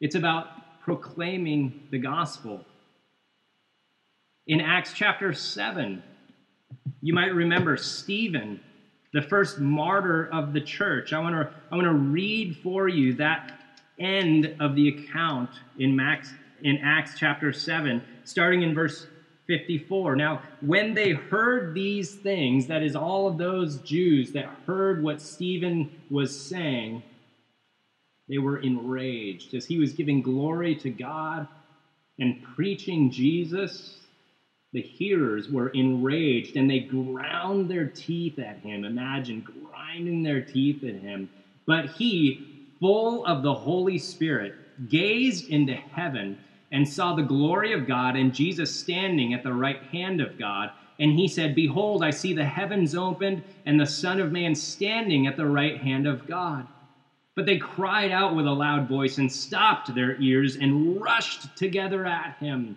It's 0.00 0.14
about 0.14 0.46
proclaiming 0.82 1.88
the 1.90 1.98
gospel. 1.98 2.64
In 4.46 4.60
Acts 4.60 4.92
chapter 4.92 5.32
7, 5.32 6.02
you 7.02 7.14
might 7.14 7.34
remember 7.34 7.76
Stephen 7.76 8.60
the 9.12 9.22
first 9.22 9.58
martyr 9.58 10.28
of 10.32 10.52
the 10.52 10.60
church. 10.60 11.12
I 11.12 11.18
want 11.18 11.34
to 11.34 11.50
I 11.70 11.76
want 11.76 11.86
to 11.86 11.94
read 11.94 12.56
for 12.62 12.88
you 12.88 13.14
that 13.14 13.52
end 13.98 14.56
of 14.60 14.74
the 14.74 14.88
account 14.88 15.50
in 15.78 15.94
Max 15.94 16.32
in 16.62 16.78
Acts 16.78 17.18
chapter 17.18 17.52
7, 17.52 18.02
starting 18.24 18.62
in 18.62 18.74
verse 18.74 19.06
54. 19.46 20.14
Now, 20.16 20.42
when 20.60 20.94
they 20.94 21.12
heard 21.12 21.74
these 21.74 22.14
things, 22.14 22.66
that 22.66 22.82
is 22.82 22.94
all 22.94 23.26
of 23.26 23.38
those 23.38 23.78
Jews 23.78 24.32
that 24.32 24.44
heard 24.66 25.02
what 25.02 25.20
Stephen 25.20 25.90
was 26.10 26.38
saying, 26.38 27.02
they 28.28 28.38
were 28.38 28.58
enraged 28.58 29.54
as 29.54 29.66
he 29.66 29.78
was 29.78 29.92
giving 29.92 30.22
glory 30.22 30.76
to 30.76 30.90
God 30.90 31.48
and 32.18 32.42
preaching 32.54 33.10
Jesus 33.10 33.99
the 34.72 34.82
hearers 34.82 35.48
were 35.48 35.68
enraged 35.68 36.56
and 36.56 36.70
they 36.70 36.80
ground 36.80 37.68
their 37.68 37.86
teeth 37.88 38.38
at 38.38 38.58
him. 38.58 38.84
Imagine 38.84 39.42
grinding 39.42 40.22
their 40.22 40.40
teeth 40.40 40.84
at 40.84 40.94
him. 40.94 41.28
But 41.66 41.86
he, 41.86 42.40
full 42.78 43.24
of 43.24 43.42
the 43.42 43.54
Holy 43.54 43.98
Spirit, 43.98 44.54
gazed 44.88 45.48
into 45.48 45.74
heaven 45.74 46.38
and 46.70 46.88
saw 46.88 47.12
the 47.12 47.22
glory 47.22 47.72
of 47.72 47.86
God 47.86 48.14
and 48.16 48.32
Jesus 48.32 48.72
standing 48.72 49.32
at 49.32 49.42
the 49.42 49.52
right 49.52 49.82
hand 49.90 50.20
of 50.20 50.36
God. 50.38 50.70
And 50.98 51.12
he 51.12 51.26
said, 51.26 51.54
Behold, 51.54 52.02
I 52.02 52.10
see 52.10 52.32
the 52.32 52.44
heavens 52.44 52.94
opened 52.94 53.42
and 53.66 53.80
the 53.80 53.86
Son 53.86 54.20
of 54.20 54.30
Man 54.30 54.54
standing 54.54 55.26
at 55.26 55.36
the 55.36 55.46
right 55.46 55.78
hand 55.78 56.06
of 56.06 56.26
God. 56.26 56.66
But 57.34 57.46
they 57.46 57.56
cried 57.56 58.10
out 58.10 58.34
with 58.34 58.46
a 58.46 58.52
loud 58.52 58.86
voice 58.86 59.18
and 59.18 59.30
stopped 59.32 59.94
their 59.94 60.14
ears 60.20 60.56
and 60.56 61.00
rushed 61.00 61.56
together 61.56 62.06
at 62.06 62.36
him. 62.38 62.76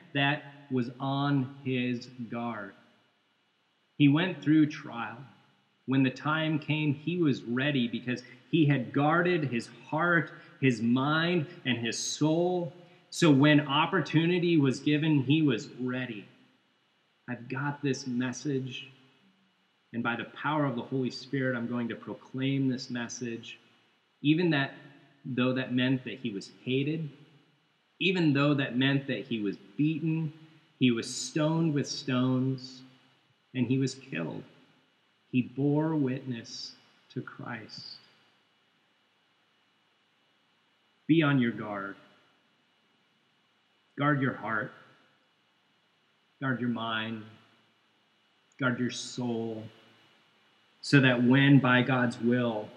that 0.13 0.43
was 0.69 0.89
on 0.99 1.49
his 1.63 2.09
guard. 2.29 2.73
He 3.97 4.07
went 4.07 4.41
through 4.41 4.67
trial. 4.67 5.23
When 5.85 6.03
the 6.03 6.09
time 6.09 6.59
came, 6.59 6.93
he 6.95 7.17
was 7.17 7.43
ready 7.43 7.87
because 7.87 8.23
he 8.49 8.65
had 8.65 8.93
guarded 8.93 9.45
his 9.45 9.67
heart, 9.67 10.31
his 10.59 10.81
mind, 10.81 11.47
and 11.65 11.77
his 11.79 11.97
soul. 11.97 12.71
So 13.09 13.29
when 13.31 13.61
opportunity 13.61 14.57
was 14.57 14.79
given, 14.79 15.23
he 15.23 15.41
was 15.41 15.69
ready. 15.79 16.27
I've 17.27 17.47
got 17.47 17.81
this 17.81 18.07
message, 18.07 18.87
and 19.93 20.03
by 20.03 20.15
the 20.15 20.25
power 20.25 20.65
of 20.65 20.75
the 20.75 20.83
Holy 20.83 21.09
Spirit, 21.11 21.55
I'm 21.55 21.67
going 21.67 21.89
to 21.89 21.95
proclaim 21.95 22.67
this 22.67 22.89
message, 22.89 23.59
even 24.21 24.49
that 24.51 24.75
though 25.25 25.53
that 25.53 25.73
meant 25.73 26.03
that 26.05 26.19
he 26.21 26.31
was 26.31 26.51
hated, 26.63 27.09
even 28.01 28.33
though 28.33 28.55
that 28.55 28.75
meant 28.75 29.05
that 29.05 29.25
he 29.27 29.39
was 29.39 29.57
beaten, 29.77 30.33
he 30.79 30.89
was 30.89 31.13
stoned 31.13 31.71
with 31.75 31.87
stones, 31.87 32.81
and 33.53 33.67
he 33.67 33.77
was 33.77 33.93
killed. 33.93 34.43
He 35.31 35.43
bore 35.43 35.93
witness 35.93 36.73
to 37.13 37.21
Christ. 37.21 37.97
Be 41.05 41.21
on 41.21 41.37
your 41.37 41.51
guard. 41.51 41.95
Guard 43.99 44.19
your 44.19 44.33
heart. 44.33 44.73
Guard 46.41 46.59
your 46.59 46.69
mind. 46.69 47.21
Guard 48.59 48.79
your 48.79 48.89
soul. 48.89 49.61
So 50.81 50.99
that 51.01 51.23
when, 51.23 51.59
by 51.59 51.83
God's 51.83 52.19
will, 52.19 52.67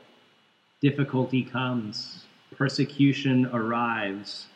difficulty 0.83 1.43
comes, 1.43 2.25
persecution 2.55 3.47
arrives, 3.47 4.49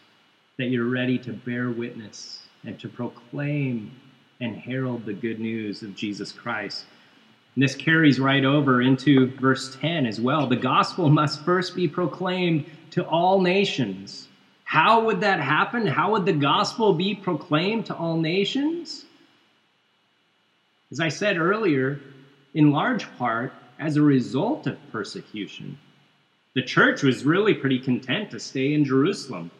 that 0.59 0.67
you're 0.67 0.85
ready 0.85 1.19
to 1.19 1.33
bear 1.33 1.71
witness 1.71 2.43
and 2.65 2.79
to 2.81 2.89
proclaim 2.89 3.93
and 4.41 4.57
herald 4.57 5.05
the 5.07 5.13
good 5.13 5.41
news 5.41 5.83
of 5.83 5.95
Jesus 5.95 6.33
Christ. 6.33 6.85
And 7.55 7.63
this 7.63 7.75
carries 7.75 8.21
right 8.21 8.45
over 8.45 8.83
into 8.83 9.31
verse 9.37 9.77
10 9.77 10.05
as 10.05 10.21
well. 10.21 10.47
The 10.47 10.57
gospel 10.57 11.09
must 11.09 11.45
first 11.45 11.75
be 11.75 11.89
proclaimed 11.89 12.67
to 12.91 13.05
all 13.07 13.41
nations. 13.41 14.29
How 14.65 15.05
would 15.05 15.21
that 15.21 15.41
happen? 15.41 15.87
How 15.87 16.11
would 16.13 16.27
the 16.27 16.33
gospel 16.33 16.93
be 16.93 17.15
proclaimed 17.15 17.87
to 17.87 17.97
all 17.97 18.17
nations? 18.17 19.07
As 20.91 21.01
I 21.01 21.09
said 21.09 21.39
earlier, 21.39 22.01
in 22.55 22.73
large 22.73 23.07
part 23.17 23.53
as 23.79 23.97
a 23.97 24.03
result 24.03 24.67
of 24.67 24.77
persecution. 24.91 25.79
The 26.55 26.63
church 26.63 27.03
was 27.03 27.25
really 27.25 27.55
pretty 27.55 27.79
content 27.79 28.31
to 28.33 28.41
stay 28.41 28.75
in 28.75 28.85
Jerusalem. 28.85 29.51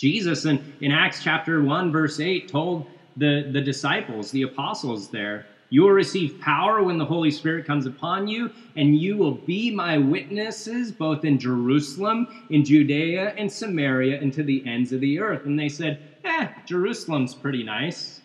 Jesus, 0.00 0.46
in, 0.46 0.72
in 0.80 0.92
Acts 0.92 1.22
chapter 1.22 1.62
1, 1.62 1.92
verse 1.92 2.20
8, 2.20 2.48
told 2.48 2.86
the, 3.18 3.50
the 3.52 3.60
disciples, 3.60 4.30
the 4.30 4.42
apostles 4.42 5.10
there, 5.10 5.44
you 5.68 5.82
will 5.82 5.90
receive 5.90 6.40
power 6.40 6.82
when 6.82 6.96
the 6.96 7.04
Holy 7.04 7.30
Spirit 7.30 7.66
comes 7.66 7.84
upon 7.84 8.26
you, 8.26 8.50
and 8.76 8.98
you 8.98 9.18
will 9.18 9.34
be 9.34 9.70
my 9.70 9.98
witnesses 9.98 10.90
both 10.90 11.26
in 11.26 11.38
Jerusalem, 11.38 12.26
in 12.48 12.64
Judea, 12.64 13.34
and 13.36 13.52
Samaria, 13.52 14.18
and 14.18 14.32
to 14.32 14.42
the 14.42 14.66
ends 14.66 14.90
of 14.92 15.02
the 15.02 15.18
earth. 15.18 15.44
And 15.44 15.58
they 15.58 15.68
said, 15.68 16.00
eh, 16.24 16.48
Jerusalem's 16.64 17.34
pretty 17.34 17.62
nice. 17.62 18.22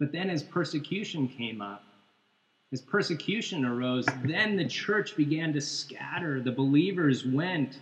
But 0.00 0.12
then 0.12 0.30
as 0.30 0.42
persecution 0.42 1.28
came 1.28 1.60
up, 1.60 1.84
as 2.72 2.80
persecution 2.80 3.66
arose, 3.66 4.06
then 4.24 4.56
the 4.56 4.66
church 4.66 5.14
began 5.14 5.52
to 5.52 5.60
scatter. 5.60 6.40
The 6.40 6.52
believers 6.52 7.26
went 7.26 7.80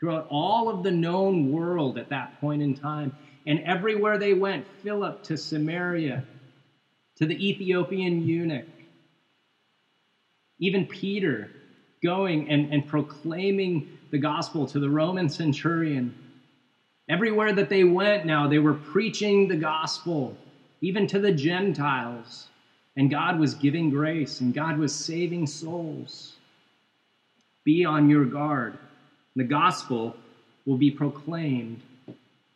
throughout 0.00 0.26
all 0.30 0.70
of 0.70 0.82
the 0.82 0.90
known 0.90 1.52
world 1.52 1.98
at 1.98 2.08
that 2.08 2.40
point 2.40 2.62
in 2.62 2.74
time. 2.74 3.12
And 3.46 3.60
everywhere 3.60 4.18
they 4.18 4.32
went, 4.32 4.66
Philip 4.82 5.22
to 5.24 5.36
Samaria, 5.36 6.24
to 7.16 7.26
the 7.26 7.48
Ethiopian 7.48 8.26
eunuch, 8.26 8.64
even 10.58 10.86
Peter 10.86 11.50
going 12.02 12.48
and, 12.48 12.72
and 12.72 12.86
proclaiming 12.86 13.84
the 14.10 14.18
gospel 14.18 14.66
to 14.66 14.78
the 14.80 14.88
Roman 14.90 15.28
centurion. 15.28 16.14
Everywhere 17.08 17.52
that 17.52 17.68
they 17.68 17.84
went 17.84 18.24
now, 18.24 18.46
they 18.46 18.58
were 18.58 18.74
preaching 18.74 19.48
the 19.48 19.56
gospel, 19.56 20.36
even 20.80 21.06
to 21.08 21.18
the 21.18 21.32
Gentiles. 21.32 22.46
And 22.96 23.10
God 23.10 23.38
was 23.38 23.54
giving 23.54 23.90
grace 23.90 24.40
and 24.40 24.54
God 24.54 24.78
was 24.78 24.94
saving 24.94 25.46
souls. 25.46 26.34
Be 27.64 27.84
on 27.84 28.08
your 28.08 28.24
guard. 28.24 28.78
The 29.36 29.44
gospel 29.44 30.16
will 30.66 30.76
be 30.76 30.90
proclaimed 30.90 31.82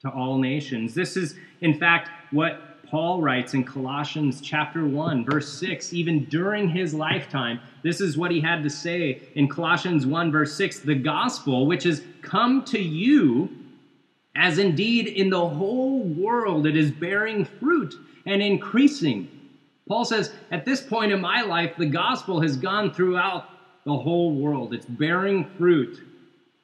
to 0.01 0.11
all 0.11 0.39
nations. 0.39 0.95
This 0.95 1.17
is, 1.17 1.37
in 1.61 1.79
fact, 1.79 2.11
what 2.33 2.87
Paul 2.89 3.23
writes 3.23 3.55
in 3.55 3.65
Colossians 3.65 4.41
chapter 4.41 4.85
1, 4.85 5.25
verse 5.25 5.53
6. 5.59 5.93
Even 5.93 6.25
during 6.25 6.69
his 6.69 6.93
lifetime, 6.93 7.61
this 7.83 8.01
is 8.01 8.17
what 8.17 8.31
he 8.31 8.41
had 8.41 8.63
to 8.63 8.71
say 8.71 9.23
in 9.35 9.49
Colossians 9.49 10.07
1, 10.07 10.31
verse 10.31 10.55
6 10.55 10.81
the 10.81 10.95
gospel, 10.95 11.67
which 11.67 11.85
has 11.85 12.03
come 12.23 12.65
to 12.65 12.79
you, 12.79 13.49
as 14.37 14.59
indeed 14.59 15.07
in 15.07 15.31
the 15.31 15.49
whole 15.49 16.01
world 16.01 16.67
it 16.67 16.77
is 16.77 16.91
bearing 16.91 17.45
fruit 17.45 17.95
and 18.27 18.43
increasing. 18.43 19.29
Paul 19.89 20.05
says, 20.05 20.33
at 20.51 20.65
this 20.65 20.81
point 20.81 21.13
in 21.13 21.21
my 21.21 21.43
life, 21.43 21.77
the 21.77 21.87
gospel 21.87 22.41
has 22.41 22.57
gone 22.57 22.93
throughout 22.93 23.49
the 23.85 23.97
whole 23.97 24.35
world. 24.35 24.75
It's 24.75 24.87
bearing 24.87 25.45
fruit 25.57 26.01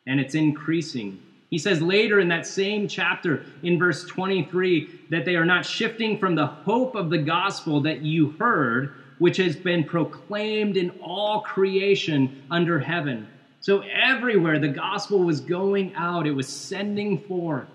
and 0.06 0.20
it's 0.20 0.34
increasing. 0.34 1.18
He 1.50 1.58
says 1.58 1.82
later 1.82 2.20
in 2.20 2.28
that 2.28 2.46
same 2.46 2.86
chapter, 2.86 3.42
in 3.62 3.78
verse 3.78 4.04
23, 4.04 4.88
that 5.10 5.24
they 5.24 5.34
are 5.34 5.44
not 5.44 5.64
shifting 5.64 6.16
from 6.16 6.34
the 6.36 6.46
hope 6.46 6.94
of 6.94 7.10
the 7.10 7.18
gospel 7.18 7.80
that 7.80 8.02
you 8.02 8.28
heard, 8.38 8.88
which 9.18 9.36
has 9.38 9.56
been 9.56 9.84
proclaimed 9.84 10.76
in 10.76 10.90
all 11.02 11.40
creation 11.40 12.30
under 12.50 12.78
heaven. 12.78 13.26
So 13.60 13.80
everywhere 13.80 14.58
the 14.58 14.68
gospel 14.68 15.22
was 15.22 15.40
going 15.40 15.92
out, 15.94 16.26
it 16.26 16.30
was 16.30 16.48
sending 16.48 17.18
forth, 17.18 17.68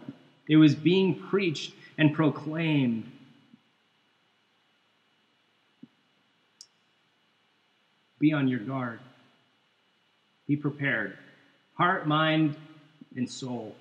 it 0.48 0.56
was 0.56 0.74
being 0.74 1.14
preached 1.14 1.74
and 1.98 2.14
proclaimed. 2.14 3.04
Be 8.20 8.32
on 8.34 8.48
your 8.48 8.60
guard. 8.60 9.00
Be 10.48 10.56
prepared. 10.56 11.18
Heart, 11.76 12.08
mind, 12.08 12.56
and 13.16 13.30
soul, 13.30 13.76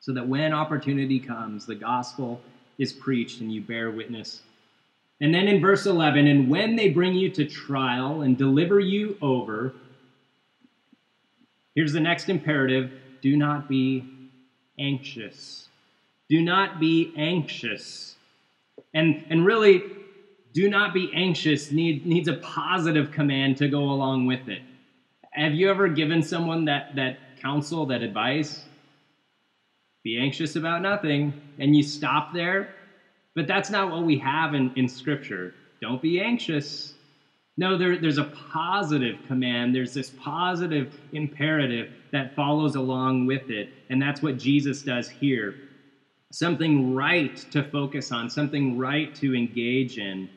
so 0.00 0.12
that 0.12 0.26
when 0.26 0.52
opportunity 0.52 1.20
comes, 1.20 1.66
the 1.66 1.74
gospel 1.74 2.40
is 2.78 2.92
preached 2.92 3.40
and 3.40 3.52
you 3.52 3.60
bear 3.60 3.90
witness. 3.90 4.42
And 5.20 5.32
then 5.34 5.46
in 5.48 5.60
verse 5.60 5.86
11, 5.86 6.26
and 6.26 6.50
when 6.50 6.76
they 6.76 6.90
bring 6.90 7.14
you 7.14 7.30
to 7.30 7.44
trial 7.44 8.22
and 8.22 8.36
deliver 8.36 8.80
you 8.80 9.16
over, 9.22 9.72
here's 11.74 11.92
the 11.92 12.00
next 12.00 12.28
imperative 12.28 12.90
do 13.22 13.36
not 13.36 13.68
be 13.68 14.04
anxious. 14.78 15.68
Do 16.28 16.42
not 16.42 16.80
be 16.80 17.12
anxious. 17.16 18.16
And, 18.92 19.24
and 19.30 19.46
really, 19.46 19.82
do 20.52 20.68
not 20.68 20.94
be 20.94 21.10
anxious 21.14 21.70
need, 21.70 22.06
needs 22.06 22.28
a 22.28 22.34
positive 22.34 23.10
command 23.10 23.56
to 23.58 23.68
go 23.68 23.90
along 23.90 24.26
with 24.26 24.48
it. 24.48 24.62
Have 25.34 25.54
you 25.54 25.68
ever 25.68 25.88
given 25.88 26.22
someone 26.22 26.64
that, 26.66 26.94
that 26.96 27.18
counsel, 27.40 27.86
that 27.86 28.02
advice, 28.02 28.64
be 30.04 30.18
anxious 30.18 30.54
about 30.56 30.82
nothing, 30.82 31.32
and 31.58 31.74
you 31.74 31.82
stop 31.82 32.32
there. 32.34 32.68
But 33.34 33.46
that's 33.46 33.70
not 33.70 33.90
what 33.90 34.04
we 34.04 34.18
have 34.18 34.54
in, 34.54 34.70
in 34.76 34.86
Scripture. 34.86 35.54
Don't 35.80 36.00
be 36.00 36.20
anxious. 36.20 36.94
No, 37.56 37.76
there, 37.76 37.98
there's 37.98 38.18
a 38.18 38.30
positive 38.52 39.16
command. 39.26 39.74
There's 39.74 39.94
this 39.94 40.10
positive 40.10 40.94
imperative 41.12 41.88
that 42.12 42.34
follows 42.36 42.76
along 42.76 43.26
with 43.26 43.48
it. 43.50 43.70
And 43.90 44.00
that's 44.00 44.22
what 44.22 44.38
Jesus 44.38 44.82
does 44.82 45.08
here. 45.08 45.54
Something 46.32 46.94
right 46.94 47.36
to 47.50 47.62
focus 47.62 48.12
on, 48.12 48.28
something 48.28 48.76
right 48.76 49.14
to 49.16 49.34
engage 49.34 49.98
in. 49.98 50.28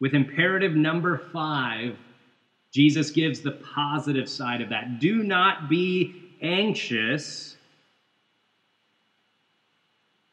With 0.00 0.14
imperative 0.14 0.74
number 0.74 1.16
five, 1.32 1.96
Jesus 2.72 3.10
gives 3.10 3.40
the 3.40 3.52
positive 3.52 4.28
side 4.28 4.62
of 4.62 4.70
that. 4.70 4.98
Do 4.98 5.22
not 5.22 5.68
be 5.68 6.14
anxious, 6.40 7.56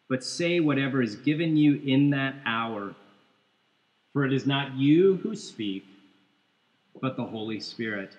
but 0.08 0.24
say 0.24 0.60
whatever 0.60 1.02
is 1.02 1.18
given 1.18 1.58
you 1.58 1.82
in 1.86 2.12
that 2.12 2.36
hour. 2.46 2.96
For 4.14 4.26
it 4.26 4.34
is 4.34 4.48
not 4.48 4.76
you 4.76 5.18
who 5.18 5.36
speak, 5.36 5.86
but 7.02 7.16
the 7.16 7.26
Holy 7.26 7.60
Spirit. 7.60 8.16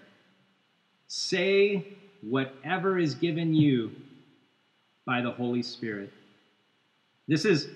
Say 1.08 1.86
whatever 2.22 2.98
is 2.98 3.14
given 3.14 3.54
you 3.54 3.90
by 5.06 5.22
the 5.22 5.30
Holy 5.30 5.62
Spirit. 5.62 6.12
This 7.26 7.44
is 7.44 7.68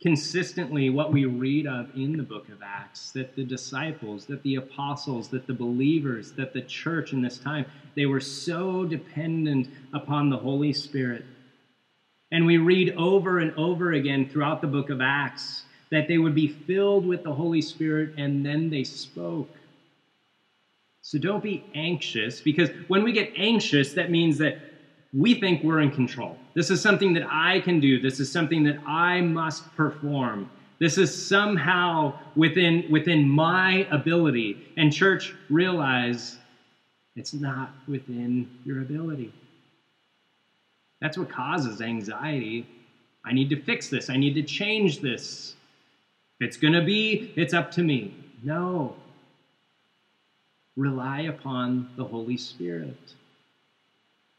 consistently 0.00 0.90
what 0.90 1.12
we 1.12 1.24
read 1.24 1.66
of 1.66 1.88
in 1.96 2.16
the 2.16 2.22
book 2.22 2.48
of 2.48 2.62
Acts 2.62 3.12
that 3.12 3.34
the 3.34 3.44
disciples, 3.44 4.26
that 4.26 4.42
the 4.42 4.56
apostles, 4.56 5.28
that 5.28 5.46
the 5.46 5.54
believers, 5.54 6.32
that 6.32 6.52
the 6.52 6.62
church 6.62 7.12
in 7.12 7.22
this 7.22 7.38
time, 7.38 7.64
they 7.94 8.06
were 8.06 8.20
so 8.20 8.84
dependent 8.84 9.68
upon 9.94 10.28
the 10.28 10.36
Holy 10.36 10.72
Spirit. 10.72 11.24
And 12.30 12.44
we 12.44 12.58
read 12.58 12.94
over 12.96 13.38
and 13.38 13.54
over 13.56 13.92
again 13.92 14.28
throughout 14.28 14.60
the 14.60 14.66
book 14.66 14.90
of 14.90 15.00
Acts 15.00 15.64
that 15.90 16.08
they 16.08 16.18
would 16.18 16.34
be 16.34 16.48
filled 16.48 17.06
with 17.06 17.22
the 17.22 17.32
Holy 17.32 17.62
Spirit 17.62 18.14
and 18.18 18.44
then 18.44 18.68
they 18.68 18.84
spoke. 18.84 19.48
So 21.00 21.18
don't 21.18 21.42
be 21.42 21.64
anxious 21.74 22.40
because 22.40 22.68
when 22.88 23.04
we 23.04 23.12
get 23.12 23.32
anxious, 23.36 23.92
that 23.94 24.10
means 24.10 24.38
that 24.38 24.58
we 25.14 25.40
think 25.40 25.62
we're 25.62 25.80
in 25.80 25.92
control. 25.92 26.36
This 26.56 26.70
is 26.70 26.80
something 26.80 27.12
that 27.12 27.28
I 27.30 27.60
can 27.60 27.80
do. 27.80 28.00
This 28.00 28.18
is 28.18 28.32
something 28.32 28.64
that 28.64 28.78
I 28.86 29.20
must 29.20 29.76
perform. 29.76 30.50
This 30.78 30.96
is 30.96 31.14
somehow 31.14 32.18
within, 32.34 32.90
within 32.90 33.28
my 33.28 33.86
ability. 33.90 34.66
And, 34.78 34.90
church, 34.90 35.34
realize 35.50 36.38
it's 37.14 37.34
not 37.34 37.74
within 37.86 38.48
your 38.64 38.80
ability. 38.80 39.34
That's 41.02 41.18
what 41.18 41.28
causes 41.28 41.82
anxiety. 41.82 42.66
I 43.22 43.34
need 43.34 43.50
to 43.50 43.60
fix 43.62 43.90
this. 43.90 44.08
I 44.08 44.16
need 44.16 44.32
to 44.36 44.42
change 44.42 45.00
this. 45.00 45.56
If 46.40 46.48
it's 46.48 46.56
going 46.56 46.72
to 46.72 46.82
be, 46.82 47.34
it's 47.36 47.52
up 47.52 47.70
to 47.72 47.82
me. 47.82 48.14
No. 48.42 48.96
Rely 50.74 51.20
upon 51.22 51.90
the 51.96 52.04
Holy 52.04 52.38
Spirit 52.38 52.96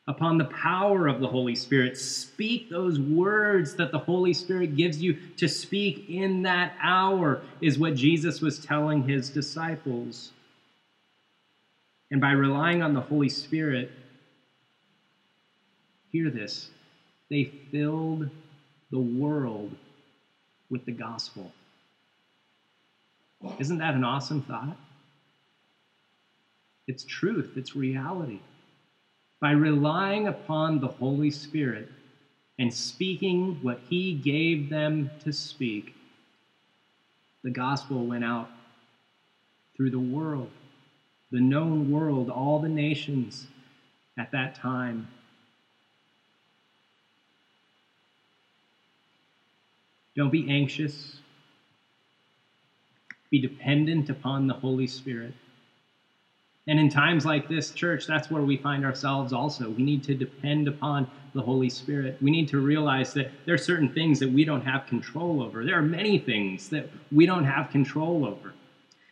upon 0.08 0.38
the 0.38 0.46
power 0.46 1.08
of 1.08 1.20
the 1.20 1.28
Holy 1.28 1.56
Spirit. 1.56 1.98
Speak 1.98 2.70
those 2.70 3.00
words 3.00 3.76
that 3.76 3.92
the 3.92 4.00
Holy 4.00 4.34
Spirit 4.34 4.78
gives 4.78 5.02
you 5.02 5.18
to 5.36 5.48
speak 5.48 6.10
in 6.10 6.44
that 6.44 6.74
hour, 6.82 7.42
is 7.62 7.78
what 7.78 7.96
Jesus 7.96 8.42
was 8.42 8.58
telling 8.58 9.04
his 9.04 9.30
disciples. 9.30 10.32
And 12.10 12.22
by 12.22 12.32
relying 12.32 12.82
on 12.82 12.94
the 12.94 13.02
Holy 13.02 13.28
Spirit, 13.28 13.92
hear 16.12 16.30
this, 16.30 16.70
they 17.30 17.44
filled 17.44 18.30
the 18.92 19.00
world 19.00 19.76
with 20.70 20.86
the 20.86 20.94
gospel. 20.94 21.52
Isn't 23.60 23.80
that 23.80 23.94
an 23.94 24.06
awesome 24.06 24.42
thought? 24.42 24.78
It's 26.88 27.04
truth, 27.04 27.52
it's 27.58 27.76
reality. 27.76 28.40
By 29.40 29.52
relying 29.52 30.28
upon 30.28 30.80
the 30.80 30.88
Holy 30.88 31.30
Spirit 31.30 31.92
and 32.58 32.74
speaking 32.74 33.60
what 33.62 33.80
He 33.90 34.14
gave 34.14 34.70
them 34.70 35.12
to 35.24 35.32
speak, 35.32 35.94
the 37.44 37.52
gospel 37.52 38.06
went 38.06 38.24
out 38.24 38.50
through 39.76 39.92
the 39.92 40.00
world, 40.00 40.50
the 41.32 41.40
known 41.40 41.92
world, 41.92 42.30
all 42.32 42.60
the 42.60 42.70
nations 42.70 43.48
at 44.18 44.32
that 44.32 44.56
time. 44.56 45.08
Don't 50.16 50.32
be 50.32 50.50
anxious. 50.50 51.20
Be 53.30 53.40
dependent 53.40 54.10
upon 54.10 54.48
the 54.48 54.56
Holy 54.56 54.88
Spirit. 54.88 55.34
And 56.68 56.80
in 56.80 56.90
times 56.90 57.26
like 57.26 57.48
this, 57.48 57.72
church, 57.72 58.06
that's 58.06 58.30
where 58.30 58.44
we 58.44 58.58
find 58.58 58.84
ourselves 58.84 59.32
also. 59.32 59.70
We 59.70 59.84
need 59.84 60.04
to 60.04 60.14
depend 60.14 60.68
upon 60.68 61.08
the 61.34 61.42
Holy 61.42 61.70
Spirit. 61.70 62.18
We 62.22 62.30
need 62.30 62.50
to 62.50 62.60
realize 62.60 63.14
that 63.14 63.32
there 63.46 63.56
are 63.56 63.60
certain 63.60 63.90
things 63.90 64.20
that 64.20 64.30
we 64.30 64.44
don't 64.44 64.62
have 64.62 64.86
control 64.86 65.42
over. 65.42 65.64
There 65.64 65.78
are 65.78 65.84
many 65.84 66.18
things 66.18 66.68
that 66.70 66.90
we 67.12 67.26
don't 67.26 67.46
have 67.46 67.70
control 67.70 68.26
over. 68.26 68.54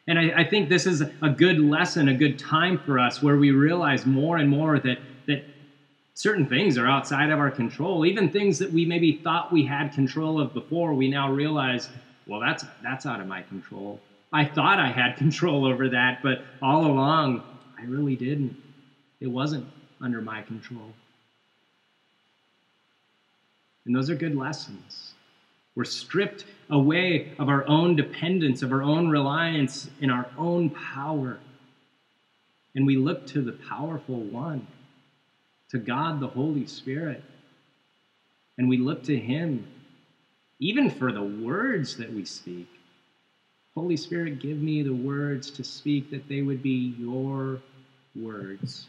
And 0.07 0.19
I, 0.19 0.41
I 0.41 0.43
think 0.43 0.69
this 0.69 0.85
is 0.85 1.01
a 1.21 1.29
good 1.29 1.59
lesson, 1.59 2.09
a 2.09 2.13
good 2.13 2.37
time 2.37 2.77
for 2.77 2.99
us 2.99 3.21
where 3.21 3.37
we 3.37 3.51
realize 3.51 4.05
more 4.05 4.37
and 4.37 4.49
more 4.49 4.77
that, 4.79 4.99
that 5.27 5.41
certain 6.13 6.45
things 6.45 6.77
are 6.77 6.87
outside 6.87 7.29
of 7.29 7.39
our 7.39 7.49
control. 7.49 8.05
Even 8.05 8.29
things 8.29 8.59
that 8.59 8.71
we 8.71 8.85
maybe 8.85 9.13
thought 9.13 9.51
we 9.51 9.63
had 9.63 9.93
control 9.93 10.39
of 10.39 10.53
before, 10.53 10.93
we 10.93 11.07
now 11.07 11.31
realize, 11.31 11.89
well, 12.27 12.39
that's, 12.39 12.65
that's 12.83 13.05
out 13.05 13.19
of 13.19 13.27
my 13.27 13.41
control. 13.43 13.99
I 14.31 14.45
thought 14.45 14.79
I 14.79 14.91
had 14.91 15.17
control 15.17 15.65
over 15.65 15.89
that, 15.89 16.21
but 16.21 16.43
all 16.61 16.85
along, 16.85 17.43
I 17.77 17.83
really 17.83 18.15
didn't. 18.15 18.55
It 19.19 19.27
wasn't 19.27 19.65
under 20.01 20.21
my 20.21 20.41
control. 20.41 20.93
And 23.85 23.95
those 23.95 24.09
are 24.09 24.15
good 24.15 24.35
lessons. 24.35 25.13
We're 25.75 25.83
stripped 25.83 26.45
away 26.69 27.33
of 27.37 27.49
our 27.49 27.67
own 27.67 27.95
dependence, 27.95 28.61
of 28.61 28.71
our 28.71 28.81
own 28.81 29.09
reliance 29.09 29.89
in 29.99 30.09
our 30.09 30.27
own 30.37 30.69
power. 30.69 31.37
And 32.73 32.85
we 32.85 32.95
look 32.97 33.27
to 33.27 33.41
the 33.41 33.51
powerful 33.51 34.21
one, 34.21 34.67
to 35.69 35.77
God 35.77 36.19
the 36.19 36.27
Holy 36.27 36.65
Spirit. 36.65 37.23
And 38.57 38.69
we 38.69 38.77
look 38.77 39.03
to 39.03 39.17
Him, 39.17 39.65
even 40.59 40.89
for 40.89 41.11
the 41.11 41.23
words 41.23 41.97
that 41.97 42.11
we 42.11 42.25
speak. 42.25 42.67
Holy 43.75 43.97
Spirit, 43.97 44.39
give 44.39 44.61
me 44.61 44.83
the 44.83 44.93
words 44.93 45.51
to 45.51 45.63
speak 45.63 46.09
that 46.09 46.27
they 46.29 46.41
would 46.41 46.63
be 46.63 46.95
your 46.97 47.59
words. 48.15 48.87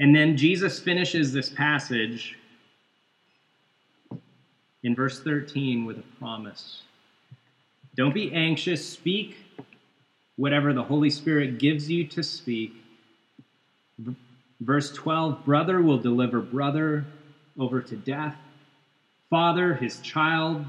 And 0.00 0.14
then 0.14 0.36
Jesus 0.36 0.80
finishes 0.80 1.32
this 1.32 1.48
passage 1.48 2.36
in 4.82 4.94
verse 4.94 5.20
13 5.20 5.84
with 5.84 5.98
a 5.98 6.04
promise. 6.18 6.82
Don't 7.94 8.14
be 8.14 8.32
anxious, 8.32 8.86
speak 8.86 9.36
whatever 10.36 10.72
the 10.72 10.82
Holy 10.82 11.10
Spirit 11.10 11.58
gives 11.58 11.90
you 11.90 12.04
to 12.04 12.22
speak. 12.22 12.72
Verse 14.60 14.92
12 14.92 15.44
Brother 15.44 15.82
will 15.82 15.98
deliver 15.98 16.40
brother 16.40 17.04
over 17.58 17.80
to 17.82 17.96
death, 17.96 18.36
father 19.28 19.74
his 19.74 20.00
child. 20.00 20.64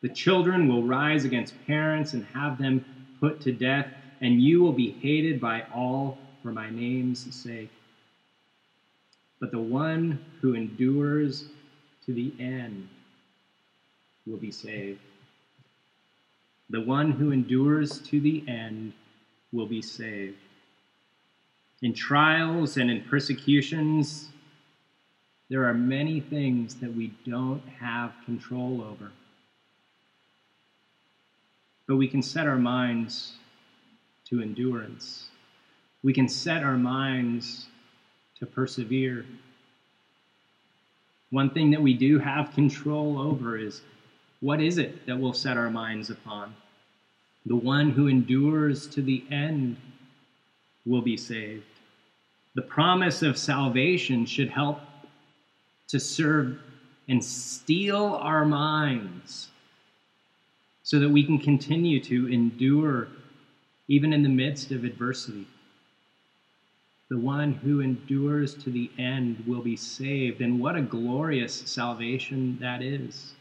The 0.00 0.08
children 0.08 0.68
will 0.68 0.84
rise 0.84 1.24
against 1.24 1.54
parents 1.66 2.14
and 2.14 2.24
have 2.26 2.58
them 2.58 2.84
put 3.20 3.40
to 3.42 3.52
death, 3.52 3.88
and 4.20 4.40
you 4.42 4.60
will 4.60 4.72
be 4.72 4.90
hated 5.00 5.40
by 5.40 5.64
all 5.72 6.16
for 6.42 6.52
my 6.52 6.70
name's 6.70 7.34
sake. 7.34 7.70
But 9.40 9.50
the 9.50 9.58
one 9.58 10.20
who 10.40 10.54
endures 10.54 11.44
to 12.06 12.12
the 12.14 12.32
end 12.38 12.88
will 14.26 14.36
be 14.36 14.50
saved. 14.50 15.00
The 16.70 16.80
one 16.80 17.12
who 17.12 17.30
endures 17.30 17.98
to 18.00 18.20
the 18.20 18.42
end 18.46 18.92
will 19.52 19.66
be 19.66 19.82
saved. 19.82 20.36
In 21.82 21.92
trials 21.92 22.76
and 22.76 22.90
in 22.90 23.00
persecutions, 23.00 24.28
there 25.48 25.64
are 25.64 25.74
many 25.74 26.20
things 26.20 26.74
that 26.74 26.92
we 26.92 27.12
don't 27.24 27.62
have 27.80 28.12
control 28.24 28.80
over. 28.80 29.12
But 31.88 31.96
we 31.96 32.06
can 32.06 32.22
set 32.22 32.46
our 32.46 32.58
minds 32.58 33.32
to 34.26 34.40
endurance. 34.40 35.30
We 36.04 36.12
can 36.12 36.28
set 36.28 36.62
our 36.62 36.76
minds 36.76 37.66
to 38.38 38.46
persevere. 38.46 39.24
One 41.30 41.50
thing 41.50 41.70
that 41.70 41.82
we 41.82 41.94
do 41.94 42.18
have 42.18 42.52
control 42.54 43.18
over 43.18 43.56
is 43.56 43.80
what 44.40 44.60
is 44.60 44.78
it 44.78 45.06
that 45.06 45.18
we'll 45.18 45.32
set 45.32 45.56
our 45.56 45.70
minds 45.70 46.10
upon? 46.10 46.54
The 47.46 47.56
one 47.56 47.90
who 47.90 48.06
endures 48.06 48.86
to 48.88 49.02
the 49.02 49.24
end 49.30 49.76
will 50.84 51.02
be 51.02 51.16
saved. 51.16 51.64
The 52.54 52.62
promise 52.62 53.22
of 53.22 53.38
salvation 53.38 54.26
should 54.26 54.50
help 54.50 54.80
to 55.88 55.98
serve 55.98 56.58
and 57.08 57.24
steel 57.24 58.18
our 58.20 58.44
minds 58.44 59.48
so 60.88 60.98
that 60.98 61.10
we 61.10 61.22
can 61.22 61.38
continue 61.38 62.00
to 62.00 62.32
endure 62.32 63.08
even 63.88 64.10
in 64.14 64.22
the 64.22 64.28
midst 64.30 64.72
of 64.72 64.84
adversity. 64.84 65.46
The 67.10 67.18
one 67.18 67.52
who 67.52 67.82
endures 67.82 68.54
to 68.54 68.70
the 68.70 68.90
end 68.96 69.44
will 69.46 69.60
be 69.60 69.76
saved. 69.76 70.40
And 70.40 70.58
what 70.58 70.76
a 70.76 70.80
glorious 70.80 71.52
salvation 71.52 72.56
that 72.62 72.80
is! 72.80 73.34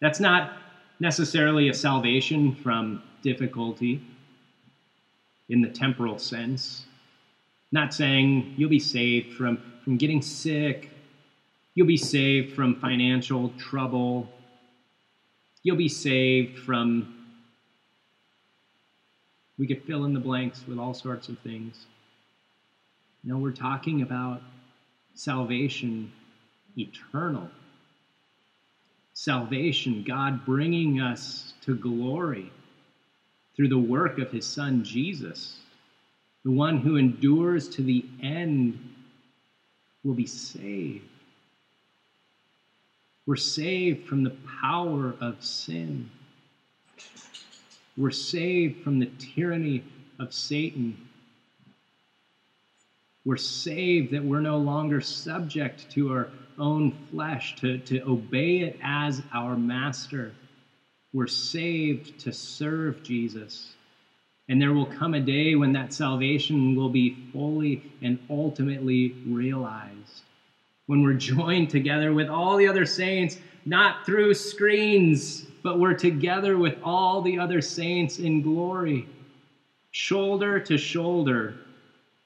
That's 0.00 0.18
not 0.18 0.54
necessarily 0.98 1.68
a 1.68 1.74
salvation 1.74 2.56
from 2.56 3.00
difficulty 3.22 4.02
in 5.48 5.60
the 5.60 5.68
temporal 5.68 6.18
sense. 6.18 6.84
Not 7.70 7.94
saying 7.94 8.54
you'll 8.56 8.70
be 8.70 8.80
saved 8.80 9.34
from, 9.34 9.62
from 9.84 9.98
getting 9.98 10.20
sick, 10.20 10.90
you'll 11.76 11.86
be 11.86 11.96
saved 11.96 12.56
from 12.56 12.74
financial 12.80 13.50
trouble, 13.50 14.28
you'll 15.66 15.76
be 15.76 15.88
saved 15.88 16.58
from, 16.60 17.14
we 19.58 19.66
could 19.66 19.82
fill 19.82 20.04
in 20.04 20.14
the 20.14 20.20
blanks 20.20 20.64
with 20.66 20.78
all 20.78 20.94
sorts 20.94 21.28
of 21.28 21.38
things. 21.40 21.86
No, 23.24 23.38
we're 23.38 23.50
talking 23.50 24.02
about 24.02 24.40
salvation 25.14 26.12
eternal 26.78 27.50
salvation, 29.16 30.04
God 30.06 30.44
bringing 30.44 31.00
us 31.00 31.54
to 31.62 31.74
glory 31.74 32.52
through 33.56 33.68
the 33.68 33.78
work 33.78 34.18
of 34.18 34.30
his 34.30 34.44
son 34.44 34.84
Jesus. 34.84 35.56
The 36.44 36.50
one 36.50 36.76
who 36.76 36.96
endures 36.96 37.66
to 37.70 37.82
the 37.82 38.04
end 38.22 38.78
will 40.04 40.14
be 40.14 40.26
saved. 40.26 41.08
We're 43.26 43.36
saved 43.36 44.06
from 44.06 44.22
the 44.22 44.36
power 44.60 45.14
of 45.20 45.42
sin. 45.42 46.10
We're 47.96 48.12
saved 48.12 48.84
from 48.84 49.00
the 49.00 49.10
tyranny 49.18 49.82
of 50.18 50.32
Satan. 50.32 50.96
We're 53.24 53.36
saved 53.36 54.12
that 54.12 54.24
we're 54.24 54.40
no 54.40 54.58
longer 54.58 55.00
subject 55.00 55.90
to 55.92 56.12
our 56.12 56.28
own 56.58 56.92
flesh, 57.10 57.56
to, 57.56 57.78
to 57.78 58.00
obey 58.02 58.60
it 58.60 58.78
as 58.82 59.22
our 59.32 59.56
master. 59.56 60.32
We're 61.12 61.26
saved 61.26 62.20
to 62.20 62.32
serve 62.32 63.02
Jesus. 63.02 63.74
And 64.48 64.62
there 64.62 64.72
will 64.72 64.86
come 64.86 65.14
a 65.14 65.20
day 65.20 65.56
when 65.56 65.72
that 65.72 65.92
salvation 65.92 66.76
will 66.76 66.88
be 66.88 67.16
fully 67.32 67.82
and 68.00 68.20
ultimately 68.30 69.16
realized. 69.26 70.22
When 70.86 71.02
we're 71.02 71.14
joined 71.14 71.70
together 71.70 72.12
with 72.12 72.28
all 72.28 72.56
the 72.56 72.68
other 72.68 72.86
saints, 72.86 73.38
not 73.64 74.06
through 74.06 74.34
screens, 74.34 75.44
but 75.62 75.78
we're 75.78 75.94
together 75.94 76.56
with 76.56 76.76
all 76.82 77.20
the 77.20 77.38
other 77.38 77.60
saints 77.60 78.18
in 78.18 78.42
glory, 78.42 79.06
shoulder 79.90 80.60
to 80.60 80.78
shoulder, 80.78 81.54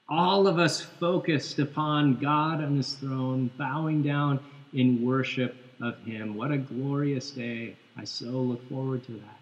all 0.08 0.46
of 0.46 0.58
us 0.58 0.82
focused 0.82 1.58
upon 1.58 2.16
God 2.16 2.60
on 2.60 2.76
his 2.76 2.94
throne, 2.94 3.50
bowing 3.56 4.02
down 4.02 4.40
in 4.74 5.02
worship 5.02 5.54
of 5.80 5.96
him. 6.04 6.36
What 6.36 6.50
a 6.50 6.58
glorious 6.58 7.30
day. 7.30 7.74
I 7.96 8.04
so 8.04 8.26
look 8.26 8.62
forward 8.68 9.04
to 9.04 9.12
that. 9.12 9.38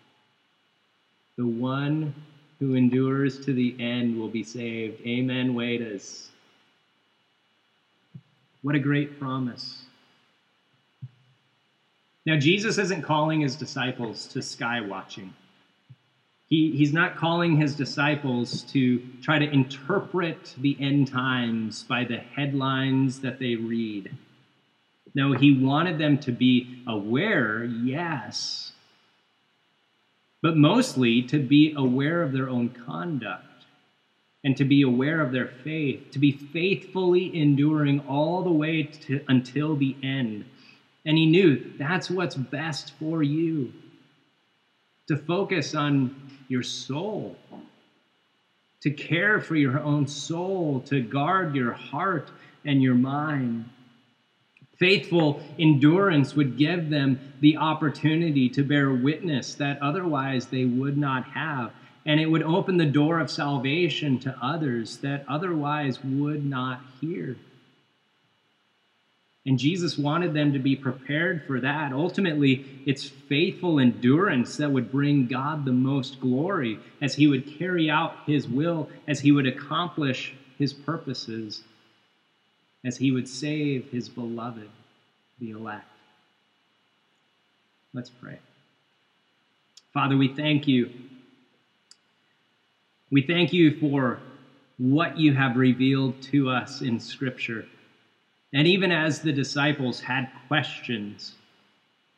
The 1.36 1.46
one 1.46 2.14
who 2.60 2.74
endures 2.74 3.38
to 3.38 3.54
the 3.54 3.74
end 3.78 4.18
will 4.18 4.28
be 4.28 4.42
saved. 4.42 5.00
Amen, 5.06 5.54
Wedas. 5.54 6.27
What 8.62 8.74
a 8.74 8.80
great 8.80 9.18
promise. 9.18 9.84
Now, 12.26 12.36
Jesus 12.36 12.76
isn't 12.76 13.02
calling 13.02 13.40
his 13.40 13.56
disciples 13.56 14.26
to 14.28 14.42
sky 14.42 14.80
watching. 14.80 15.32
He, 16.48 16.72
he's 16.72 16.92
not 16.92 17.16
calling 17.16 17.56
his 17.56 17.76
disciples 17.76 18.62
to 18.72 19.02
try 19.22 19.38
to 19.38 19.50
interpret 19.50 20.54
the 20.58 20.76
end 20.80 21.08
times 21.08 21.84
by 21.84 22.04
the 22.04 22.16
headlines 22.16 23.20
that 23.20 23.38
they 23.38 23.54
read. 23.54 24.10
No, 25.14 25.32
he 25.32 25.58
wanted 25.58 25.98
them 25.98 26.18
to 26.18 26.32
be 26.32 26.82
aware, 26.86 27.64
yes, 27.64 28.72
but 30.42 30.56
mostly 30.56 31.22
to 31.22 31.38
be 31.38 31.74
aware 31.76 32.22
of 32.22 32.32
their 32.32 32.48
own 32.48 32.68
conduct 32.68 33.47
and 34.44 34.56
to 34.56 34.64
be 34.64 34.82
aware 34.82 35.20
of 35.20 35.32
their 35.32 35.48
faith, 35.48 36.10
to 36.12 36.18
be 36.18 36.32
faithfully 36.32 37.36
enduring 37.38 38.00
all 38.08 38.42
the 38.42 38.50
way 38.50 38.84
to, 38.84 39.20
until 39.28 39.76
the 39.76 39.96
end. 40.02 40.44
And 41.04 41.16
he 41.16 41.26
knew 41.26 41.72
that's 41.78 42.10
what's 42.10 42.36
best 42.36 42.92
for 42.98 43.22
you 43.22 43.72
to 45.08 45.16
focus 45.16 45.74
on 45.74 46.14
your 46.48 46.62
soul, 46.62 47.36
to 48.82 48.90
care 48.90 49.40
for 49.40 49.56
your 49.56 49.80
own 49.80 50.06
soul, 50.06 50.80
to 50.86 51.00
guard 51.00 51.54
your 51.54 51.72
heart 51.72 52.30
and 52.64 52.82
your 52.82 52.94
mind. 52.94 53.68
Faithful 54.78 55.42
endurance 55.58 56.34
would 56.34 56.56
give 56.56 56.88
them 56.88 57.18
the 57.40 57.56
opportunity 57.56 58.48
to 58.50 58.62
bear 58.62 58.92
witness 58.92 59.54
that 59.54 59.82
otherwise 59.82 60.46
they 60.46 60.64
would 60.66 60.96
not 60.96 61.24
have. 61.24 61.72
And 62.08 62.18
it 62.18 62.26
would 62.26 62.42
open 62.42 62.78
the 62.78 62.86
door 62.86 63.20
of 63.20 63.30
salvation 63.30 64.18
to 64.20 64.34
others 64.40 64.96
that 64.98 65.26
otherwise 65.28 66.02
would 66.02 66.42
not 66.42 66.80
hear. 67.02 67.36
And 69.44 69.58
Jesus 69.58 69.98
wanted 69.98 70.32
them 70.32 70.54
to 70.54 70.58
be 70.58 70.74
prepared 70.74 71.44
for 71.46 71.60
that. 71.60 71.92
Ultimately, 71.92 72.64
it's 72.86 73.08
faithful 73.08 73.78
endurance 73.78 74.56
that 74.56 74.70
would 74.70 74.90
bring 74.90 75.26
God 75.26 75.66
the 75.66 75.72
most 75.72 76.18
glory 76.18 76.78
as 77.02 77.14
he 77.14 77.26
would 77.26 77.58
carry 77.58 77.90
out 77.90 78.16
his 78.26 78.48
will, 78.48 78.88
as 79.06 79.20
he 79.20 79.30
would 79.30 79.46
accomplish 79.46 80.34
his 80.58 80.72
purposes, 80.72 81.62
as 82.84 82.96
he 82.96 83.10
would 83.10 83.28
save 83.28 83.90
his 83.90 84.08
beloved, 84.08 84.70
the 85.38 85.50
elect. 85.50 85.86
Let's 87.92 88.10
pray. 88.10 88.38
Father, 89.92 90.16
we 90.16 90.28
thank 90.28 90.66
you. 90.66 90.90
We 93.10 93.22
thank 93.22 93.52
you 93.54 93.78
for 93.78 94.18
what 94.76 95.18
you 95.18 95.32
have 95.32 95.56
revealed 95.56 96.20
to 96.22 96.50
us 96.50 96.82
in 96.82 97.00
Scripture. 97.00 97.66
And 98.52 98.66
even 98.66 98.92
as 98.92 99.20
the 99.20 99.32
disciples 99.32 100.00
had 100.00 100.30
questions 100.46 101.34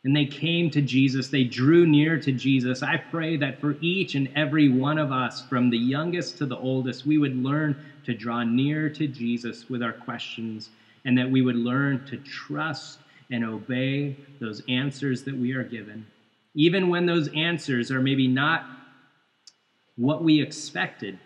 and 0.03 0.17
they 0.17 0.27
came 0.27 0.71
to 0.71 0.81
Jesus, 0.81 1.29
they 1.29 1.45
drew 1.45 1.87
near 1.87 2.19
to 2.19 2.33
Jesus, 2.33 2.83
I 2.83 2.97
pray 2.97 3.37
that 3.37 3.61
for 3.61 3.77
each 3.81 4.15
and 4.15 4.29
every 4.35 4.69
one 4.69 4.99
of 4.99 5.13
us, 5.13 5.43
from 5.43 5.71
the 5.71 5.79
youngest 5.79 6.39
to 6.39 6.47
the 6.47 6.57
oldest, 6.57 7.07
we 7.07 7.19
would 7.19 7.37
learn 7.37 7.77
to 8.05 8.15
draw 8.15 8.43
near 8.43 8.89
to 8.91 9.07
Jesus 9.07 9.69
with 9.69 9.83
our 9.83 9.93
questions 9.93 10.71
and 11.05 11.17
that 11.17 11.31
we 11.31 11.43
would 11.43 11.57
learn 11.57 12.05
to 12.07 12.17
trust 12.19 12.99
and 13.31 13.45
obey 13.45 14.17
those 14.41 14.63
answers 14.69 15.23
that 15.23 15.37
we 15.37 15.53
are 15.53 15.63
given. 15.63 16.05
Even 16.55 16.89
when 16.89 17.07
those 17.07 17.29
answers 17.29 17.91
are 17.93 18.01
maybe 18.01 18.27
not 18.27 18.80
what 20.01 20.25
we 20.25 20.41
expected 20.41 21.19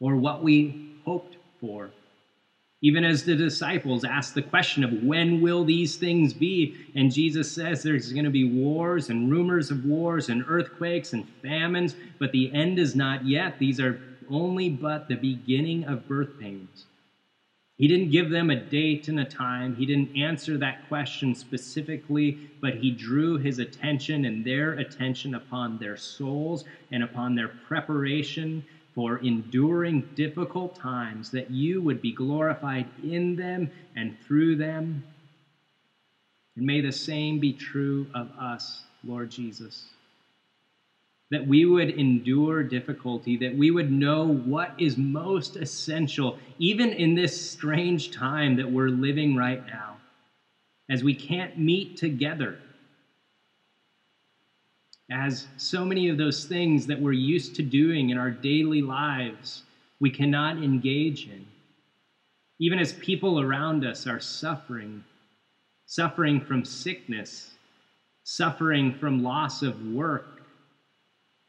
or 0.00 0.16
what 0.16 0.42
we 0.42 0.96
hoped 1.04 1.36
for. 1.60 1.90
Even 2.82 3.04
as 3.04 3.24
the 3.24 3.36
disciples 3.36 4.04
ask 4.04 4.34
the 4.34 4.42
question 4.42 4.82
of 4.82 5.04
when 5.04 5.40
will 5.40 5.64
these 5.64 5.96
things 5.96 6.34
be? 6.34 6.76
And 6.96 7.12
Jesus 7.12 7.50
says 7.50 7.82
there's 7.82 8.12
going 8.12 8.24
to 8.24 8.30
be 8.30 8.44
wars 8.44 9.08
and 9.08 9.30
rumors 9.30 9.70
of 9.70 9.84
wars 9.84 10.28
and 10.28 10.44
earthquakes 10.48 11.12
and 11.12 11.28
famines, 11.42 11.94
but 12.18 12.32
the 12.32 12.52
end 12.52 12.78
is 12.78 12.96
not 12.96 13.24
yet. 13.24 13.58
These 13.58 13.80
are 13.80 14.00
only 14.28 14.68
but 14.68 15.06
the 15.06 15.14
beginning 15.14 15.84
of 15.84 16.08
birth 16.08 16.40
pains. 16.40 16.86
He 17.78 17.88
didn't 17.88 18.10
give 18.10 18.30
them 18.30 18.48
a 18.48 18.56
date 18.56 19.08
and 19.08 19.20
a 19.20 19.24
time. 19.24 19.76
He 19.76 19.84
didn't 19.84 20.16
answer 20.16 20.56
that 20.58 20.88
question 20.88 21.34
specifically, 21.34 22.38
but 22.60 22.74
he 22.74 22.90
drew 22.90 23.36
his 23.36 23.58
attention 23.58 24.24
and 24.24 24.44
their 24.44 24.72
attention 24.72 25.34
upon 25.34 25.78
their 25.78 25.96
souls 25.96 26.64
and 26.90 27.02
upon 27.02 27.34
their 27.34 27.48
preparation 27.48 28.64
for 28.94 29.18
enduring 29.18 30.08
difficult 30.14 30.74
times, 30.74 31.30
that 31.30 31.50
you 31.50 31.82
would 31.82 32.00
be 32.00 32.12
glorified 32.12 32.86
in 33.04 33.36
them 33.36 33.70
and 33.94 34.18
through 34.22 34.56
them. 34.56 35.04
And 36.56 36.64
may 36.64 36.80
the 36.80 36.92
same 36.92 37.38
be 37.38 37.52
true 37.52 38.06
of 38.14 38.30
us, 38.38 38.84
Lord 39.04 39.28
Jesus. 39.28 39.84
That 41.30 41.46
we 41.46 41.64
would 41.66 41.90
endure 41.90 42.62
difficulty, 42.62 43.36
that 43.38 43.54
we 43.56 43.70
would 43.70 43.90
know 43.90 44.26
what 44.26 44.72
is 44.78 44.96
most 44.96 45.56
essential, 45.56 46.36
even 46.58 46.92
in 46.92 47.14
this 47.14 47.36
strange 47.36 48.10
time 48.10 48.56
that 48.56 48.70
we're 48.70 48.90
living 48.90 49.34
right 49.34 49.62
now, 49.66 49.96
as 50.88 51.02
we 51.02 51.14
can't 51.14 51.58
meet 51.58 51.96
together 51.96 52.58
as 55.10 55.46
so 55.56 55.84
many 55.84 56.08
of 56.08 56.16
those 56.16 56.44
things 56.44 56.86
that 56.86 57.00
we're 57.00 57.12
used 57.12 57.54
to 57.54 57.62
doing 57.62 58.10
in 58.10 58.18
our 58.18 58.30
daily 58.30 58.82
lives, 58.82 59.62
we 60.00 60.10
cannot 60.10 60.58
engage 60.58 61.26
in. 61.26 61.46
Even 62.58 62.78
as 62.78 62.92
people 62.94 63.40
around 63.40 63.84
us 63.84 64.06
are 64.06 64.18
suffering, 64.18 65.04
suffering 65.86 66.40
from 66.40 66.64
sickness, 66.64 67.54
suffering 68.24 68.92
from 68.92 69.22
loss 69.22 69.62
of 69.62 69.80
work, 69.92 70.24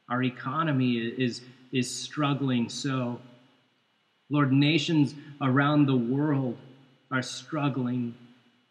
our 0.10 0.24
economy 0.24 0.98
is, 0.98 1.42
is 1.72 1.94
struggling 1.94 2.70
so. 2.70 3.20
Lord, 4.30 4.52
nations 4.52 5.14
around 5.42 5.86
the 5.86 5.96
world 5.96 6.58
are 7.12 7.22
struggling 7.22 8.16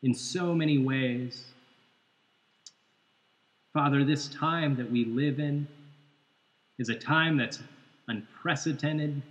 in 0.03 0.15
so 0.15 0.55
many 0.55 0.79
ways. 0.79 1.45
Father, 3.73 4.05
this 4.05 4.29
time 4.29 4.77
that 4.77 4.91
we 4.91 5.05
live 5.05 5.39
in 5.39 5.67
is 6.79 6.89
a 6.89 6.95
time 6.95 7.37
that's 7.37 7.61
unprecedented, 8.09 9.23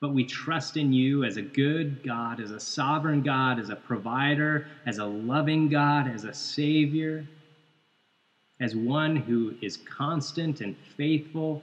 but 0.00 0.12
we 0.12 0.24
trust 0.24 0.76
in 0.76 0.92
you 0.92 1.24
as 1.24 1.36
a 1.36 1.42
good 1.42 2.02
God, 2.04 2.40
as 2.40 2.50
a 2.50 2.60
sovereign 2.60 3.22
God, 3.22 3.58
as 3.58 3.70
a 3.70 3.76
provider, 3.76 4.66
as 4.86 4.98
a 4.98 5.04
loving 5.04 5.68
God, 5.68 6.08
as 6.08 6.24
a 6.24 6.32
Savior, 6.32 7.26
as 8.60 8.74
one 8.74 9.16
who 9.16 9.54
is 9.60 9.76
constant 9.76 10.60
and 10.60 10.74
faithful, 10.96 11.62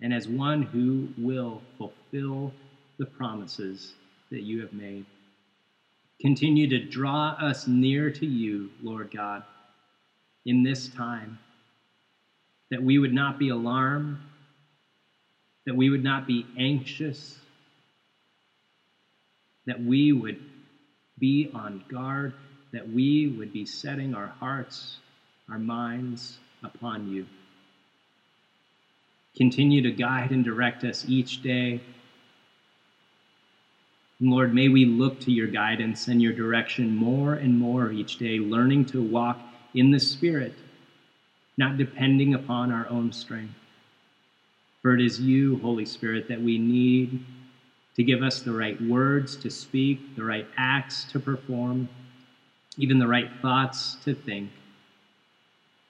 and 0.00 0.12
as 0.12 0.28
one 0.28 0.62
who 0.62 1.08
will 1.16 1.62
fulfill 1.76 2.52
the 2.98 3.06
promises 3.06 3.94
that 4.30 4.42
you 4.42 4.60
have 4.60 4.72
made. 4.72 5.04
Continue 6.20 6.66
to 6.68 6.78
draw 6.78 7.30
us 7.38 7.66
near 7.66 8.10
to 8.10 8.26
you, 8.26 8.70
Lord 8.82 9.10
God 9.10 9.42
in 10.48 10.62
this 10.62 10.88
time, 10.88 11.38
that 12.70 12.82
we 12.82 12.98
would 12.98 13.12
not 13.12 13.38
be 13.38 13.50
alarmed, 13.50 14.16
that 15.66 15.76
we 15.76 15.90
would 15.90 16.02
not 16.02 16.26
be 16.26 16.46
anxious, 16.56 17.36
that 19.66 19.78
we 19.78 20.12
would 20.12 20.38
be 21.18 21.50
on 21.52 21.82
guard, 21.88 22.32
that 22.72 22.88
we 22.88 23.26
would 23.26 23.52
be 23.52 23.66
setting 23.66 24.14
our 24.14 24.28
hearts, 24.40 24.96
our 25.50 25.58
minds 25.58 26.38
upon 26.62 27.10
you. 27.10 27.26
Continue 29.36 29.82
to 29.82 29.90
guide 29.90 30.30
and 30.30 30.44
direct 30.44 30.84
us 30.84 31.04
each 31.08 31.42
day. 31.42 31.80
And 34.20 34.30
Lord, 34.30 34.52
may 34.52 34.68
we 34.68 34.84
look 34.84 35.20
to 35.20 35.30
your 35.30 35.46
guidance 35.46 36.08
and 36.08 36.20
your 36.20 36.32
direction 36.32 36.96
more 36.96 37.34
and 37.34 37.56
more 37.56 37.92
each 37.92 38.18
day, 38.18 38.38
learning 38.38 38.86
to 38.86 39.02
walk 39.02 39.38
in 39.74 39.90
the 39.92 40.00
Spirit, 40.00 40.54
not 41.56 41.76
depending 41.76 42.34
upon 42.34 42.72
our 42.72 42.88
own 42.88 43.12
strength. 43.12 43.54
For 44.82 44.94
it 44.94 45.00
is 45.00 45.20
you, 45.20 45.58
Holy 45.58 45.86
Spirit, 45.86 46.28
that 46.28 46.40
we 46.40 46.58
need 46.58 47.24
to 47.94 48.02
give 48.02 48.22
us 48.22 48.42
the 48.42 48.52
right 48.52 48.80
words 48.82 49.36
to 49.36 49.50
speak, 49.50 50.16
the 50.16 50.24
right 50.24 50.46
acts 50.56 51.04
to 51.12 51.20
perform, 51.20 51.88
even 52.76 52.98
the 52.98 53.08
right 53.08 53.30
thoughts 53.42 53.96
to 54.04 54.14
think. 54.14 54.50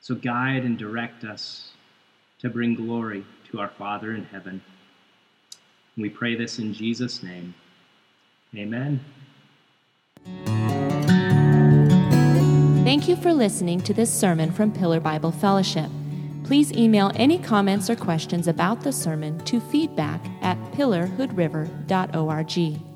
So 0.08 0.14
guide 0.14 0.64
and 0.64 0.78
direct 0.78 1.24
us 1.24 1.72
to 2.38 2.48
bring 2.48 2.74
glory 2.74 3.26
to 3.50 3.60
our 3.60 3.68
Father 3.68 4.14
in 4.14 4.24
heaven. 4.24 4.62
We 5.98 6.08
pray 6.08 6.34
this 6.34 6.58
in 6.58 6.72
Jesus' 6.72 7.22
name. 7.22 7.52
Amen. 8.56 9.04
Thank 12.86 13.06
you 13.06 13.16
for 13.16 13.34
listening 13.34 13.82
to 13.82 13.92
this 13.92 14.10
sermon 14.10 14.50
from 14.50 14.72
Pillar 14.72 14.98
Bible 14.98 15.30
Fellowship. 15.30 15.90
Please 16.42 16.72
email 16.72 17.12
any 17.14 17.38
comments 17.38 17.90
or 17.90 17.96
questions 17.96 18.48
about 18.48 18.80
the 18.80 18.92
sermon 18.92 19.38
to 19.44 19.60
feedback 19.60 20.24
at 20.40 20.56
pillarhoodriver.org. 20.72 22.87